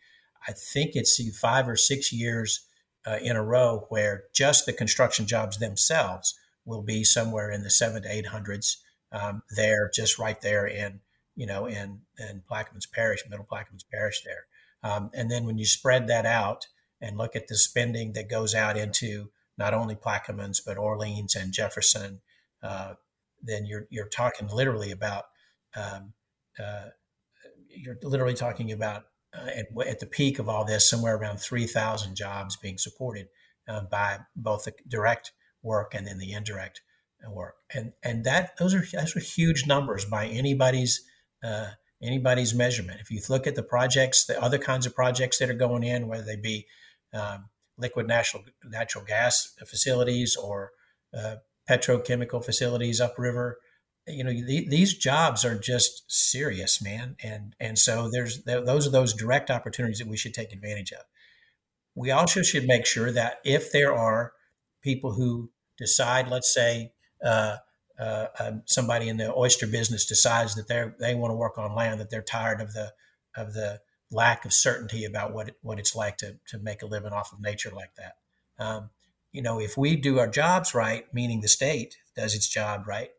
I 0.47 0.51
think 0.51 0.91
it's 0.95 1.19
five 1.39 1.67
or 1.67 1.77
six 1.77 2.11
years 2.11 2.65
uh, 3.05 3.19
in 3.21 3.35
a 3.35 3.43
row 3.43 3.85
where 3.89 4.25
just 4.33 4.65
the 4.65 4.73
construction 4.73 5.25
jobs 5.27 5.59
themselves 5.59 6.37
will 6.65 6.81
be 6.81 7.03
somewhere 7.03 7.51
in 7.51 7.63
the 7.63 7.69
seven 7.69 8.03
to 8.03 8.11
eight 8.11 8.27
hundreds 8.27 8.77
um, 9.11 9.43
there, 9.55 9.89
just 9.93 10.19
right 10.19 10.39
there 10.41 10.65
in, 10.65 10.99
you 11.35 11.45
know, 11.45 11.65
in, 11.65 12.01
in 12.17 12.41
Plaquemines 12.49 12.91
Parish, 12.91 13.23
Middle 13.29 13.47
Plaquemines 13.49 13.85
Parish 13.91 14.23
there. 14.23 14.45
Um, 14.83 15.09
and 15.13 15.29
then 15.29 15.45
when 15.45 15.57
you 15.57 15.65
spread 15.65 16.07
that 16.07 16.25
out 16.25 16.67
and 16.99 17.17
look 17.17 17.35
at 17.35 17.47
the 17.47 17.55
spending 17.55 18.13
that 18.13 18.29
goes 18.29 18.55
out 18.55 18.77
into 18.77 19.29
not 19.57 19.73
only 19.73 19.95
Plaquemines, 19.95 20.61
but 20.65 20.77
Orleans 20.77 21.35
and 21.35 21.53
Jefferson 21.53 22.21
uh, 22.63 22.93
then 23.41 23.65
you're 23.65 23.85
you're 23.89 24.07
talking 24.07 24.47
literally 24.47 24.91
about 24.91 25.25
um, 25.75 26.13
uh, 26.63 26.89
you're 27.67 27.97
literally 28.03 28.33
talking 28.33 28.71
about 28.71 29.03
uh, 29.35 29.47
at, 29.47 29.87
at, 29.87 29.99
the 29.99 30.05
peak 30.05 30.39
of 30.39 30.47
all 30.47 30.63
this 30.63 30.87
somewhere 30.87 31.15
around 31.15 31.39
3,000 31.39 32.15
jobs 32.15 32.55
being 32.55 32.77
supported 32.77 33.27
uh, 33.67 33.81
by 33.81 34.19
both 34.35 34.65
the 34.65 34.73
direct 34.87 35.31
work 35.63 35.95
and 35.95 36.05
then 36.05 36.19
the 36.19 36.31
indirect 36.33 36.81
work. 37.29 37.55
And 37.73 37.93
and 38.03 38.23
that 38.25 38.57
those 38.57 38.73
are 38.73 38.83
those 38.93 39.15
are 39.15 39.19
huge 39.19 39.65
numbers 39.65 40.05
by 40.05 40.27
anybody's 40.27 41.01
uh, 41.43 41.69
anybody's 42.01 42.53
measurement. 42.53 42.99
If 43.01 43.09
you 43.11 43.21
look 43.29 43.47
at 43.47 43.55
the 43.55 43.63
projects 43.63 44.25
the 44.25 44.41
other 44.41 44.57
kinds 44.57 44.85
of 44.85 44.95
projects 44.95 45.39
that 45.39 45.49
are 45.49 45.53
going 45.53 45.83
in 45.83 46.07
whether 46.07 46.23
they 46.23 46.35
be 46.35 46.67
um, 47.13 47.49
liquid 47.77 48.07
natural 48.07 48.43
natural 48.63 49.05
gas 49.05 49.53
facilities 49.65 50.35
or 50.35 50.71
uh, 51.17 51.35
petrochemical 51.69 52.43
facilities 52.43 52.99
upriver. 52.99 53.57
You 54.07 54.23
know, 54.23 54.33
the, 54.33 54.67
these 54.67 54.97
jobs 54.97 55.45
are 55.45 55.57
just 55.57 56.03
serious, 56.11 56.81
man, 56.81 57.15
and 57.23 57.55
and 57.59 57.79
so 57.79 58.09
there's 58.11 58.43
those 58.43 58.85
are 58.85 58.91
those 58.91 59.13
direct 59.13 59.49
opportunities 59.49 59.99
that 59.99 60.09
we 60.09 60.17
should 60.17 60.33
take 60.33 60.51
advantage 60.51 60.91
of. 60.91 61.05
We 61.95 62.11
also 62.11 62.41
should 62.41 62.65
make 62.65 62.85
sure 62.85 63.11
that 63.11 63.39
if 63.45 63.71
there 63.71 63.93
are 63.93 64.33
people 64.81 65.13
who 65.13 65.51
decide, 65.77 66.27
let's 66.27 66.53
say, 66.53 66.91
uh, 67.23 67.57
uh, 67.99 68.25
um, 68.39 68.63
somebody 68.65 69.07
in 69.07 69.17
the 69.17 69.33
oyster 69.33 69.67
business 69.67 70.05
decides 70.05 70.55
that 70.55 70.67
they 70.67 70.85
they 70.99 71.15
want 71.15 71.31
to 71.31 71.35
work 71.35 71.57
on 71.57 71.75
land, 71.75 71.99
that 71.99 72.09
they're 72.09 72.21
tired 72.21 72.59
of 72.59 72.73
the 72.73 72.91
of 73.37 73.53
the 73.53 73.79
lack 74.11 74.45
of 74.45 74.53
certainty 74.53 75.05
about 75.05 75.33
what 75.33 75.51
what 75.61 75.79
it's 75.79 75.95
like 75.95 76.17
to 76.17 76.37
to 76.47 76.57
make 76.59 76.81
a 76.81 76.87
living 76.87 77.13
off 77.13 77.31
of 77.31 77.39
nature 77.39 77.71
like 77.73 77.93
that. 77.95 78.15
Um, 78.63 78.89
you 79.33 79.41
know, 79.41 79.59
if 79.59 79.77
we 79.77 79.95
do 79.95 80.19
our 80.19 80.27
jobs 80.27 80.73
right, 80.73 81.11
meaning 81.13 81.41
the 81.41 81.47
state 81.47 81.97
does 82.15 82.35
its 82.35 82.47
job 82.47 82.87
right, 82.87 83.09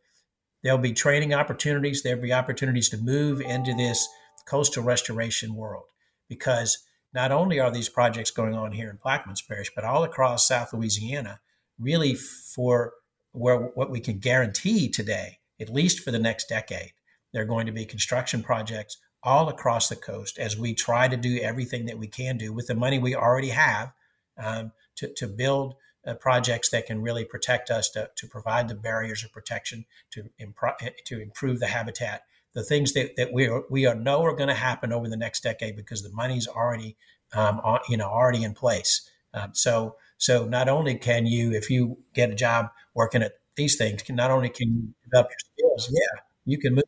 there'll 0.63 0.79
be 0.79 0.93
training 0.93 1.35
opportunities. 1.35 2.03
There'll 2.03 2.23
be 2.23 2.33
opportunities 2.33 2.89
to 2.91 2.97
move 2.97 3.41
into 3.41 3.75
this 3.75 4.09
coastal 4.47 4.85
restoration 4.85 5.57
world 5.57 5.85
because 6.29 6.79
not 7.13 7.33
only 7.33 7.61
are 7.61 7.71
these 7.71 7.89
projects 7.89 8.31
going 8.31 8.55
on 8.55 8.73
here 8.73 8.89
in 8.91 8.97
Plaquemines 8.97 9.47
Parish, 9.47 9.71
but 9.75 9.85
all 9.85 10.05
across 10.05 10.47
South 10.47 10.73
Louisiana, 10.73 11.41
really 11.79 12.15
for 12.15 12.95
where 13.33 13.59
what 13.59 13.91
we 13.91 14.01
can 14.01 14.19
guarantee 14.19 14.89
today, 14.89 15.39
at 15.61 15.69
least 15.69 16.01
for 16.01 16.13
the 16.13 16.19
next 16.19 16.49
decade, 16.49 16.93
there 17.33 17.43
are 17.43 17.47
going 17.47 17.67
to 17.67 17.73
be 17.73 17.85
construction 17.85 18.43
projects 18.43 18.99
all 19.25 19.49
across 19.49 19.89
the 19.89 19.97
coast 19.97 20.39
as 20.39 20.57
we 20.57 20.75
try 20.75 21.09
to 21.09 21.17
do 21.17 21.39
everything 21.39 21.87
that 21.87 21.99
we 21.99 22.07
can 22.07 22.37
do 22.37 22.53
with 22.53 22.69
the 22.69 22.75
money 22.75 22.99
we 22.99 23.17
already 23.17 23.49
have 23.49 23.93
um, 24.39 24.71
to, 24.97 25.13
to 25.15 25.27
build 25.27 25.75
uh, 26.07 26.15
projects 26.15 26.71
that 26.71 26.87
can 26.87 27.03
really 27.03 27.25
protect 27.25 27.71
us, 27.71 27.91
to, 27.91 28.11
to 28.17 28.27
provide 28.27 28.69
the 28.69 28.75
barriers 28.75 29.25
of 29.25 29.33
protection, 29.33 29.85
to, 30.11 30.31
impro- 30.41 30.77
to 31.07 31.21
improve 31.21 31.61
the 31.61 31.67
habitat, 31.67 32.23
the 32.55 32.63
things 32.63 32.93
that, 32.93 33.17
that 33.17 33.33
we, 33.33 33.49
are, 33.49 33.65
we 33.71 33.87
are 33.87 33.95
know 33.95 34.23
are 34.25 34.37
going 34.37 34.49
to 34.49 34.55
happen 34.55 34.93
over 34.93 35.09
the 35.09 35.17
next 35.17 35.43
decade 35.43 35.77
because 35.77 36.03
the 36.03 36.13
money's 36.13 36.47
already, 36.47 36.97
um, 37.33 37.61
on, 37.65 37.81
you 37.89 37.97
know, 37.97 38.09
already 38.09 38.45
in 38.45 38.55
place. 38.55 39.09
Um, 39.33 39.51
so, 39.53 39.97
so 40.19 40.45
not 40.45 40.69
only 40.69 40.95
can 40.95 41.27
you, 41.27 41.53
if 41.53 41.69
you 41.69 41.99
get 42.15 42.31
a 42.31 42.35
job 42.35 42.71
working 42.95 43.23
at 43.23 43.33
these 43.57 43.77
things, 43.77 44.03
can 44.03 44.17
not 44.17 44.31
only 44.31 44.49
can 44.49 44.69
you 44.69 44.95
develop 45.05 45.29
your 45.31 45.77
skills, 45.77 45.91
yeah, 45.93 46.21
you 46.45 46.59
can 46.59 46.75
move. 46.75 46.85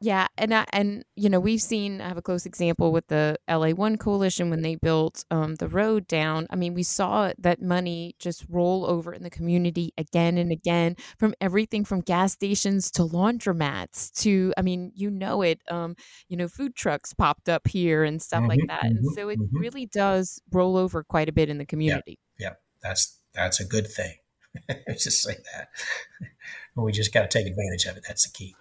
Yeah, 0.00 0.26
and 0.36 0.52
I, 0.52 0.66
and 0.74 1.04
you 1.14 1.30
know 1.30 1.40
we've 1.40 1.60
seen 1.60 2.02
I 2.02 2.08
have 2.08 2.18
a 2.18 2.22
close 2.22 2.44
example 2.44 2.92
with 2.92 3.06
the 3.06 3.38
LA 3.48 3.70
One 3.70 3.96
Coalition 3.96 4.50
when 4.50 4.60
they 4.60 4.74
built 4.74 5.24
um, 5.30 5.54
the 5.54 5.68
road 5.68 6.06
down. 6.06 6.46
I 6.50 6.56
mean, 6.56 6.74
we 6.74 6.82
saw 6.82 7.32
that 7.38 7.62
money 7.62 8.14
just 8.18 8.44
roll 8.50 8.84
over 8.84 9.14
in 9.14 9.22
the 9.22 9.30
community 9.30 9.94
again 9.96 10.36
and 10.36 10.52
again 10.52 10.96
from 11.18 11.34
everything 11.40 11.82
from 11.84 12.02
gas 12.02 12.34
stations 12.34 12.90
to 12.92 13.02
laundromats 13.02 14.12
to 14.20 14.52
I 14.58 14.62
mean, 14.62 14.92
you 14.94 15.10
know 15.10 15.40
it. 15.40 15.62
Um, 15.70 15.96
you 16.28 16.36
know, 16.36 16.48
food 16.48 16.76
trucks 16.76 17.14
popped 17.14 17.48
up 17.48 17.66
here 17.66 18.04
and 18.04 18.20
stuff 18.20 18.40
mm-hmm, 18.40 18.50
like 18.50 18.60
that, 18.68 18.84
mm-hmm, 18.84 18.98
and 18.98 19.06
so 19.14 19.30
it 19.30 19.38
mm-hmm. 19.38 19.58
really 19.58 19.86
does 19.86 20.42
roll 20.52 20.76
over 20.76 21.04
quite 21.04 21.30
a 21.30 21.32
bit 21.32 21.48
in 21.48 21.56
the 21.56 21.66
community. 21.66 22.18
Yeah, 22.38 22.48
yeah. 22.48 22.54
that's 22.82 23.18
that's 23.32 23.60
a 23.60 23.64
good 23.64 23.86
thing. 23.86 24.16
just 24.98 25.22
say 25.22 25.36
that. 25.54 25.68
we 26.76 26.92
just 26.92 27.14
got 27.14 27.22
to 27.22 27.38
take 27.38 27.46
advantage 27.46 27.86
of 27.86 27.96
it. 27.96 28.04
That's 28.06 28.26
the 28.26 28.32
key. 28.32 28.54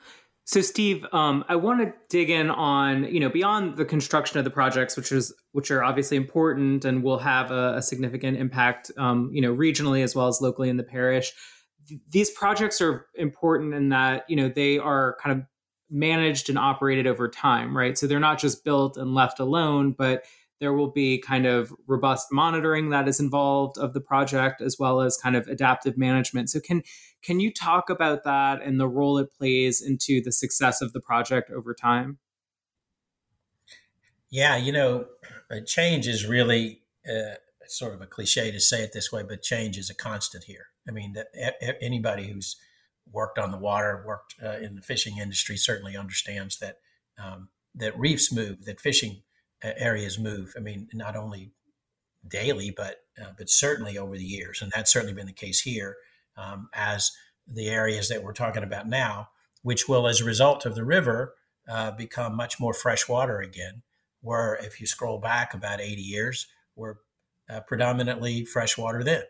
So, 0.47 0.61
Steve, 0.61 1.07
um, 1.11 1.43
I 1.49 1.55
want 1.55 1.81
to 1.81 1.91
dig 2.07 2.29
in 2.29 2.51
on 2.51 3.05
you 3.05 3.19
know 3.19 3.29
beyond 3.29 3.77
the 3.77 3.85
construction 3.85 4.37
of 4.37 4.45
the 4.45 4.51
projects, 4.51 4.95
which 4.95 5.11
is 5.11 5.33
which 5.53 5.71
are 5.71 5.83
obviously 5.83 6.17
important 6.17 6.85
and 6.85 7.03
will 7.03 7.17
have 7.17 7.49
a, 7.49 7.75
a 7.77 7.81
significant 7.81 8.37
impact, 8.37 8.91
um, 8.97 9.31
you 9.33 9.41
know, 9.41 9.53
regionally 9.53 10.03
as 10.03 10.15
well 10.15 10.27
as 10.27 10.41
locally 10.41 10.69
in 10.69 10.77
the 10.77 10.83
parish. 10.83 11.33
Th- 11.87 11.99
these 12.09 12.29
projects 12.29 12.79
are 12.79 13.07
important 13.15 13.73
in 13.73 13.89
that 13.89 14.25
you 14.29 14.35
know 14.35 14.47
they 14.47 14.77
are 14.77 15.17
kind 15.21 15.39
of 15.39 15.47
managed 15.89 16.49
and 16.49 16.59
operated 16.59 17.07
over 17.07 17.27
time, 17.27 17.75
right? 17.75 17.97
So 17.97 18.05
they're 18.05 18.19
not 18.19 18.37
just 18.37 18.63
built 18.63 18.97
and 18.97 19.15
left 19.15 19.39
alone, 19.39 19.95
but 19.97 20.25
there 20.59 20.73
will 20.73 20.91
be 20.91 21.17
kind 21.19 21.45
of 21.45 21.73
robust 21.87 22.27
monitoring 22.31 22.89
that 22.89 23.07
is 23.07 23.19
involved 23.19 23.77
of 23.77 23.93
the 23.93 23.99
project 23.99 24.61
as 24.61 24.77
well 24.79 25.01
as 25.01 25.17
kind 25.17 25.35
of 25.35 25.47
adaptive 25.47 25.97
management. 25.97 26.49
So 26.49 26.59
can 26.59 26.81
can 27.25 27.39
you 27.39 27.51
talk 27.51 27.89
about 27.89 28.23
that 28.23 28.61
and 28.61 28.79
the 28.79 28.87
role 28.87 29.17
it 29.17 29.33
plays 29.35 29.81
into 29.81 30.21
the 30.21 30.31
success 30.31 30.81
of 30.81 30.93
the 30.93 31.01
project 31.01 31.49
over 31.49 31.73
time? 31.73 32.19
Yeah, 34.29 34.57
you 34.57 34.71
know, 34.71 35.07
change 35.65 36.07
is 36.07 36.27
really 36.27 36.81
uh, 37.07 37.35
sort 37.67 37.93
of 37.93 38.01
a 38.01 38.05
cliche 38.05 38.51
to 38.51 38.59
say 38.59 38.81
it 38.81 38.93
this 38.93 39.11
way, 39.11 39.23
but 39.23 39.41
change 39.41 39.77
is 39.77 39.89
a 39.89 39.95
constant 39.95 40.43
here. 40.43 40.67
I 40.87 40.91
mean, 40.91 41.15
anybody 41.81 42.27
who's 42.27 42.57
worked 43.11 43.39
on 43.39 43.51
the 43.51 43.57
water, 43.57 44.03
worked 44.05 44.35
uh, 44.43 44.57
in 44.57 44.75
the 44.75 44.81
fishing 44.81 45.17
industry, 45.17 45.57
certainly 45.57 45.97
understands 45.97 46.59
that 46.59 46.79
um, 47.17 47.49
that 47.73 47.97
reefs 47.97 48.31
move, 48.31 48.65
that 48.65 48.79
fishing 48.79 49.23
areas 49.63 50.19
move. 50.19 50.53
I 50.55 50.59
mean, 50.59 50.89
not 50.93 51.15
only 51.15 51.53
daily, 52.27 52.71
but 52.75 53.05
uh, 53.19 53.31
but 53.37 53.49
certainly 53.49 53.97
over 53.97 54.17
the 54.17 54.25
years, 54.25 54.61
and 54.61 54.71
that's 54.75 54.91
certainly 54.91 55.13
been 55.13 55.27
the 55.27 55.33
case 55.33 55.61
here. 55.61 55.95
Um, 56.37 56.69
as 56.73 57.11
the 57.47 57.69
areas 57.69 58.09
that 58.09 58.23
we're 58.23 58.33
talking 58.33 58.63
about 58.63 58.87
now, 58.87 59.29
which 59.61 59.87
will, 59.87 60.07
as 60.07 60.21
a 60.21 60.25
result 60.25 60.65
of 60.65 60.75
the 60.75 60.83
river, 60.83 61.35
uh, 61.67 61.91
become 61.91 62.35
much 62.35 62.59
more 62.59 62.73
freshwater 62.73 63.39
again. 63.39 63.81
Where 64.21 64.55
if 64.55 64.81
you 64.81 64.87
scroll 64.87 65.19
back 65.19 65.53
about 65.53 65.81
80 65.81 66.01
years, 66.01 66.47
we're 66.75 66.95
uh, 67.49 67.61
predominantly 67.61 68.45
freshwater 68.45 69.03
then. 69.03 69.23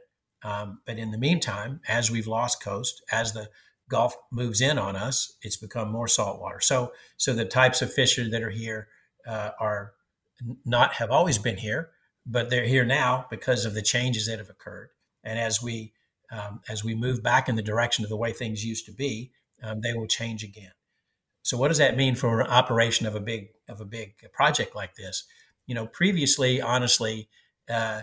Um, 0.43 0.80
but 0.86 0.97
in 0.97 1.12
the 1.12 1.18
meantime, 1.18 1.82
as 1.88 2.12
we've 2.12 2.28
lost 2.28 2.64
coast, 2.64 3.03
as 3.12 3.34
the 3.34 3.49
Gulf 3.89 4.16
moves 4.32 4.62
in 4.62 4.78
on 4.78 4.95
us, 4.95 5.38
it's 5.41 5.58
become 5.58 5.91
more 5.91 6.08
saltwater. 6.08 6.60
So, 6.60 6.91
so 7.18 7.34
the 7.34 7.45
types 7.45 7.82
of 7.82 7.93
fish 7.93 8.16
that 8.16 8.41
are 8.41 8.49
here 8.49 8.88
uh, 9.28 9.51
are 9.60 9.93
not 10.66 10.93
have 10.93 11.12
always 11.12 11.38
been 11.38 11.58
here, 11.58 11.89
but 12.26 12.49
they're 12.49 12.66
here 12.66 12.86
now 12.86 13.26
because 13.30 13.66
of 13.66 13.74
the 13.74 13.82
changes 13.82 14.28
that 14.28 14.39
have 14.39 14.49
occurred. 14.49 14.89
And 15.24 15.39
as 15.39 15.62
we 15.62 15.93
um, 16.32 16.61
as 16.69 16.84
we 16.84 16.95
move 16.95 17.23
back 17.23 17.49
in 17.49 17.55
the 17.55 17.61
direction 17.61 18.03
of 18.03 18.09
the 18.09 18.17
way 18.17 18.32
things 18.32 18.65
used 18.65 18.86
to 18.86 18.91
be, 18.91 19.32
um, 19.63 19.82
they 19.82 19.93
will 19.93 20.07
change 20.07 20.43
again. 20.43 20.71
So, 21.43 21.57
what 21.57 21.67
does 21.67 21.78
that 21.78 21.95
mean 21.95 22.15
for 22.15 22.41
an 22.41 22.47
operation 22.47 23.05
of 23.05 23.15
a 23.15 23.19
big 23.19 23.49
of 23.69 23.80
a 23.80 23.86
big 23.86 24.15
project 24.34 24.76
like 24.76 24.95
this? 24.95 25.26
You 25.67 25.76
know, 25.76 25.88
previously, 25.88 26.61
honestly, 26.61 27.30
uh, 27.69 28.01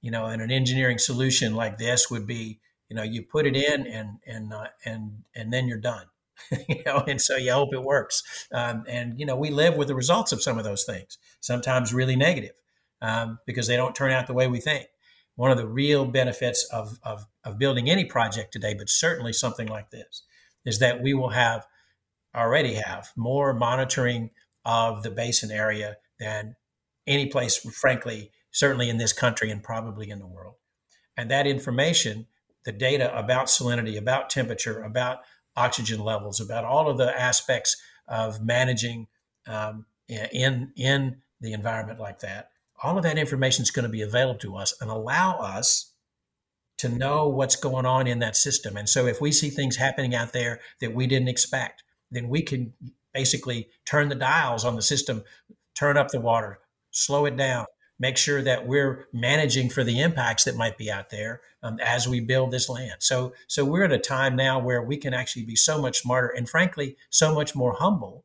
you 0.00 0.10
know, 0.10 0.26
in 0.26 0.40
an 0.40 0.50
engineering 0.50 0.98
solution 0.98 1.54
like 1.54 1.78
this 1.78 2.10
would 2.10 2.26
be, 2.26 2.60
you 2.88 2.96
know, 2.96 3.02
you 3.02 3.22
put 3.22 3.46
it 3.46 3.56
in 3.56 3.86
and 3.86 4.18
and 4.26 4.52
uh, 4.52 4.68
and 4.84 5.24
and 5.34 5.52
then 5.52 5.66
you're 5.66 5.78
done. 5.78 6.06
you 6.68 6.82
know, 6.84 7.04
and 7.06 7.20
so 7.20 7.36
you 7.36 7.52
hope 7.52 7.72
it 7.72 7.82
works. 7.82 8.22
Um, 8.52 8.84
and 8.88 9.18
you 9.18 9.26
know, 9.26 9.36
we 9.36 9.50
live 9.50 9.76
with 9.76 9.88
the 9.88 9.94
results 9.94 10.32
of 10.32 10.42
some 10.42 10.58
of 10.58 10.64
those 10.64 10.84
things. 10.84 11.18
Sometimes 11.40 11.94
really 11.94 12.16
negative 12.16 12.54
um, 13.00 13.38
because 13.46 13.66
they 13.66 13.76
don't 13.76 13.94
turn 13.94 14.12
out 14.12 14.26
the 14.26 14.34
way 14.34 14.46
we 14.46 14.60
think. 14.60 14.86
One 15.36 15.50
of 15.50 15.56
the 15.56 15.66
real 15.66 16.04
benefits 16.04 16.64
of, 16.72 16.98
of 17.02 17.26
of 17.44 17.58
building 17.58 17.90
any 17.90 18.04
project 18.04 18.52
today, 18.52 18.74
but 18.74 18.88
certainly 18.88 19.32
something 19.32 19.66
like 19.66 19.90
this, 19.90 20.22
is 20.64 20.78
that 20.78 21.02
we 21.02 21.14
will 21.14 21.30
have 21.30 21.66
already 22.34 22.74
have 22.74 23.12
more 23.16 23.52
monitoring 23.52 24.30
of 24.64 25.02
the 25.02 25.10
basin 25.10 25.50
area 25.50 25.96
than 26.18 26.56
any 27.06 27.26
place, 27.26 27.58
frankly, 27.58 28.30
certainly 28.50 28.88
in 28.88 28.96
this 28.96 29.12
country 29.12 29.50
and 29.50 29.62
probably 29.62 30.10
in 30.10 30.18
the 30.18 30.26
world. 30.26 30.54
And 31.16 31.30
that 31.30 31.46
information, 31.46 32.26
the 32.64 32.72
data 32.72 33.16
about 33.16 33.46
salinity, 33.46 33.98
about 33.98 34.30
temperature, 34.30 34.82
about 34.82 35.18
oxygen 35.56 36.00
levels, 36.00 36.40
about 36.40 36.64
all 36.64 36.88
of 36.88 36.98
the 36.98 37.20
aspects 37.20 37.76
of 38.08 38.42
managing 38.42 39.06
um, 39.46 39.86
in 40.08 40.72
in 40.76 41.22
the 41.40 41.52
environment 41.52 42.00
like 42.00 42.20
that. 42.20 42.48
All 42.84 42.98
of 42.98 43.02
that 43.04 43.18
information 43.18 43.62
is 43.62 43.70
going 43.70 43.84
to 43.84 43.88
be 43.88 44.02
available 44.02 44.38
to 44.40 44.56
us 44.56 44.74
and 44.80 44.90
allow 44.90 45.38
us 45.38 45.94
to 46.78 46.88
know 46.88 47.28
what's 47.28 47.56
going 47.56 47.86
on 47.86 48.06
in 48.06 48.18
that 48.18 48.36
system. 48.36 48.76
And 48.76 48.88
so, 48.88 49.06
if 49.06 49.20
we 49.20 49.32
see 49.32 49.48
things 49.48 49.76
happening 49.76 50.14
out 50.14 50.34
there 50.34 50.60
that 50.80 50.94
we 50.94 51.06
didn't 51.06 51.28
expect, 51.28 51.82
then 52.10 52.28
we 52.28 52.42
can 52.42 52.74
basically 53.14 53.70
turn 53.86 54.10
the 54.10 54.14
dials 54.14 54.64
on 54.66 54.76
the 54.76 54.82
system, 54.82 55.24
turn 55.74 55.96
up 55.96 56.08
the 56.08 56.20
water, 56.20 56.58
slow 56.90 57.24
it 57.24 57.36
down, 57.38 57.64
make 57.98 58.18
sure 58.18 58.42
that 58.42 58.66
we're 58.66 59.06
managing 59.12 59.70
for 59.70 59.82
the 59.82 60.00
impacts 60.00 60.44
that 60.44 60.56
might 60.56 60.76
be 60.76 60.90
out 60.90 61.10
there 61.10 61.40
um, 61.62 61.78
as 61.82 62.06
we 62.06 62.20
build 62.20 62.50
this 62.50 62.68
land. 62.68 62.96
So, 62.98 63.32
so 63.46 63.64
we're 63.64 63.84
at 63.84 63.92
a 63.92 63.98
time 63.98 64.36
now 64.36 64.58
where 64.58 64.82
we 64.82 64.96
can 64.96 65.14
actually 65.14 65.44
be 65.46 65.56
so 65.56 65.80
much 65.80 66.02
smarter 66.02 66.28
and, 66.28 66.48
frankly, 66.48 66.96
so 67.08 67.34
much 67.34 67.54
more 67.54 67.74
humble 67.74 68.24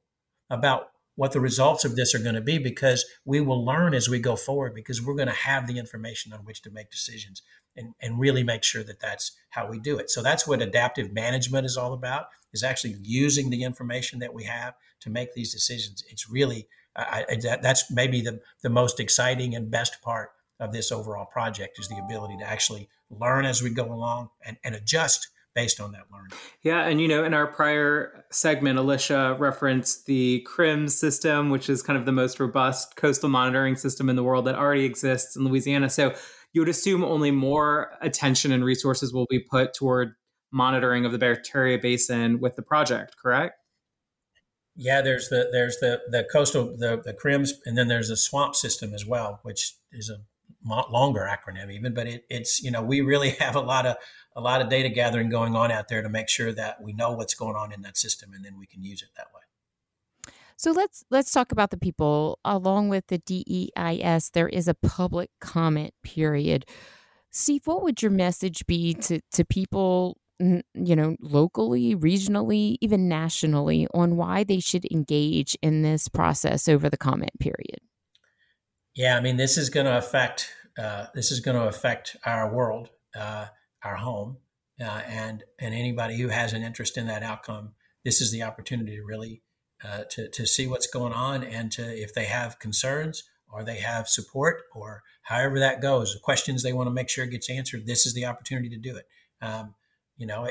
about 0.49 0.89
what 1.19 1.33
the 1.33 1.39
results 1.41 1.83
of 1.83 1.97
this 1.97 2.15
are 2.15 2.23
going 2.23 2.33
to 2.33 2.39
be 2.39 2.57
because 2.57 3.03
we 3.25 3.41
will 3.41 3.65
learn 3.65 3.93
as 3.93 4.07
we 4.07 4.19
go 4.19 4.37
forward 4.37 4.73
because 4.73 5.01
we're 5.01 5.13
going 5.15 5.27
to 5.27 5.33
have 5.33 5.67
the 5.67 5.77
information 5.77 6.31
on 6.31 6.39
which 6.45 6.61
to 6.61 6.71
make 6.71 6.89
decisions 6.89 7.41
and, 7.75 7.93
and 8.01 8.21
really 8.21 8.41
make 8.41 8.63
sure 8.63 8.85
that 8.85 9.01
that's 9.01 9.33
how 9.49 9.69
we 9.69 9.81
do 9.81 9.99
it. 9.99 10.09
So 10.09 10.23
that's 10.23 10.47
what 10.47 10.61
adaptive 10.61 11.11
management 11.11 11.65
is 11.65 11.75
all 11.75 11.91
about 11.91 12.27
is 12.53 12.63
actually 12.63 12.95
using 13.01 13.49
the 13.49 13.63
information 13.63 14.19
that 14.19 14.33
we 14.33 14.45
have 14.45 14.75
to 15.01 15.09
make 15.09 15.33
these 15.33 15.51
decisions. 15.51 16.05
It's 16.07 16.29
really 16.29 16.69
I, 16.95 17.25
I, 17.29 17.35
that, 17.43 17.63
that's 17.63 17.91
maybe 17.91 18.21
the, 18.21 18.39
the 18.63 18.69
most 18.69 19.01
exciting 19.01 19.55
and 19.55 19.69
best 19.69 20.01
part 20.01 20.31
of 20.57 20.71
this 20.71 20.89
overall 20.89 21.25
project 21.25 21.79
is 21.79 21.89
the 21.89 21.97
ability 21.97 22.37
to 22.37 22.49
actually 22.49 22.87
learn 23.09 23.43
as 23.43 23.61
we 23.61 23.71
go 23.71 23.91
along 23.91 24.29
and, 24.45 24.55
and 24.63 24.73
adjust 24.73 25.27
based 25.55 25.79
on 25.79 25.91
that 25.91 26.03
learning. 26.11 26.31
Yeah, 26.61 26.87
and 26.87 27.01
you 27.01 27.07
know, 27.07 27.23
in 27.23 27.33
our 27.33 27.47
prior 27.47 28.25
segment, 28.31 28.79
Alisha 28.79 29.37
referenced 29.39 30.05
the 30.05 30.45
CRMS 30.49 30.91
system, 30.91 31.49
which 31.49 31.69
is 31.69 31.81
kind 31.81 31.97
of 31.97 32.05
the 32.05 32.11
most 32.11 32.39
robust 32.39 32.95
coastal 32.95 33.29
monitoring 33.29 33.75
system 33.75 34.09
in 34.09 34.15
the 34.15 34.23
world 34.23 34.45
that 34.45 34.55
already 34.55 34.85
exists 34.85 35.35
in 35.35 35.43
Louisiana. 35.43 35.89
So 35.89 36.13
you 36.53 36.61
would 36.61 36.69
assume 36.69 37.03
only 37.03 37.31
more 37.31 37.91
attention 38.01 38.51
and 38.51 38.63
resources 38.63 39.13
will 39.13 39.27
be 39.29 39.39
put 39.39 39.73
toward 39.73 40.13
monitoring 40.51 41.05
of 41.05 41.11
the 41.11 41.19
Barataria 41.19 41.81
Basin 41.81 42.39
with 42.39 42.55
the 42.55 42.63
project, 42.63 43.15
correct? 43.21 43.55
Yeah, 44.75 45.01
there's 45.01 45.27
the 45.29 45.49
there's 45.51 45.77
the 45.77 46.01
the 46.09 46.25
coastal 46.31 46.77
the 46.77 47.01
the 47.03 47.13
CRMS, 47.13 47.51
and 47.65 47.77
then 47.77 47.87
there's 47.87 48.07
the 48.07 48.15
swamp 48.15 48.55
system 48.55 48.93
as 48.93 49.05
well, 49.05 49.39
which 49.43 49.75
is 49.91 50.09
a 50.09 50.21
longer 50.65 51.27
acronym 51.29 51.71
even, 51.71 51.93
but 51.93 52.07
it, 52.07 52.25
it's 52.29 52.61
you 52.61 52.71
know 52.71 52.81
we 52.81 53.01
really 53.01 53.29
have 53.39 53.55
a 53.55 53.61
lot 53.61 53.85
of 53.85 53.95
a 54.35 54.41
lot 54.41 54.61
of 54.61 54.69
data 54.69 54.89
gathering 54.89 55.29
going 55.29 55.55
on 55.55 55.71
out 55.71 55.87
there 55.87 56.01
to 56.01 56.09
make 56.09 56.29
sure 56.29 56.51
that 56.53 56.81
we 56.81 56.93
know 56.93 57.11
what's 57.11 57.33
going 57.33 57.55
on 57.55 57.71
in 57.71 57.81
that 57.81 57.97
system, 57.97 58.33
and 58.33 58.43
then 58.43 58.57
we 58.57 58.65
can 58.65 58.83
use 58.83 59.01
it 59.01 59.09
that 59.15 59.27
way. 59.33 59.41
So 60.57 60.71
let's 60.71 61.03
let's 61.09 61.31
talk 61.31 61.51
about 61.51 61.71
the 61.71 61.77
people. 61.77 62.39
Along 62.43 62.89
with 62.89 63.07
the 63.07 63.19
DEIS, 63.19 64.31
there 64.31 64.49
is 64.49 64.67
a 64.67 64.73
public 64.73 65.29
comment 65.39 65.93
period. 66.03 66.65
Steve, 67.31 67.61
what 67.65 67.83
would 67.83 68.01
your 68.01 68.11
message 68.11 68.65
be 68.67 68.93
to 68.95 69.21
to 69.31 69.45
people 69.45 70.17
you 70.39 70.95
know, 70.95 71.17
locally, 71.19 71.95
regionally, 71.95 72.77
even 72.81 73.09
nationally 73.09 73.87
on 73.93 74.15
why 74.15 74.43
they 74.43 74.59
should 74.59 74.85
engage 74.91 75.57
in 75.61 75.81
this 75.81 76.07
process 76.07 76.67
over 76.69 76.89
the 76.89 76.97
comment 76.97 77.37
period? 77.39 77.79
Yeah, 78.95 79.17
I 79.17 79.21
mean, 79.21 79.37
this 79.37 79.57
is 79.57 79.69
going 79.69 79.85
to 79.85 79.97
affect 79.97 80.51
uh, 80.77 81.07
this 81.13 81.31
is 81.31 81.39
going 81.41 81.57
to 81.57 81.67
affect 81.67 82.15
our 82.25 82.53
world, 82.53 82.89
uh, 83.17 83.47
our 83.83 83.95
home, 83.95 84.37
uh, 84.79 85.01
and 85.05 85.43
and 85.59 85.73
anybody 85.73 86.17
who 86.17 86.29
has 86.29 86.53
an 86.53 86.63
interest 86.63 86.97
in 86.97 87.07
that 87.07 87.23
outcome. 87.23 87.73
This 88.05 88.21
is 88.21 88.31
the 88.31 88.43
opportunity 88.43 88.95
to 88.95 89.03
really 89.03 89.41
uh, 89.83 90.03
to 90.11 90.29
to 90.29 90.45
see 90.45 90.67
what's 90.67 90.87
going 90.87 91.13
on 91.13 91.43
and 91.43 91.71
to 91.73 91.83
if 91.83 92.13
they 92.13 92.25
have 92.25 92.59
concerns 92.59 93.23
or 93.51 93.63
they 93.63 93.77
have 93.77 94.07
support 94.07 94.63
or 94.73 95.03
however 95.23 95.59
that 95.59 95.81
goes, 95.81 96.13
the 96.13 96.19
questions 96.19 96.63
they 96.63 96.73
want 96.73 96.87
to 96.87 96.91
make 96.91 97.09
sure 97.09 97.25
gets 97.25 97.49
answered. 97.49 97.85
This 97.85 98.05
is 98.05 98.13
the 98.13 98.25
opportunity 98.25 98.69
to 98.69 98.77
do 98.77 98.95
it. 98.95 99.07
Um, 99.41 99.75
you 100.17 100.27
know, 100.27 100.49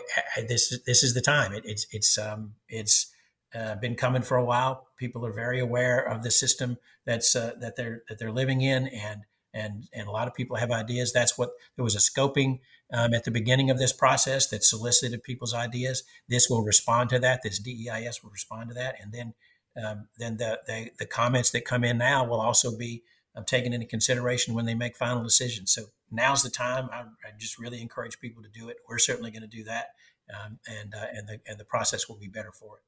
this 0.48 0.72
is 0.72 0.82
this 0.84 1.02
is 1.02 1.14
the 1.14 1.20
time. 1.20 1.52
It, 1.52 1.64
it's 1.64 1.86
it's 1.90 2.18
um, 2.18 2.54
it's 2.68 3.12
uh, 3.54 3.76
been 3.76 3.94
coming 3.94 4.22
for 4.22 4.36
a 4.36 4.44
while. 4.44 4.88
People 4.96 5.24
are 5.24 5.32
very 5.32 5.58
aware 5.58 6.00
of 6.00 6.22
the 6.22 6.30
system 6.30 6.78
that's 7.06 7.34
uh, 7.34 7.52
that 7.60 7.76
they're 7.76 8.02
that 8.08 8.18
they're 8.18 8.32
living 8.32 8.60
in, 8.60 8.88
and 8.88 9.22
and 9.54 9.88
and 9.94 10.08
a 10.08 10.10
lot 10.10 10.28
of 10.28 10.34
people 10.34 10.56
have 10.56 10.70
ideas. 10.70 11.12
That's 11.12 11.38
what 11.38 11.50
there 11.76 11.84
was 11.84 11.94
a 11.94 11.98
scoping 11.98 12.60
um, 12.92 13.14
at 13.14 13.24
the 13.24 13.30
beginning 13.30 13.70
of 13.70 13.78
this 13.78 13.92
process 13.92 14.48
that 14.48 14.64
solicited 14.64 15.22
people's 15.22 15.54
ideas. 15.54 16.02
This 16.28 16.48
will 16.50 16.62
respond 16.62 17.10
to 17.10 17.18
that. 17.20 17.42
This 17.42 17.58
DEIS 17.58 18.22
will 18.22 18.30
respond 18.30 18.68
to 18.68 18.74
that, 18.74 18.96
and 19.00 19.12
then 19.12 19.34
um, 19.82 20.08
then 20.18 20.36
the, 20.38 20.60
the, 20.66 20.90
the 20.98 21.06
comments 21.06 21.50
that 21.50 21.64
come 21.64 21.84
in 21.84 21.98
now 21.98 22.24
will 22.24 22.40
also 22.40 22.76
be 22.76 23.02
um, 23.36 23.44
taken 23.44 23.72
into 23.72 23.86
consideration 23.86 24.54
when 24.54 24.66
they 24.66 24.74
make 24.74 24.96
final 24.96 25.22
decisions. 25.22 25.72
So 25.72 25.84
now's 26.10 26.42
the 26.42 26.50
time. 26.50 26.88
I, 26.92 27.00
I 27.00 27.30
just 27.38 27.58
really 27.58 27.80
encourage 27.80 28.18
people 28.18 28.42
to 28.42 28.48
do 28.48 28.68
it. 28.68 28.78
We're 28.88 28.98
certainly 28.98 29.30
going 29.30 29.42
to 29.42 29.48
do 29.48 29.64
that, 29.64 29.88
um, 30.34 30.58
and 30.66 30.94
uh, 30.94 31.06
and 31.12 31.28
the 31.28 31.40
and 31.46 31.58
the 31.58 31.64
process 31.64 32.08
will 32.08 32.18
be 32.18 32.28
better 32.28 32.52
for 32.52 32.78
it. 32.78 32.82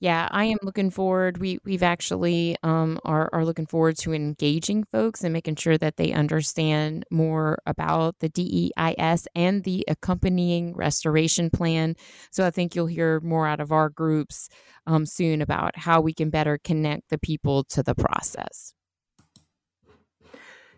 Yeah, 0.00 0.28
I 0.30 0.44
am 0.44 0.58
looking 0.62 0.90
forward. 0.90 1.38
We 1.38 1.58
we've 1.64 1.82
actually 1.82 2.56
um, 2.62 3.00
are 3.04 3.28
are 3.32 3.44
looking 3.44 3.66
forward 3.66 3.96
to 3.98 4.12
engaging 4.12 4.84
folks 4.84 5.24
and 5.24 5.32
making 5.32 5.56
sure 5.56 5.76
that 5.76 5.96
they 5.96 6.12
understand 6.12 7.04
more 7.10 7.58
about 7.66 8.14
the 8.20 8.28
DEIS 8.28 9.26
and 9.34 9.64
the 9.64 9.84
accompanying 9.88 10.72
restoration 10.76 11.50
plan. 11.50 11.96
So 12.30 12.46
I 12.46 12.50
think 12.52 12.76
you'll 12.76 12.86
hear 12.86 13.20
more 13.20 13.48
out 13.48 13.58
of 13.60 13.72
our 13.72 13.88
groups 13.88 14.48
um, 14.86 15.04
soon 15.04 15.42
about 15.42 15.76
how 15.76 16.00
we 16.00 16.14
can 16.14 16.30
better 16.30 16.58
connect 16.62 17.08
the 17.10 17.18
people 17.18 17.64
to 17.64 17.82
the 17.82 17.94
process. 17.96 18.74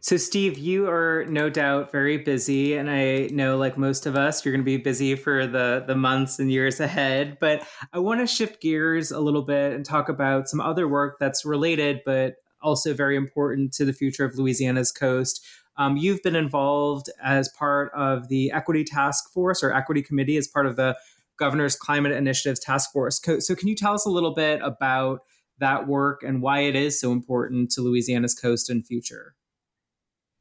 So, 0.03 0.17
Steve, 0.17 0.57
you 0.57 0.89
are 0.89 1.27
no 1.29 1.51
doubt 1.51 1.93
very 1.93 2.17
busy, 2.17 2.75
and 2.75 2.91
I 2.91 3.29
know, 3.33 3.59
like 3.59 3.77
most 3.77 4.07
of 4.07 4.17
us, 4.17 4.43
you're 4.43 4.53
going 4.53 4.63
to 4.63 4.65
be 4.65 4.79
busy 4.79 5.15
for 5.15 5.47
the 5.47 5.85
the 5.87 5.95
months 5.95 6.39
and 6.39 6.51
years 6.51 6.81
ahead. 6.81 7.37
But 7.39 7.67
I 7.93 7.99
want 7.99 8.21
to 8.21 8.27
shift 8.27 8.63
gears 8.63 9.11
a 9.11 9.21
little 9.21 9.43
bit 9.43 9.75
and 9.75 9.85
talk 9.85 10.09
about 10.09 10.49
some 10.49 10.59
other 10.59 10.89
work 10.89 11.19
that's 11.21 11.45
related, 11.45 12.01
but 12.07 12.37
also 12.63 12.95
very 12.95 13.15
important 13.15 13.75
to 13.75 13.85
the 13.85 13.93
future 13.93 14.25
of 14.25 14.39
Louisiana's 14.39 14.91
coast. 14.91 15.45
Um, 15.77 15.99
you've 15.99 16.23
been 16.23 16.37
involved 16.37 17.11
as 17.23 17.51
part 17.51 17.93
of 17.95 18.29
the 18.29 18.53
Equity 18.53 18.85
Task 18.85 19.31
Force 19.35 19.63
or 19.63 19.75
Equity 19.75 20.01
Committee 20.01 20.39
as 20.39 20.49
part 20.49 20.65
of 20.65 20.77
the 20.77 20.97
Governor's 21.39 21.77
Climate 21.77 22.13
Initiatives 22.13 22.61
Task 22.61 22.91
Force. 22.91 23.21
So, 23.41 23.55
can 23.55 23.69
you 23.69 23.77
tell 23.77 23.93
us 23.93 24.07
a 24.07 24.11
little 24.11 24.35
bit 24.35 24.63
about 24.63 25.21
that 25.59 25.87
work 25.87 26.23
and 26.23 26.41
why 26.41 26.61
it 26.61 26.75
is 26.75 26.99
so 26.99 27.13
important 27.13 27.71
to 27.73 27.83
Louisiana's 27.83 28.35
coast 28.35 28.71
and 28.71 28.87
future? 28.87 29.35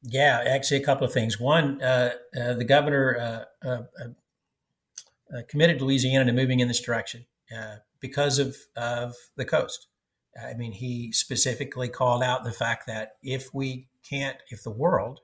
Yeah, 0.04 0.43
actually, 0.45 0.82
a 0.82 0.86
couple 0.86 1.06
of 1.06 1.14
things. 1.14 1.39
One, 1.39 1.82
uh, 1.82 2.14
uh, 2.39 2.54
the 2.54 2.64
governor 2.64 3.45
uh, 3.64 3.68
uh, 3.68 3.82
uh 4.02 5.41
committed 5.47 5.82
Louisiana 5.82 6.26
to 6.26 6.32
moving 6.32 6.60
in 6.60 6.68
this 6.68 6.82
direction 6.82 7.26
because 8.00 8.39
of, 8.39 8.56
of 8.78 9.16
the 9.36 9.45
coast. 9.45 9.88
I 10.41 10.54
mean, 10.54 10.72
he 10.72 11.12
specifically 11.12 11.89
called 11.89 12.24
out 12.24 12.43
the 12.43 12.52
fact 12.52 12.88
that 12.88 13.18
if 13.22 13.54
we 13.54 13.88
can't, 14.08 14.38
if 14.50 14.64
the 14.64 14.72
world 14.72 15.20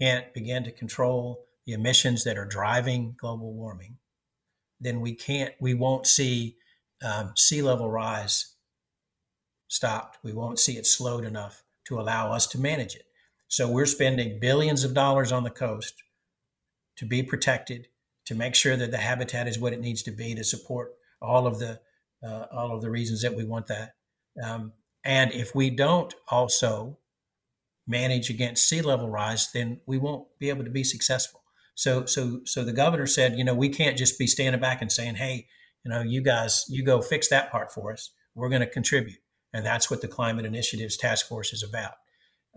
can't 0.00 0.32
begin 0.32 0.64
to 0.64 0.72
control 0.72 1.44
the 1.66 1.72
emissions 1.72 2.24
that 2.24 2.38
are 2.38 2.46
driving 2.46 3.14
global 3.20 3.52
warming, 3.52 3.98
then 4.80 5.00
we 5.00 5.14
can't, 5.14 5.54
we 5.60 5.74
won't 5.74 6.06
see 6.06 6.56
um, 7.02 7.32
sea 7.36 7.62
level 7.62 7.90
rise 7.90 8.54
stopped. 9.66 10.18
We 10.22 10.32
won't 10.32 10.58
see 10.58 10.78
it 10.78 10.86
slowed 10.86 11.24
enough 11.24 11.62
to 11.86 12.00
allow 12.00 12.32
us 12.32 12.46
to 12.48 12.60
manage 12.60 12.94
it. 12.94 13.07
So 13.48 13.68
we're 13.70 13.86
spending 13.86 14.38
billions 14.40 14.84
of 14.84 14.94
dollars 14.94 15.32
on 15.32 15.42
the 15.42 15.50
coast 15.50 15.94
to 16.96 17.06
be 17.06 17.22
protected, 17.22 17.88
to 18.26 18.34
make 18.34 18.54
sure 18.54 18.76
that 18.76 18.90
the 18.90 18.98
habitat 18.98 19.48
is 19.48 19.58
what 19.58 19.72
it 19.72 19.80
needs 19.80 20.02
to 20.04 20.10
be 20.10 20.34
to 20.34 20.44
support 20.44 20.92
all 21.20 21.46
of 21.46 21.58
the 21.58 21.80
uh, 22.22 22.46
all 22.52 22.74
of 22.74 22.82
the 22.82 22.90
reasons 22.90 23.22
that 23.22 23.34
we 23.34 23.44
want 23.44 23.68
that. 23.68 23.94
Um, 24.42 24.72
and 25.04 25.32
if 25.32 25.54
we 25.54 25.70
don't 25.70 26.12
also 26.28 26.98
manage 27.86 28.28
against 28.28 28.68
sea 28.68 28.82
level 28.82 29.08
rise, 29.08 29.50
then 29.52 29.80
we 29.86 29.98
won't 29.98 30.26
be 30.38 30.50
able 30.50 30.64
to 30.64 30.70
be 30.70 30.84
successful. 30.84 31.42
So, 31.74 32.06
so, 32.06 32.40
so 32.44 32.64
the 32.64 32.72
governor 32.72 33.06
said, 33.06 33.38
you 33.38 33.44
know, 33.44 33.54
we 33.54 33.68
can't 33.68 33.96
just 33.96 34.18
be 34.18 34.26
standing 34.26 34.60
back 34.60 34.82
and 34.82 34.90
saying, 34.90 35.14
hey, 35.14 35.46
you 35.84 35.90
know, 35.90 36.02
you 36.02 36.20
guys, 36.20 36.64
you 36.68 36.84
go 36.84 37.00
fix 37.00 37.28
that 37.28 37.52
part 37.52 37.72
for 37.72 37.92
us. 37.92 38.10
We're 38.34 38.48
going 38.48 38.60
to 38.62 38.66
contribute, 38.66 39.20
and 39.54 39.64
that's 39.64 39.90
what 39.90 40.02
the 40.02 40.08
Climate 40.08 40.44
Initiatives 40.44 40.96
Task 40.96 41.26
Force 41.28 41.52
is 41.52 41.62
about. 41.62 41.94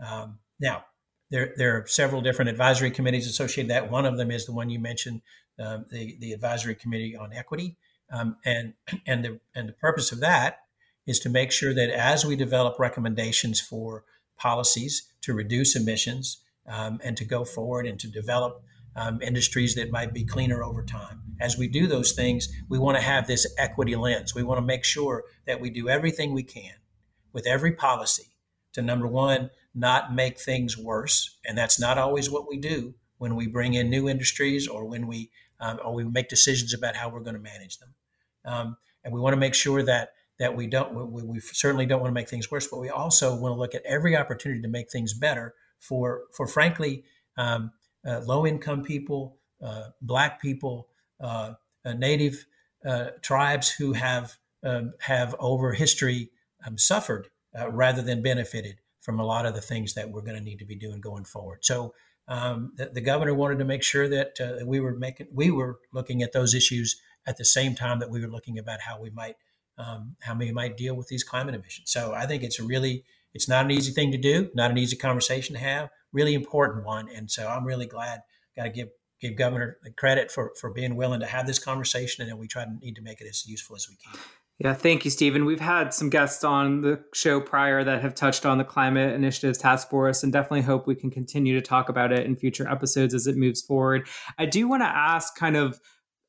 Um, 0.03 0.39
now, 0.61 0.85
there, 1.31 1.53
there 1.57 1.77
are 1.77 1.87
several 1.87 2.21
different 2.21 2.49
advisory 2.49 2.91
committees 2.91 3.27
associated 3.27 3.69
with 3.69 3.75
that. 3.75 3.91
One 3.91 4.05
of 4.05 4.17
them 4.17 4.31
is 4.31 4.45
the 4.45 4.51
one 4.51 4.69
you 4.69 4.79
mentioned, 4.79 5.21
um, 5.59 5.85
the, 5.89 6.17
the 6.19 6.33
Advisory 6.33 6.75
Committee 6.75 7.15
on 7.15 7.33
Equity. 7.33 7.77
Um, 8.11 8.35
and, 8.45 8.73
and, 9.07 9.23
the, 9.23 9.39
and 9.55 9.69
the 9.69 9.73
purpose 9.73 10.11
of 10.11 10.19
that 10.19 10.59
is 11.07 11.19
to 11.19 11.29
make 11.29 11.51
sure 11.51 11.73
that 11.73 11.89
as 11.89 12.25
we 12.25 12.35
develop 12.35 12.77
recommendations 12.79 13.59
for 13.59 14.03
policies 14.37 15.07
to 15.21 15.33
reduce 15.33 15.75
emissions 15.75 16.41
um, 16.67 16.99
and 17.03 17.15
to 17.17 17.25
go 17.25 17.45
forward 17.45 17.85
and 17.87 17.99
to 17.99 18.07
develop 18.07 18.61
um, 18.95 19.21
industries 19.21 19.75
that 19.75 19.91
might 19.91 20.13
be 20.13 20.25
cleaner 20.25 20.63
over 20.63 20.83
time. 20.83 21.21
As 21.39 21.57
we 21.57 21.67
do 21.67 21.87
those 21.87 22.11
things, 22.11 22.49
we 22.67 22.77
want 22.77 22.97
to 22.97 23.03
have 23.03 23.25
this 23.25 23.47
equity 23.57 23.95
lens. 23.95 24.35
We 24.35 24.43
want 24.43 24.57
to 24.57 24.65
make 24.65 24.83
sure 24.83 25.23
that 25.47 25.61
we 25.61 25.69
do 25.69 25.87
everything 25.87 26.33
we 26.33 26.43
can 26.43 26.73
with 27.31 27.47
every 27.47 27.71
policy 27.71 28.35
to 28.73 28.81
number 28.81 29.07
one, 29.07 29.49
not 29.73 30.13
make 30.13 30.39
things 30.39 30.77
worse. 30.77 31.37
And 31.45 31.57
that's 31.57 31.79
not 31.79 31.97
always 31.97 32.29
what 32.29 32.47
we 32.47 32.57
do 32.57 32.95
when 33.17 33.35
we 33.35 33.47
bring 33.47 33.73
in 33.73 33.89
new 33.89 34.09
industries 34.09 34.67
or 34.67 34.85
when 34.85 35.07
we 35.07 35.31
um, 35.59 35.79
or 35.85 35.93
we 35.93 36.03
make 36.03 36.27
decisions 36.27 36.73
about 36.73 36.95
how 36.95 37.09
we're 37.09 37.19
going 37.19 37.35
to 37.35 37.41
manage 37.41 37.77
them. 37.77 37.93
Um, 38.45 38.77
and 39.03 39.13
we 39.13 39.19
want 39.19 39.33
to 39.33 39.39
make 39.39 39.53
sure 39.53 39.83
that 39.83 40.13
that 40.39 40.55
we 40.55 40.65
don't 40.67 41.11
we, 41.11 41.23
we, 41.23 41.39
certainly 41.39 41.85
don't 41.85 42.01
want 42.01 42.09
to 42.09 42.15
make 42.15 42.27
things 42.27 42.49
worse, 42.49 42.67
but 42.67 42.79
we 42.79 42.89
also 42.89 43.35
want 43.35 43.53
to 43.53 43.59
look 43.59 43.75
at 43.75 43.83
every 43.85 44.15
opportunity 44.17 44.61
to 44.61 44.67
make 44.67 44.89
things 44.89 45.13
better 45.13 45.53
for 45.79 46.23
for 46.33 46.47
frankly 46.47 47.03
um, 47.37 47.71
uh, 48.05 48.21
low 48.21 48.45
income 48.47 48.83
people, 48.83 49.37
uh, 49.63 49.89
black 50.01 50.41
people, 50.41 50.87
uh, 51.19 51.53
uh 51.85 51.93
native 51.93 52.45
uh, 52.83 53.09
tribes 53.21 53.69
who 53.69 53.93
have 53.93 54.37
um, 54.63 54.93
have 54.99 55.35
over 55.39 55.73
history 55.73 56.31
um, 56.65 56.77
suffered 56.77 57.29
uh, 57.57 57.69
rather 57.71 58.01
than 58.01 58.23
benefited 58.23 58.80
from 59.01 59.19
a 59.19 59.25
lot 59.25 59.45
of 59.45 59.53
the 59.53 59.61
things 59.61 59.95
that 59.95 60.09
we're 60.09 60.21
going 60.21 60.37
to 60.37 60.43
need 60.43 60.59
to 60.59 60.65
be 60.65 60.75
doing 60.75 61.01
going 61.01 61.25
forward. 61.25 61.65
So 61.65 61.93
um, 62.27 62.71
the, 62.77 62.85
the, 62.85 63.01
governor 63.01 63.33
wanted 63.33 63.59
to 63.59 63.65
make 63.65 63.83
sure 63.83 64.07
that 64.07 64.39
uh, 64.39 64.65
we 64.65 64.79
were 64.79 64.95
making 64.95 65.27
we 65.33 65.51
were 65.51 65.79
looking 65.91 66.21
at 66.21 66.31
those 66.31 66.53
issues 66.53 67.01
at 67.25 67.37
the 67.37 67.45
same 67.45 67.75
time 67.75 67.99
that 67.99 68.09
we 68.09 68.21
were 68.21 68.31
looking 68.31 68.57
about 68.57 68.81
how 68.81 69.01
we 69.01 69.09
might 69.09 69.35
um, 69.77 70.15
how 70.21 70.35
we 70.35 70.51
might 70.51 70.77
deal 70.77 70.95
with 70.95 71.07
these 71.07 71.23
climate 71.23 71.55
emissions. 71.55 71.91
So 71.91 72.13
I 72.13 72.25
think 72.27 72.43
it's 72.43 72.59
a 72.59 72.63
really 72.63 73.03
it's 73.33 73.49
not 73.49 73.65
an 73.65 73.71
easy 73.71 73.91
thing 73.91 74.11
to 74.11 74.17
do, 74.17 74.49
not 74.53 74.71
an 74.71 74.77
easy 74.77 74.95
conversation 74.95 75.55
to 75.55 75.61
have, 75.61 75.89
really 76.11 76.33
important 76.33 76.85
one. 76.85 77.07
And 77.13 77.29
so 77.29 77.47
I'm 77.47 77.65
really 77.65 77.87
glad. 77.87 78.21
Got 78.55 78.63
to 78.63 78.69
give 78.69 78.89
give 79.19 79.35
governor 79.35 79.77
the 79.83 79.91
credit 79.91 80.31
for 80.31 80.51
for 80.59 80.69
being 80.69 80.95
willing 80.95 81.21
to 81.21 81.25
have 81.25 81.47
this 81.47 81.59
conversation, 81.59 82.21
and 82.21 82.31
then 82.31 82.37
we 82.37 82.47
try 82.47 82.65
to 82.65 82.71
need 82.81 82.95
to 82.95 83.01
make 83.01 83.21
it 83.21 83.27
as 83.27 83.47
useful 83.47 83.75
as 83.75 83.87
we 83.89 83.95
can. 83.95 84.19
Yeah, 84.63 84.75
thank 84.75 85.05
you, 85.05 85.09
Stephen. 85.09 85.45
We've 85.45 85.59
had 85.59 85.91
some 85.91 86.11
guests 86.11 86.43
on 86.43 86.81
the 86.81 87.03
show 87.15 87.41
prior 87.41 87.83
that 87.83 88.03
have 88.03 88.13
touched 88.13 88.45
on 88.45 88.59
the 88.59 88.63
Climate 88.63 89.15
Initiatives 89.15 89.57
Task 89.57 89.89
Force 89.89 90.21
and 90.21 90.31
definitely 90.31 90.61
hope 90.61 90.85
we 90.85 90.93
can 90.93 91.09
continue 91.09 91.55
to 91.55 91.65
talk 91.65 91.89
about 91.89 92.11
it 92.11 92.27
in 92.27 92.35
future 92.35 92.69
episodes 92.69 93.15
as 93.15 93.25
it 93.25 93.37
moves 93.37 93.63
forward. 93.63 94.07
I 94.37 94.45
do 94.45 94.67
want 94.67 94.83
to 94.83 94.87
ask 94.87 95.35
kind 95.35 95.57
of 95.57 95.79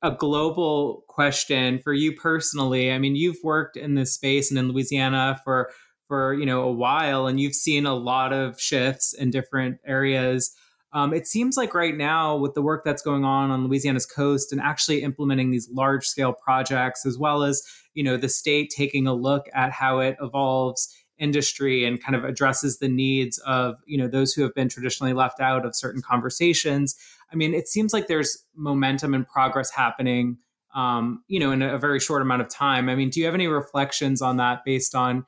a 0.01 0.13
global 0.13 1.05
question 1.09 1.79
for 1.81 1.93
you 1.93 2.17
personally. 2.17 2.91
I 2.91 2.99
mean, 2.99 3.17
you've 3.17 3.37
worked 3.45 3.77
in 3.77 3.97
this 3.97 4.15
space 4.15 4.51
and 4.51 4.59
in 4.59 4.69
Louisiana 4.69 5.39
for 5.45 5.71
for 6.09 6.33
you 6.33 6.47
know 6.47 6.63
a 6.63 6.73
while, 6.73 7.27
and 7.27 7.39
you've 7.39 7.55
seen 7.55 7.85
a 7.85 7.95
lot 7.95 8.33
of 8.33 8.59
shifts 8.59 9.13
in 9.13 9.31
different 9.31 9.77
areas. 9.87 10.55
Um, 10.95 11.15
it 11.15 11.27
seems 11.27 11.57
like 11.57 11.75
right 11.75 11.97
now, 11.97 12.37
with 12.37 12.55
the 12.55 12.63
work 12.63 12.85
that's 12.85 13.03
going 13.03 13.25
on 13.25 13.51
on 13.51 13.67
Louisiana's 13.67 14.05
coast 14.05 14.53
and 14.53 14.61
actually 14.61 15.03
implementing 15.03 15.51
these 15.51 15.69
large 15.71 16.07
scale 16.07 16.33
projects, 16.33 17.07
as 17.07 17.17
well 17.17 17.43
as 17.43 17.63
you 17.95 18.05
know 18.05 18.17
the 18.17 18.29
state 18.29 18.71
taking 18.75 19.07
a 19.07 19.15
look 19.15 19.47
at 19.55 19.73
how 19.73 20.01
it 20.01 20.17
evolves 20.21 20.95
industry 21.19 21.85
and 21.85 22.03
kind 22.03 22.17
of 22.17 22.25
addresses 22.25 22.79
the 22.79 22.89
needs 22.89 23.39
of 23.39 23.77
you 23.87 23.97
know 23.97 24.09
those 24.09 24.35
who 24.35 24.43
have 24.43 24.55
been 24.55 24.69
traditionally 24.69 25.13
left 25.13 25.41
out 25.41 25.65
of 25.65 25.75
certain 25.75 26.03
conversations. 26.03 26.95
I 27.33 27.37
mean, 27.37 27.55
it 27.55 27.69
seems 27.69 27.95
like 27.95 28.07
there's 28.07 28.45
momentum 28.55 29.15
and 29.15 29.27
progress 29.27 29.71
happening, 29.71 30.37
um, 30.75 31.25
you 31.29 31.41
know, 31.41 31.53
in 31.53 31.63
a 31.63 31.79
very 31.79 32.01
short 32.01 32.21
amount 32.21 32.43
of 32.43 32.51
time. 32.51 32.91
I 32.91 32.95
mean, 32.95 33.09
do 33.09 33.21
you 33.21 33.27
have 33.27 33.35
any 33.35 33.47
reflections 33.47 34.21
on 34.21 34.37
that 34.37 34.65
based 34.67 34.95
on 34.95 35.25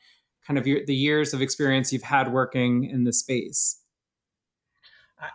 kind 0.47 0.59
of 0.59 0.67
your, 0.67 0.85
the 0.85 0.95
years 0.95 1.33
of 1.33 1.41
experience 1.41 1.91
you've 1.91 2.03
had 2.03 2.31
working 2.31 2.85
in 2.85 3.05
the 3.05 3.13
space? 3.15 3.81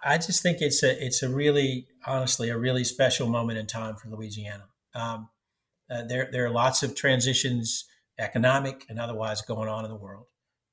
I 0.04 0.18
just 0.18 0.42
think 0.42 0.62
it's 0.62 0.84
a 0.84 1.04
it's 1.04 1.24
a 1.24 1.30
really 1.30 1.88
honestly 2.06 2.50
a 2.50 2.58
really 2.58 2.84
special 2.84 3.28
moment 3.28 3.60
in 3.60 3.68
time 3.68 3.96
for 3.96 4.10
Louisiana. 4.10 4.66
Um, 4.94 5.30
uh, 5.90 6.04
there 6.04 6.30
there 6.32 6.46
are 6.46 6.50
lots 6.50 6.84
of 6.84 6.96
transitions, 6.96 7.86
economic 8.18 8.86
and 8.90 9.00
otherwise, 9.00 9.42
going 9.42 9.70
on 9.70 9.86
in 9.86 9.92
the 9.92 9.98
world, 9.98 10.26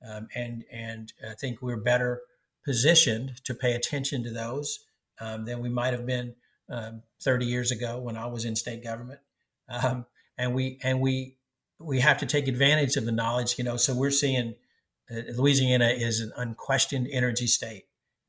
um, 0.06 0.28
and 0.34 0.64
and 0.70 1.12
I 1.28 1.34
think 1.34 1.62
we're 1.62 1.76
better 1.76 2.20
positioned 2.64 3.44
to 3.44 3.54
pay 3.54 3.74
attention 3.74 4.24
to 4.24 4.30
those 4.30 4.80
um, 5.20 5.44
than 5.44 5.60
we 5.60 5.68
might 5.68 5.92
have 5.92 6.04
been 6.04 6.34
um, 6.68 7.02
30 7.22 7.46
years 7.46 7.70
ago 7.70 8.00
when 8.00 8.16
I 8.16 8.26
was 8.26 8.44
in 8.44 8.56
state 8.56 8.82
government. 8.82 9.20
Um, 9.68 10.06
and 10.38 10.54
we 10.54 10.78
and 10.82 11.00
we 11.00 11.36
we 11.78 12.00
have 12.00 12.18
to 12.18 12.26
take 12.26 12.48
advantage 12.48 12.96
of 12.96 13.04
the 13.04 13.12
knowledge, 13.12 13.58
you 13.58 13.64
know. 13.64 13.76
So 13.76 13.94
we're 13.94 14.10
seeing 14.10 14.54
uh, 15.10 15.20
Louisiana 15.36 15.88
is 15.88 16.20
an 16.20 16.32
unquestioned 16.36 17.08
energy 17.10 17.46
state. 17.46 17.84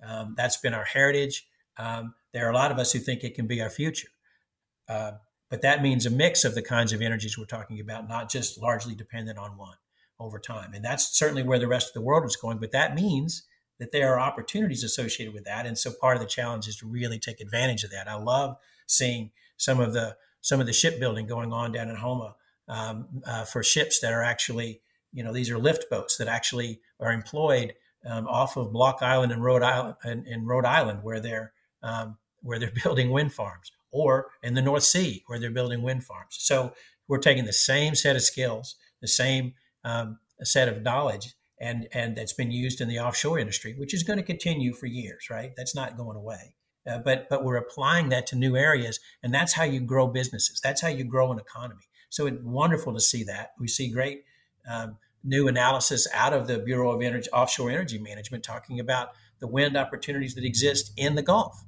Um, 0.06 0.36
that's 0.38 0.58
been 0.58 0.74
our 0.74 0.86
heritage. 0.86 1.48
Um, 1.78 2.14
there 2.34 2.48
are 2.48 2.52
a 2.52 2.56
lot 2.56 2.72
of 2.72 2.80
us 2.80 2.92
who 2.92 3.00
think 3.00 3.24
it 3.24 3.36
can 3.36 3.48
be 3.48 3.62
our 3.62 3.70
future. 3.70 4.10
Uh, 4.88 5.14
but 5.50 5.62
that 5.62 5.82
means 5.82 6.06
a 6.06 6.10
mix 6.10 6.44
of 6.44 6.56
the 6.56 6.62
kinds 6.62 6.94
of 6.94 7.02
energies 7.02 7.38
we're 7.38 7.46
talking 7.46 7.80
about, 7.80 8.08
not 8.08 8.30
just 8.30 8.62
largely 8.62 8.96
dependent 8.96 9.38
on 9.38 9.58
one 9.58 9.78
over 10.20 10.40
time. 10.40 10.74
And 10.74 10.84
that's 10.84 11.18
certainly 11.18 11.44
where 11.44 11.60
the 11.60 11.68
rest 11.68 11.88
of 11.88 11.94
the 11.94 12.02
world 12.02 12.26
is 12.26 12.36
going. 12.36 12.58
But 12.58 12.72
that 12.72 12.96
means 12.96 13.44
that 13.80 13.92
there 13.92 14.14
are 14.14 14.20
opportunities 14.20 14.84
associated 14.84 15.34
with 15.34 15.46
that. 15.46 15.66
And 15.66 15.78
so 15.78 15.92
part 15.92 16.18
of 16.18 16.22
the 16.22 16.28
challenge 16.28 16.68
is 16.68 16.78
to 16.78 16.88
really 16.88 17.20
take 17.20 17.40
advantage 17.40 17.84
of 17.84 17.92
that. 17.92 18.08
I 18.08 18.16
love 18.16 18.58
seeing 18.88 19.32
some 19.58 19.80
of 19.80 19.94
the 19.94 20.18
some 20.42 20.60
of 20.60 20.66
the 20.66 20.74
shipbuilding 20.74 21.28
going 21.28 21.52
on 21.52 21.72
down 21.72 21.90
in 21.90 21.96
Houma 21.98 22.36
um, 22.70 23.08
uh, 23.26 23.44
for 23.44 23.64
ships 23.64 24.00
that 24.00 24.14
are 24.14 24.24
actually, 24.24 24.82
you 25.12 25.24
know, 25.24 25.34
these 25.34 25.50
are 25.50 25.58
lift 25.58 25.90
boats 25.90 26.18
that 26.18 26.28
actually 26.28 26.80
are 27.00 27.12
employed 27.12 27.74
um, 28.08 28.28
off 28.28 28.58
of 28.58 28.72
Block 28.72 29.02
Island 29.02 29.32
in 29.32 29.42
Rhode 29.42 29.64
Island, 29.64 29.96
in, 30.06 30.26
in 30.26 30.46
Rhode 30.46 30.66
Island, 30.66 31.04
where 31.04 31.20
they're 31.20 31.54
um, 31.84 32.18
where 32.42 32.60
they're 32.60 32.72
building 32.84 33.12
wind 33.12 33.34
farms, 33.34 33.72
or 33.92 34.28
in 34.42 34.54
the 34.54 34.62
North 34.62 34.84
Sea, 34.84 35.24
where 35.28 35.40
they're 35.40 35.52
building 35.52 35.82
wind 35.82 36.04
farms. 36.04 36.38
So 36.40 36.74
we're 37.08 37.18
taking 37.20 37.46
the 37.46 37.54
same 37.54 37.96
set 37.96 38.16
of 38.16 38.22
skills, 38.22 38.76
the 39.02 39.08
same 39.08 39.54
um, 39.84 40.20
set 40.44 40.68
of 40.68 40.82
knowledge, 40.82 41.34
and 41.60 41.88
and 41.92 42.16
that's 42.16 42.34
been 42.34 42.52
used 42.52 42.82
in 42.82 42.88
the 42.88 43.00
offshore 43.00 43.40
industry, 43.40 43.76
which 43.78 43.94
is 43.94 44.04
going 44.04 44.18
to 44.18 44.24
continue 44.24 44.74
for 44.74 44.86
years, 44.86 45.30
right? 45.30 45.52
That's 45.56 45.76
not 45.76 45.98
going 45.98 46.18
away. 46.18 46.54
Uh, 46.90 47.00
but 47.00 47.28
but 47.30 47.44
we're 47.44 47.58
applying 47.58 48.10
that 48.10 48.28
to 48.28 48.36
new 48.36 48.56
areas, 48.56 49.00
and 49.22 49.34
that's 49.34 49.54
how 49.54 49.64
you 49.64 49.80
grow 49.80 50.08
businesses. 50.08 50.62
That's 50.62 50.82
how 50.82 50.88
you 50.88 51.04
grow 51.04 51.32
an 51.32 51.40
economy. 51.40 51.84
So 52.10 52.26
it's 52.28 52.42
wonderful 52.42 52.94
to 52.94 53.02
see 53.02 53.24
that. 53.26 53.52
We 53.60 53.68
see 53.68 53.90
great 53.90 54.24
um, 54.70 54.98
new 55.24 55.48
analysis 55.48 56.08
out 56.14 56.34
of 56.34 56.48
the 56.48 56.60
Bureau 56.60 56.92
of 56.92 57.02
Energy, 57.02 57.30
Offshore 57.32 57.70
Energy 57.70 57.98
Management 57.98 58.44
talking 58.44 58.80
about 58.80 59.10
the 59.40 59.48
wind 59.48 59.78
opportunities 59.78 60.36
that 60.36 60.44
exist 60.44 60.92
in 60.98 61.16
the 61.16 61.22
Gulf. 61.22 61.64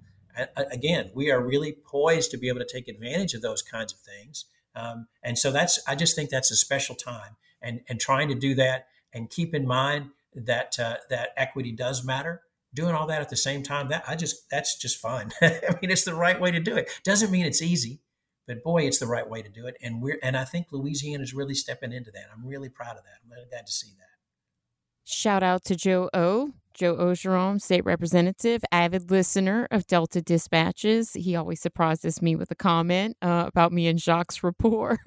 Again, 0.56 1.12
we 1.14 1.32
are 1.32 1.42
really 1.42 1.74
poised 1.86 2.32
to 2.32 2.38
be 2.38 2.48
able 2.48 2.60
to 2.60 2.66
take 2.66 2.88
advantage 2.88 3.34
of 3.34 3.42
those 3.42 3.62
kinds 3.62 3.94
of 3.94 4.00
things. 4.00 4.46
Um, 4.76 5.08
and 5.24 5.38
so 5.38 5.52
that's, 5.52 5.80
I 5.88 5.96
just 5.96 6.16
think 6.16 6.30
that's 6.30 6.52
a 6.52 6.56
special 6.56 6.96
time. 6.96 7.36
And, 7.62 7.82
and 7.90 8.00
trying 8.00 8.30
to 8.30 8.36
do 8.36 8.56
that 8.56 8.88
and 9.12 9.30
keep 9.30 9.54
in 9.54 9.68
mind 9.68 10.12
that, 10.34 10.80
uh, 10.80 10.98
that 11.10 11.30
equity 11.36 11.74
does 11.74 12.06
matter. 12.06 12.42
Doing 12.74 12.96
all 12.96 13.08
that 13.08 13.20
at 13.20 13.30
the 13.30 13.36
same 13.36 13.64
time, 13.64 13.90
that 13.90 14.04
I 14.08 14.16
just, 14.16 14.50
that's 14.50 14.78
just 14.78 14.98
fine. 14.98 15.32
I 15.42 15.76
mean, 15.82 15.92
it's 15.92 16.06
the 16.06 16.14
right 16.14 16.40
way 16.40 16.52
to 16.52 16.60
do 16.60 16.78
it. 16.78 16.90
Doesn't 17.04 17.32
mean 17.32 17.46
it's 17.46 17.62
easy 17.62 18.00
but 18.50 18.64
boy, 18.64 18.82
it's 18.82 18.98
the 18.98 19.06
right 19.06 19.30
way 19.30 19.44
to 19.44 19.50
do 19.50 19.68
it. 19.68 19.78
And 19.80 20.02
we're 20.02 20.18
and 20.24 20.36
I 20.36 20.44
think 20.44 20.68
Louisiana 20.72 21.22
is 21.22 21.36
really 21.36 21.54
stepping 21.54 21.94
into 21.94 22.10
that. 22.12 22.26
I'm 22.36 22.46
really 22.46 22.68
proud 22.68 22.98
of 22.98 23.04
that. 23.04 23.20
I'm 23.24 23.32
really 23.32 23.48
glad 23.48 23.68
to 23.68 23.72
see 23.72 23.92
that. 24.00 24.08
Shout 25.06 25.44
out 25.44 25.64
to 25.66 25.76
Joe 25.76 26.10
O. 26.14 26.54
Joe 26.74 26.96
Orgeron, 26.96 27.62
state 27.62 27.86
representative, 27.86 28.64
avid 28.72 29.12
listener 29.12 29.68
of 29.70 29.86
Delta 29.86 30.22
Dispatches. 30.22 31.14
He 31.14 31.36
always 31.36 31.60
surprises 31.60 32.22
me 32.22 32.36
with 32.36 32.50
a 32.52 32.56
comment 32.56 33.18
uh, 33.22 33.46
about 33.48 33.74
me 33.74 33.88
and 33.88 34.00
Jacques 34.00 34.42
rapport. 34.42 34.98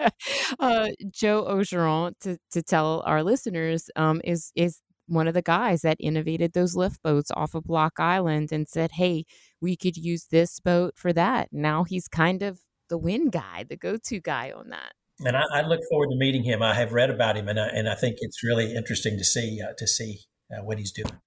uh, 0.60 0.88
Joe 1.10 1.44
Orgeron, 1.44 2.12
to, 2.20 2.38
to 2.50 2.62
tell 2.62 3.02
our 3.06 3.22
listeners, 3.22 3.90
um, 3.96 4.20
is 4.24 4.52
is 4.54 4.80
one 5.08 5.26
of 5.26 5.34
the 5.34 5.42
guys 5.42 5.82
that 5.82 5.96
innovated 5.98 6.52
those 6.52 6.76
lift 6.76 7.02
boats 7.02 7.30
off 7.34 7.54
of 7.54 7.64
Block 7.64 7.94
Island 7.98 8.52
and 8.52 8.68
said, 8.68 8.92
"Hey, 8.92 9.24
we 9.60 9.76
could 9.76 9.96
use 9.96 10.26
this 10.30 10.60
boat 10.60 10.94
for 10.96 11.12
that." 11.14 11.48
Now 11.50 11.82
he's 11.84 12.08
kind 12.08 12.42
of 12.42 12.60
the 12.92 12.98
win 12.98 13.30
guy, 13.30 13.64
the 13.66 13.76
go-to 13.76 14.20
guy 14.20 14.52
on 14.54 14.68
that. 14.68 14.92
And 15.24 15.34
I, 15.34 15.44
I, 15.50 15.62
look 15.62 15.80
forward 15.88 16.10
to 16.10 16.16
meeting 16.16 16.44
him. 16.44 16.62
I 16.62 16.74
have 16.74 16.92
read 16.92 17.08
about 17.08 17.38
him, 17.38 17.48
and 17.48 17.58
I, 17.58 17.68
and 17.68 17.88
I 17.88 17.94
think 17.94 18.16
it's 18.20 18.44
really 18.44 18.74
interesting 18.74 19.16
to 19.16 19.24
see 19.24 19.60
uh, 19.66 19.72
to 19.78 19.86
see 19.86 20.18
uh, 20.52 20.62
what 20.62 20.78
he's 20.78 20.92
doing. 20.92 21.18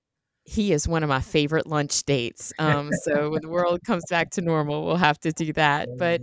He 0.44 0.74
is 0.74 0.88
one 0.88 1.02
of 1.02 1.10
my 1.10 1.22
favorite 1.22 1.66
lunch 1.66 2.04
dates. 2.04 2.54
Um, 2.60 2.92
so 3.02 3.32
when 3.32 3.42
the 3.42 3.50
world 3.50 3.80
comes 3.84 4.04
back 4.12 4.30
to 4.32 4.42
normal, 4.42 4.86
we'll 4.86 4.98
have 4.98 5.20
to 5.22 5.32
do 5.32 5.52
that. 5.54 5.90
But 5.98 6.22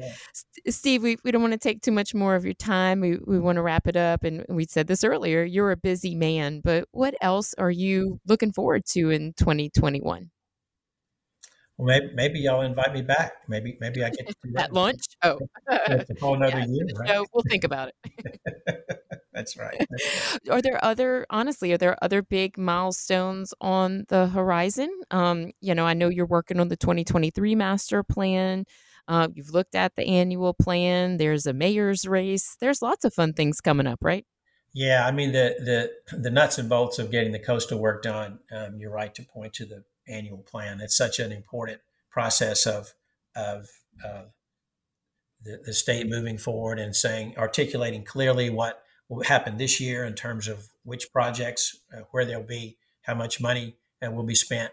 Steve, 0.69 1.03
we, 1.03 1.17
we 1.25 1.33
don't 1.33 1.43
want 1.43 1.55
to 1.55 1.59
take 1.59 1.83
too 1.83 1.91
much 1.91 2.15
more 2.15 2.37
of 2.37 2.45
your 2.45 2.55
time. 2.55 3.01
We 3.01 3.19
we 3.27 3.41
want 3.41 3.57
to 3.57 3.63
wrap 3.63 3.89
it 3.89 3.97
up. 3.97 4.23
And 4.23 4.45
we 4.49 4.65
said 4.67 4.87
this 4.87 5.03
earlier. 5.03 5.43
You're 5.43 5.73
a 5.73 5.77
busy 5.77 6.15
man, 6.15 6.61
but 6.63 6.87
what 6.93 7.15
else 7.21 7.53
are 7.59 7.71
you 7.73 8.21
looking 8.29 8.53
forward 8.53 8.85
to 8.93 9.11
in 9.11 9.33
2021? 9.37 10.31
Well, 11.83 11.99
maybe, 11.99 12.15
maybe 12.15 12.41
y'all 12.41 12.63
invite 12.63 12.93
me 12.95 13.03
back. 13.03 13.33
Maybe 13.49 13.77
maybe 13.81 14.05
I 14.05 14.11
get 14.11 14.27
to 14.29 14.35
do 14.45 14.53
that 14.53 14.73
lunch. 14.73 15.03
Oh, 15.23 15.39
it's 15.69 16.11
a 16.11 16.15
whole 16.21 16.39
yeah. 16.49 16.65
year. 16.65 16.87
Right? 16.97 17.09
No, 17.09 17.27
we'll 17.33 17.43
think 17.49 17.65
about 17.65 17.89
it. 18.05 18.41
That's 19.33 19.57
right. 19.57 19.85
Are 20.51 20.63
there 20.63 20.83
other, 20.85 21.27
honestly, 21.31 21.73
are 21.73 21.79
there 21.79 21.97
other 22.03 22.23
big 22.23 22.59
milestones 22.59 23.55
on 23.61 24.05
the 24.09 24.29
horizon? 24.29 24.91
Um, 25.11 25.53
you 25.61 25.75
know, 25.75 25.87
I 25.87 25.95
know 25.95 26.09
you're 26.09 26.27
working 26.27 26.61
on 26.61 26.69
the 26.69 26.77
2023 26.77 27.55
master 27.55 28.03
plan. 28.03 28.65
Uh, 29.09 29.29
you've 29.35 29.51
looked 29.51 29.75
at 29.75 29.97
the 29.97 30.07
annual 30.07 30.55
plan. 30.55 31.17
There's 31.17 31.47
a 31.47 31.53
mayor's 31.55 32.07
race. 32.07 32.57
There's 32.61 32.83
lots 32.83 33.05
of 33.05 33.15
fun 33.15 33.33
things 33.33 33.61
coming 33.61 33.87
up, 33.87 33.99
right? 34.03 34.25
Yeah, 34.75 35.05
I 35.07 35.11
mean 35.11 35.33
the 35.33 35.57
the 35.59 36.17
the 36.17 36.31
nuts 36.31 36.59
and 36.59 36.69
bolts 36.69 36.99
of 36.99 37.11
getting 37.11 37.33
the 37.33 37.39
coastal 37.39 37.79
work 37.79 38.03
done. 38.03 38.39
Um, 38.51 38.79
you're 38.79 38.93
right 38.93 39.15
to 39.15 39.23
point 39.23 39.53
to 39.55 39.67
the 39.67 39.85
annual 40.13 40.39
plan. 40.39 40.81
It's 40.81 40.97
such 40.97 41.19
an 41.19 41.33
important 41.33 41.81
process 42.11 42.67
of 42.67 42.95
of 43.35 43.69
uh, 44.05 44.25
the, 45.43 45.61
the 45.65 45.73
state 45.73 46.07
moving 46.09 46.39
forward 46.39 46.79
and 46.79 46.95
saying 46.95 47.35
articulating 47.37 48.05
clearly 48.05 48.51
what 48.51 48.83
will 49.09 49.25
happen 49.25 49.57
this 49.57 49.81
year 49.81 50.05
in 50.05 50.15
terms 50.15 50.49
of 50.49 50.69
which 50.85 51.13
projects, 51.13 51.79
uh, 51.97 52.03
where 52.11 52.25
they'll 52.25 52.43
be, 52.43 52.77
how 53.03 53.15
much 53.15 53.41
money 53.41 53.77
uh, 54.05 54.11
will 54.11 54.25
be 54.25 54.35
spent, 54.35 54.73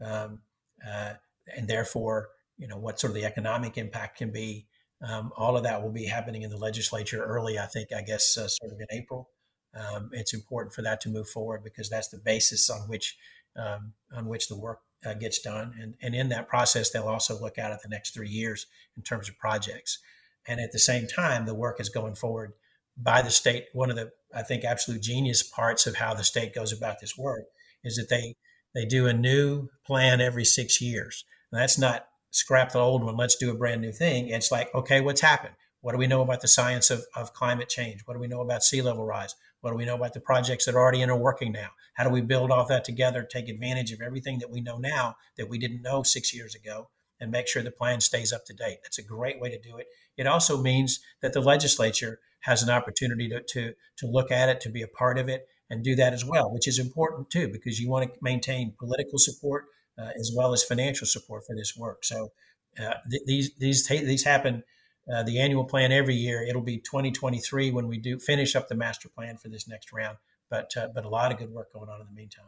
um, 0.00 0.40
uh, 0.86 1.14
and 1.56 1.68
therefore 1.68 2.30
you 2.58 2.68
know 2.68 2.76
what 2.76 3.00
sort 3.00 3.10
of 3.10 3.14
the 3.14 3.24
economic 3.24 3.78
impact 3.78 4.18
can 4.18 4.30
be. 4.30 4.66
Um, 5.04 5.32
all 5.36 5.56
of 5.56 5.64
that 5.64 5.82
will 5.82 5.90
be 5.90 6.06
happening 6.06 6.42
in 6.42 6.50
the 6.50 6.56
legislature 6.56 7.24
early. 7.24 7.58
I 7.58 7.66
think 7.66 7.88
I 7.92 8.02
guess 8.02 8.36
uh, 8.36 8.48
sort 8.48 8.72
of 8.72 8.80
in 8.80 8.86
April. 8.90 9.30
Um, 9.74 10.10
it's 10.12 10.34
important 10.34 10.74
for 10.74 10.82
that 10.82 11.00
to 11.02 11.08
move 11.08 11.28
forward 11.28 11.64
because 11.64 11.88
that's 11.88 12.08
the 12.08 12.18
basis 12.18 12.68
on 12.68 12.88
which 12.88 13.16
um, 13.56 13.92
on 14.14 14.26
which 14.26 14.48
the 14.48 14.58
work 14.58 14.80
uh, 15.04 15.14
gets 15.14 15.40
done. 15.40 15.74
And, 15.80 15.94
and 16.00 16.14
in 16.14 16.28
that 16.30 16.48
process, 16.48 16.90
they'll 16.90 17.08
also 17.08 17.38
look 17.38 17.58
out 17.58 17.72
at 17.72 17.82
the 17.82 17.88
next 17.88 18.14
three 18.14 18.28
years 18.28 18.66
in 18.96 19.02
terms 19.02 19.28
of 19.28 19.38
projects. 19.38 19.98
And 20.46 20.60
at 20.60 20.72
the 20.72 20.78
same 20.78 21.06
time, 21.06 21.46
the 21.46 21.54
work 21.54 21.80
is 21.80 21.88
going 21.88 22.14
forward 22.14 22.52
by 22.96 23.22
the 23.22 23.30
state. 23.30 23.66
One 23.72 23.90
of 23.90 23.96
the, 23.96 24.12
I 24.34 24.42
think, 24.42 24.64
absolute 24.64 25.02
genius 25.02 25.42
parts 25.42 25.86
of 25.86 25.96
how 25.96 26.14
the 26.14 26.24
state 26.24 26.54
goes 26.54 26.72
about 26.72 27.00
this 27.00 27.16
work 27.16 27.44
is 27.84 27.96
that 27.96 28.08
they 28.08 28.36
they 28.74 28.86
do 28.86 29.06
a 29.06 29.12
new 29.12 29.68
plan 29.86 30.22
every 30.22 30.46
six 30.46 30.80
years. 30.80 31.26
Now, 31.52 31.58
that's 31.58 31.78
not 31.78 32.06
scrap 32.30 32.72
the 32.72 32.78
old 32.78 33.04
one, 33.04 33.16
let's 33.16 33.36
do 33.36 33.50
a 33.50 33.54
brand 33.54 33.82
new 33.82 33.92
thing. 33.92 34.28
It's 34.28 34.50
like, 34.50 34.74
okay, 34.74 35.00
what's 35.00 35.20
happened? 35.20 35.54
What 35.82 35.92
do 35.92 35.98
we 35.98 36.06
know 36.06 36.22
about 36.22 36.40
the 36.40 36.48
science 36.48 36.90
of, 36.90 37.04
of 37.14 37.34
climate 37.34 37.68
change? 37.68 38.02
What 38.06 38.14
do 38.14 38.20
we 38.20 38.26
know 38.26 38.40
about 38.40 38.64
sea 38.64 38.82
level 38.82 39.04
rise? 39.04 39.34
What 39.62 39.70
do 39.70 39.76
we 39.76 39.86
know 39.86 39.94
about 39.94 40.12
the 40.12 40.20
projects 40.20 40.66
that 40.66 40.74
are 40.74 40.80
already 40.80 41.00
in 41.00 41.10
or 41.10 41.16
working 41.16 41.52
now? 41.52 41.70
How 41.94 42.04
do 42.04 42.10
we 42.10 42.20
build 42.20 42.50
off 42.50 42.68
that 42.68 42.84
together, 42.84 43.22
take 43.22 43.48
advantage 43.48 43.92
of 43.92 44.00
everything 44.00 44.38
that 44.40 44.50
we 44.50 44.60
know 44.60 44.76
now 44.76 45.16
that 45.38 45.48
we 45.48 45.58
didn't 45.58 45.82
know 45.82 46.02
six 46.02 46.34
years 46.34 46.54
ago, 46.54 46.90
and 47.20 47.30
make 47.30 47.46
sure 47.46 47.62
the 47.62 47.70
plan 47.70 48.00
stays 48.00 48.32
up 48.32 48.44
to 48.46 48.52
date? 48.54 48.78
That's 48.82 48.98
a 48.98 49.02
great 49.02 49.40
way 49.40 49.50
to 49.50 49.58
do 49.58 49.76
it. 49.78 49.86
It 50.16 50.26
also 50.26 50.60
means 50.60 51.00
that 51.22 51.32
the 51.32 51.40
legislature 51.40 52.18
has 52.40 52.62
an 52.62 52.70
opportunity 52.70 53.28
to, 53.28 53.40
to, 53.40 53.74
to 53.98 54.06
look 54.06 54.32
at 54.32 54.48
it, 54.48 54.60
to 54.62 54.68
be 54.68 54.82
a 54.82 54.88
part 54.88 55.16
of 55.16 55.28
it, 55.28 55.46
and 55.70 55.84
do 55.84 55.94
that 55.94 56.12
as 56.12 56.24
well, 56.24 56.52
which 56.52 56.66
is 56.66 56.78
important 56.78 57.30
too, 57.30 57.48
because 57.48 57.80
you 57.80 57.88
want 57.88 58.12
to 58.12 58.18
maintain 58.20 58.74
political 58.78 59.18
support 59.18 59.66
uh, 59.96 60.10
as 60.18 60.32
well 60.36 60.52
as 60.52 60.64
financial 60.64 61.06
support 61.06 61.44
for 61.46 61.54
this 61.54 61.76
work. 61.76 62.04
So 62.04 62.32
uh, 62.80 62.94
th- 63.10 63.22
these 63.26 63.54
these 63.58 63.86
these 63.86 64.24
happen. 64.24 64.64
Uh, 65.12 65.22
the 65.22 65.40
annual 65.40 65.64
plan 65.64 65.90
every 65.90 66.14
year. 66.14 66.42
It'll 66.42 66.62
be 66.62 66.78
2023 66.78 67.70
when 67.72 67.88
we 67.88 67.98
do 67.98 68.18
finish 68.18 68.54
up 68.54 68.68
the 68.68 68.76
master 68.76 69.08
plan 69.08 69.36
for 69.36 69.48
this 69.48 69.66
next 69.66 69.92
round. 69.92 70.18
But 70.48 70.76
uh, 70.76 70.88
but 70.94 71.04
a 71.04 71.08
lot 71.08 71.32
of 71.32 71.38
good 71.38 71.50
work 71.50 71.72
going 71.72 71.88
on 71.88 72.00
in 72.00 72.06
the 72.06 72.12
meantime 72.12 72.46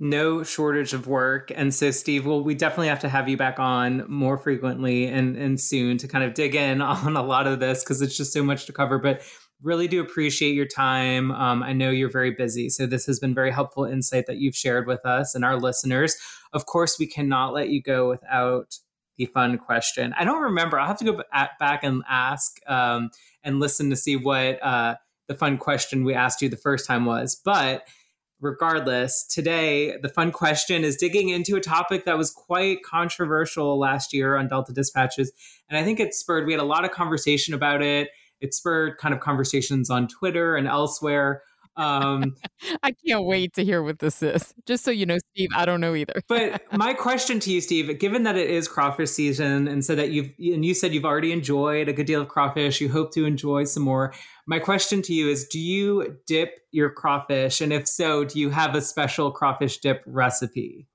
no 0.00 0.42
shortage 0.42 0.92
of 0.92 1.06
work. 1.06 1.50
And 1.54 1.74
so, 1.74 1.90
Steve, 1.90 2.24
well, 2.24 2.42
we 2.42 2.54
definitely 2.54 2.88
have 2.88 3.00
to 3.00 3.08
have 3.08 3.28
you 3.28 3.36
back 3.36 3.58
on 3.58 4.04
more 4.08 4.38
frequently 4.38 5.06
and, 5.06 5.36
and 5.36 5.60
soon 5.60 5.98
to 5.98 6.08
kind 6.08 6.24
of 6.24 6.34
dig 6.34 6.54
in 6.54 6.80
on 6.82 7.16
a 7.16 7.22
lot 7.22 7.46
of 7.46 7.60
this 7.60 7.82
because 7.82 8.00
it's 8.02 8.16
just 8.16 8.32
so 8.32 8.42
much 8.42 8.66
to 8.66 8.72
cover. 8.72 8.98
But 8.98 9.22
really 9.62 9.88
do 9.88 10.00
appreciate 10.00 10.54
your 10.54 10.66
time. 10.66 11.32
Um, 11.32 11.64
I 11.64 11.72
know 11.72 11.90
you're 11.90 12.10
very 12.10 12.30
busy. 12.30 12.68
So, 12.68 12.86
this 12.86 13.06
has 13.06 13.18
been 13.18 13.34
very 13.34 13.50
helpful 13.50 13.84
insight 13.84 14.26
that 14.26 14.36
you've 14.36 14.56
shared 14.56 14.86
with 14.86 15.04
us 15.04 15.34
and 15.34 15.44
our 15.44 15.58
listeners. 15.58 16.16
Of 16.52 16.66
course, 16.66 16.98
we 16.98 17.06
cannot 17.06 17.52
let 17.52 17.68
you 17.68 17.82
go 17.82 18.08
without 18.08 18.78
the 19.18 19.26
fun 19.26 19.58
question. 19.58 20.14
I 20.16 20.24
don't 20.24 20.42
remember. 20.42 20.78
I'll 20.78 20.86
have 20.86 20.98
to 20.98 21.04
go 21.04 21.22
back 21.58 21.82
and 21.82 22.02
ask 22.08 22.58
um, 22.66 23.10
and 23.42 23.60
listen 23.60 23.90
to 23.90 23.96
see 23.96 24.16
what 24.16 24.62
uh, 24.62 24.94
the 25.26 25.34
fun 25.34 25.58
question 25.58 26.04
we 26.04 26.14
asked 26.14 26.40
you 26.40 26.48
the 26.48 26.56
first 26.56 26.86
time 26.86 27.04
was. 27.04 27.40
But 27.44 27.86
regardless, 28.40 29.26
today 29.26 29.96
the 30.00 30.08
fun 30.08 30.30
question 30.30 30.84
is 30.84 30.96
digging 30.96 31.28
into 31.28 31.56
a 31.56 31.60
topic 31.60 32.04
that 32.04 32.16
was 32.16 32.30
quite 32.30 32.82
controversial 32.84 33.78
last 33.78 34.14
year 34.14 34.36
on 34.36 34.48
Delta 34.48 34.72
Dispatches. 34.72 35.32
And 35.68 35.76
I 35.76 35.84
think 35.84 35.98
it 35.98 36.14
spurred, 36.14 36.46
we 36.46 36.52
had 36.52 36.60
a 36.60 36.64
lot 36.64 36.84
of 36.84 36.92
conversation 36.92 37.52
about 37.52 37.82
it. 37.82 38.08
It 38.40 38.54
spurred 38.54 38.98
kind 38.98 39.12
of 39.12 39.20
conversations 39.20 39.90
on 39.90 40.06
Twitter 40.06 40.54
and 40.54 40.68
elsewhere. 40.68 41.42
Um, 41.78 42.36
I 42.82 42.92
can't 43.06 43.24
wait 43.24 43.54
to 43.54 43.64
hear 43.64 43.82
what 43.82 44.00
this 44.00 44.22
is. 44.22 44.52
Just 44.66 44.84
so 44.84 44.90
you 44.90 45.06
know, 45.06 45.16
Steve, 45.30 45.48
I 45.54 45.64
don't 45.64 45.80
know 45.80 45.94
either. 45.94 46.20
but 46.28 46.60
my 46.72 46.92
question 46.92 47.40
to 47.40 47.52
you, 47.52 47.60
Steve, 47.60 47.98
given 47.98 48.24
that 48.24 48.36
it 48.36 48.50
is 48.50 48.68
crawfish 48.68 49.10
season, 49.10 49.68
and 49.68 49.84
so 49.84 49.94
that 49.94 50.10
you've 50.10 50.30
and 50.38 50.64
you 50.64 50.74
said 50.74 50.92
you've 50.92 51.04
already 51.04 51.32
enjoyed 51.32 51.88
a 51.88 51.92
good 51.92 52.06
deal 52.06 52.20
of 52.20 52.28
crawfish, 52.28 52.80
you 52.80 52.90
hope 52.90 53.12
to 53.14 53.24
enjoy 53.24 53.64
some 53.64 53.84
more. 53.84 54.12
My 54.46 54.58
question 54.58 55.00
to 55.02 55.14
you 55.14 55.28
is: 55.28 55.46
Do 55.46 55.60
you 55.60 56.18
dip 56.26 56.58
your 56.72 56.90
crawfish, 56.90 57.60
and 57.60 57.72
if 57.72 57.88
so, 57.88 58.24
do 58.24 58.38
you 58.38 58.50
have 58.50 58.74
a 58.74 58.82
special 58.82 59.30
crawfish 59.30 59.78
dip 59.78 60.02
recipe? 60.04 60.88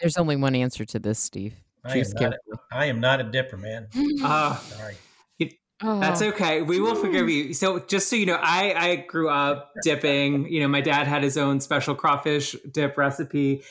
There's 0.00 0.16
only 0.16 0.36
one 0.36 0.54
answer 0.54 0.86
to 0.86 0.98
this, 0.98 1.18
Steve. 1.18 1.54
I 1.84 1.98
am, 1.98 2.04
not, 2.14 2.34
I 2.72 2.84
am 2.86 3.00
not 3.00 3.20
a 3.20 3.24
dipper, 3.24 3.56
man. 3.56 3.88
Uh, 4.22 4.56
Sorry. 4.56 4.96
Oh. 5.82 5.98
That's 5.98 6.20
okay. 6.20 6.60
We 6.60 6.78
will 6.78 6.94
forgive 6.94 7.30
you. 7.30 7.54
So, 7.54 7.78
just 7.78 8.10
so 8.10 8.16
you 8.16 8.26
know, 8.26 8.38
I 8.40 8.74
I 8.76 8.96
grew 8.96 9.30
up 9.30 9.72
dipping. 9.82 10.50
You 10.52 10.60
know, 10.60 10.68
my 10.68 10.82
dad 10.82 11.06
had 11.06 11.22
his 11.22 11.38
own 11.38 11.60
special 11.60 11.94
crawfish 11.94 12.54
dip 12.70 12.98
recipe. 12.98 13.62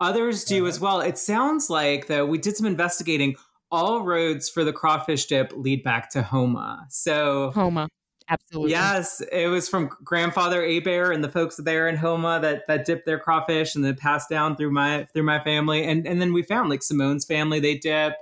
Others 0.00 0.44
do 0.44 0.58
uh-huh. 0.58 0.68
as 0.68 0.80
well. 0.80 1.00
It 1.00 1.16
sounds 1.16 1.70
like 1.70 2.08
though 2.08 2.26
we 2.26 2.38
did 2.38 2.56
some 2.56 2.66
investigating. 2.66 3.36
All 3.70 4.02
roads 4.02 4.48
for 4.48 4.62
the 4.62 4.72
crawfish 4.72 5.26
dip 5.26 5.52
lead 5.56 5.82
back 5.82 6.10
to 6.10 6.22
Houma. 6.22 6.86
So 6.90 7.50
Houma, 7.54 7.88
absolutely. 8.28 8.70
Yes, 8.70 9.20
it 9.32 9.48
was 9.48 9.68
from 9.68 9.90
grandfather 10.04 10.62
Abear 10.62 11.10
and 11.12 11.24
the 11.24 11.28
folks 11.28 11.56
there 11.56 11.88
in 11.88 11.96
Houma 11.96 12.40
that 12.40 12.66
that 12.68 12.84
dipped 12.84 13.06
their 13.06 13.18
crawfish 13.18 13.74
and 13.74 13.84
then 13.84 13.96
passed 13.96 14.28
down 14.28 14.56
through 14.56 14.70
my 14.70 15.08
through 15.12 15.24
my 15.24 15.42
family. 15.42 15.84
And 15.84 16.06
and 16.06 16.20
then 16.20 16.32
we 16.32 16.42
found 16.42 16.68
like 16.68 16.82
Simone's 16.82 17.24
family 17.24 17.58
they 17.58 17.76
dip 17.76 18.14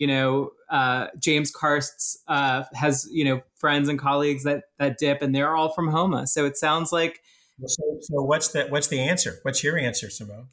you 0.00 0.06
know, 0.06 0.50
uh, 0.70 1.08
James 1.18 1.52
Karsts 1.52 2.16
uh, 2.26 2.64
has 2.72 3.06
you 3.12 3.24
know 3.24 3.42
friends 3.54 3.88
and 3.88 3.98
colleagues 3.98 4.42
that 4.44 4.64
that 4.78 4.98
dip, 4.98 5.22
and 5.22 5.32
they're 5.34 5.54
all 5.54 5.68
from 5.68 5.88
Houma. 5.88 6.26
So 6.26 6.46
it 6.46 6.56
sounds 6.56 6.90
like. 6.90 7.20
So, 7.66 7.98
so 8.00 8.22
what's 8.22 8.48
the 8.48 8.66
what's 8.68 8.88
the 8.88 8.98
answer? 8.98 9.38
What's 9.42 9.62
your 9.62 9.78
answer, 9.78 10.08
Simone? 10.08 10.48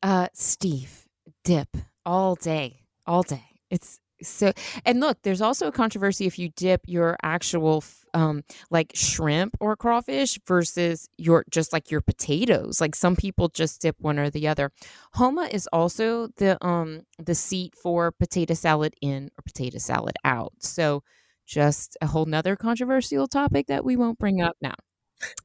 Uh, 0.00 0.28
Steve, 0.32 1.06
dip 1.42 1.76
all 2.06 2.36
day, 2.36 2.84
all 3.04 3.24
day. 3.24 3.42
It's 3.68 3.98
so 4.22 4.52
and 4.84 5.00
look 5.00 5.18
there's 5.22 5.40
also 5.40 5.68
a 5.68 5.72
controversy 5.72 6.26
if 6.26 6.38
you 6.38 6.50
dip 6.56 6.82
your 6.86 7.16
actual 7.22 7.82
um 8.14 8.42
like 8.70 8.92
shrimp 8.94 9.56
or 9.60 9.76
crawfish 9.76 10.38
versus 10.46 11.08
your 11.18 11.44
just 11.50 11.72
like 11.72 11.90
your 11.90 12.00
potatoes. 12.00 12.80
Like 12.80 12.94
some 12.94 13.16
people 13.16 13.48
just 13.48 13.80
dip 13.82 13.96
one 14.00 14.18
or 14.18 14.30
the 14.30 14.48
other. 14.48 14.70
Houma 15.14 15.48
is 15.52 15.68
also 15.72 16.28
the 16.36 16.64
um 16.64 17.02
the 17.18 17.34
seat 17.34 17.74
for 17.76 18.12
potato 18.12 18.54
salad 18.54 18.94
in 19.00 19.30
or 19.38 19.42
potato 19.44 19.78
salad 19.78 20.16
out. 20.24 20.52
So 20.60 21.02
just 21.46 21.96
a 22.00 22.06
whole 22.06 22.26
nother 22.26 22.56
controversial 22.56 23.26
topic 23.28 23.66
that 23.66 23.84
we 23.84 23.96
won't 23.96 24.18
bring 24.18 24.40
up 24.40 24.56
now. 24.60 24.74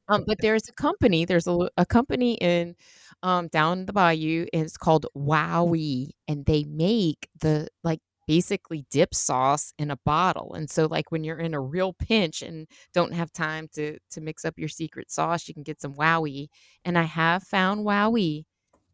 Um, 0.08 0.24
but 0.26 0.38
there's 0.40 0.68
a 0.68 0.72
company 0.72 1.24
there's 1.24 1.46
a, 1.46 1.68
a 1.76 1.86
company 1.86 2.34
in 2.34 2.74
um, 3.22 3.48
down 3.48 3.86
the 3.86 3.92
bayou 3.92 4.46
and 4.52 4.62
it's 4.62 4.76
called 4.76 5.06
wowie 5.16 6.10
and 6.28 6.44
they 6.46 6.64
make 6.64 7.28
the 7.40 7.68
like 7.84 8.00
basically 8.28 8.84
dip 8.90 9.14
sauce 9.14 9.72
in 9.78 9.90
a 9.90 9.96
bottle. 10.04 10.52
And 10.54 10.70
so 10.70 10.84
like 10.84 11.10
when 11.10 11.24
you're 11.24 11.38
in 11.38 11.54
a 11.54 11.60
real 11.60 11.94
pinch 11.94 12.42
and 12.42 12.68
don't 12.92 13.14
have 13.14 13.32
time 13.32 13.68
to 13.74 13.98
to 14.10 14.20
mix 14.20 14.44
up 14.44 14.58
your 14.58 14.68
secret 14.68 15.10
sauce, 15.10 15.48
you 15.48 15.54
can 15.54 15.62
get 15.62 15.80
some 15.80 15.94
wowie. 15.94 16.48
And 16.84 16.98
I 16.98 17.04
have 17.04 17.42
found 17.42 17.86
wowie 17.86 18.44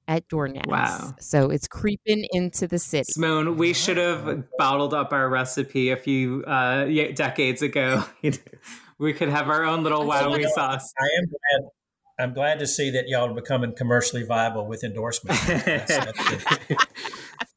at 0.07 0.29
Dorignac's. 0.29 0.69
Wow. 0.69 1.15
So 1.19 1.51
it's 1.51 1.67
creeping 1.67 2.27
into 2.31 2.69
the 2.69 2.79
city. 2.79 3.11
Simone, 3.11 3.57
we 3.57 3.73
should 3.73 3.97
have 3.97 4.45
bottled 4.57 4.95
up 4.95 5.13
our 5.13 5.29
recipe 5.29 5.91
a 5.91 5.97
few 5.97 6.45
uh, 6.45 6.85
decades 7.15 7.61
ago. 7.61 8.05
we 8.99 9.13
could 9.13 9.31
have 9.31 9.49
our 9.49 9.65
own 9.65 9.83
little 9.83 10.05
wowie 10.05 10.49
sauce. 10.49 10.93
I 10.99 11.09
am 11.19 11.27
glad. 11.27 11.71
I'm 12.17 12.33
glad 12.33 12.61
to 12.61 12.67
see 12.69 12.91
that 12.91 13.09
y'all 13.09 13.29
are 13.29 13.35
becoming 13.35 13.75
commercially 13.75 14.23
viable 14.23 14.69
with 14.69 14.85
endorsements. 14.85 15.45
That's, 15.65 15.97
that's 15.97 17.54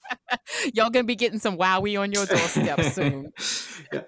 Y'all 0.73 0.89
gonna 0.89 1.03
be 1.03 1.15
getting 1.15 1.39
some 1.39 1.57
wowie 1.57 1.99
on 1.99 2.11
your 2.11 2.25
doorstep 2.25 2.81
soon. 2.93 3.31
yeah. 3.93 4.01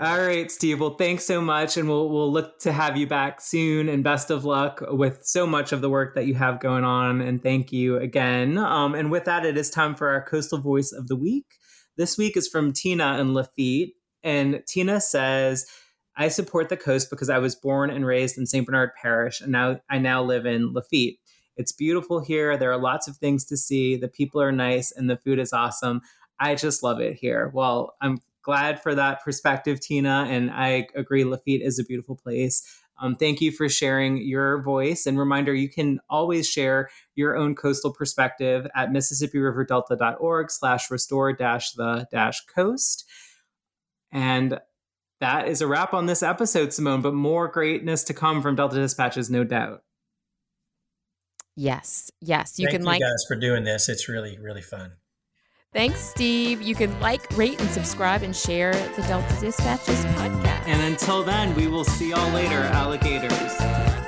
All 0.00 0.20
right, 0.20 0.50
Steve. 0.50 0.80
Well, 0.80 0.96
thanks 0.96 1.24
so 1.24 1.40
much, 1.40 1.76
and 1.76 1.88
we'll 1.88 2.08
we'll 2.08 2.32
look 2.32 2.58
to 2.60 2.72
have 2.72 2.96
you 2.96 3.06
back 3.06 3.40
soon. 3.40 3.88
And 3.88 4.02
best 4.02 4.30
of 4.30 4.44
luck 4.44 4.82
with 4.88 5.20
so 5.24 5.46
much 5.46 5.72
of 5.72 5.80
the 5.80 5.90
work 5.90 6.14
that 6.14 6.26
you 6.26 6.34
have 6.34 6.60
going 6.60 6.84
on. 6.84 7.20
And 7.20 7.42
thank 7.42 7.72
you 7.72 7.96
again. 7.98 8.58
Um, 8.58 8.94
and 8.94 9.10
with 9.10 9.24
that, 9.24 9.44
it 9.44 9.56
is 9.56 9.70
time 9.70 9.94
for 9.94 10.08
our 10.08 10.24
coastal 10.24 10.58
voice 10.58 10.92
of 10.92 11.08
the 11.08 11.16
week. 11.16 11.46
This 11.96 12.18
week 12.18 12.36
is 12.36 12.48
from 12.48 12.72
Tina 12.72 13.16
and 13.18 13.34
Lafitte, 13.34 13.94
and 14.24 14.62
Tina 14.66 15.00
says, 15.00 15.66
"I 16.16 16.28
support 16.28 16.68
the 16.68 16.76
coast 16.76 17.08
because 17.10 17.30
I 17.30 17.38
was 17.38 17.54
born 17.54 17.90
and 17.90 18.04
raised 18.04 18.38
in 18.38 18.46
St. 18.46 18.66
Bernard 18.66 18.90
Parish, 19.00 19.40
and 19.40 19.52
now 19.52 19.80
I 19.88 19.98
now 19.98 20.22
live 20.22 20.46
in 20.46 20.72
Lafitte. 20.72 21.18
It's 21.56 21.72
beautiful 21.72 22.20
here. 22.20 22.56
There 22.56 22.72
are 22.72 22.78
lots 22.78 23.08
of 23.08 23.16
things 23.16 23.44
to 23.46 23.56
see. 23.56 23.96
The 23.96 24.08
people 24.08 24.40
are 24.40 24.52
nice 24.52 24.92
and 24.92 25.08
the 25.08 25.16
food 25.16 25.38
is 25.38 25.52
awesome. 25.52 26.00
I 26.40 26.54
just 26.54 26.82
love 26.82 27.00
it 27.00 27.14
here. 27.14 27.50
Well, 27.54 27.94
I'm 28.00 28.18
glad 28.42 28.82
for 28.82 28.94
that 28.94 29.22
perspective, 29.22 29.80
Tina. 29.80 30.26
And 30.28 30.50
I 30.50 30.88
agree, 30.94 31.24
Lafitte 31.24 31.62
is 31.62 31.78
a 31.78 31.84
beautiful 31.84 32.16
place. 32.16 32.62
Um, 33.00 33.16
thank 33.16 33.40
you 33.40 33.50
for 33.50 33.68
sharing 33.68 34.18
your 34.18 34.62
voice. 34.62 35.06
And 35.06 35.18
reminder, 35.18 35.54
you 35.54 35.68
can 35.68 36.00
always 36.08 36.48
share 36.48 36.88
your 37.14 37.36
own 37.36 37.54
coastal 37.54 37.92
perspective 37.92 38.66
at 38.74 38.90
MississippiRiverDelta.org 38.90 40.50
slash 40.50 40.90
restore 40.90 41.32
dash 41.32 41.72
the 41.72 42.06
dash 42.12 42.44
coast. 42.46 43.04
And 44.12 44.60
that 45.20 45.48
is 45.48 45.60
a 45.60 45.66
wrap 45.66 45.94
on 45.94 46.06
this 46.06 46.22
episode, 46.22 46.72
Simone, 46.72 47.00
but 47.00 47.14
more 47.14 47.48
greatness 47.48 48.04
to 48.04 48.14
come 48.14 48.42
from 48.42 48.56
Delta 48.56 48.76
Dispatches, 48.76 49.30
no 49.30 49.44
doubt. 49.44 49.82
Yes, 51.56 52.10
yes. 52.20 52.58
You 52.58 52.68
can 52.68 52.82
like. 52.84 53.00
Thank 53.00 53.02
can 53.02 53.08
you 53.08 53.08
like 53.08 53.12
guys 53.12 53.24
for 53.28 53.36
doing 53.36 53.64
this. 53.64 53.88
It's 53.88 54.08
really, 54.08 54.38
really 54.38 54.62
fun. 54.62 54.92
Thanks, 55.72 56.00
Steve. 56.00 56.60
You 56.60 56.74
can 56.74 56.98
like, 57.00 57.26
rate, 57.36 57.58
and 57.58 57.70
subscribe 57.70 58.22
and 58.22 58.36
share 58.36 58.74
the 58.94 59.02
Delta 59.02 59.34
Dispatches 59.40 60.04
podcast. 60.16 60.66
And 60.66 60.82
until 60.82 61.22
then, 61.22 61.54
we 61.54 61.66
will 61.66 61.84
see 61.84 62.10
y'all 62.10 62.30
later, 62.32 62.58
alligators. 62.58 64.01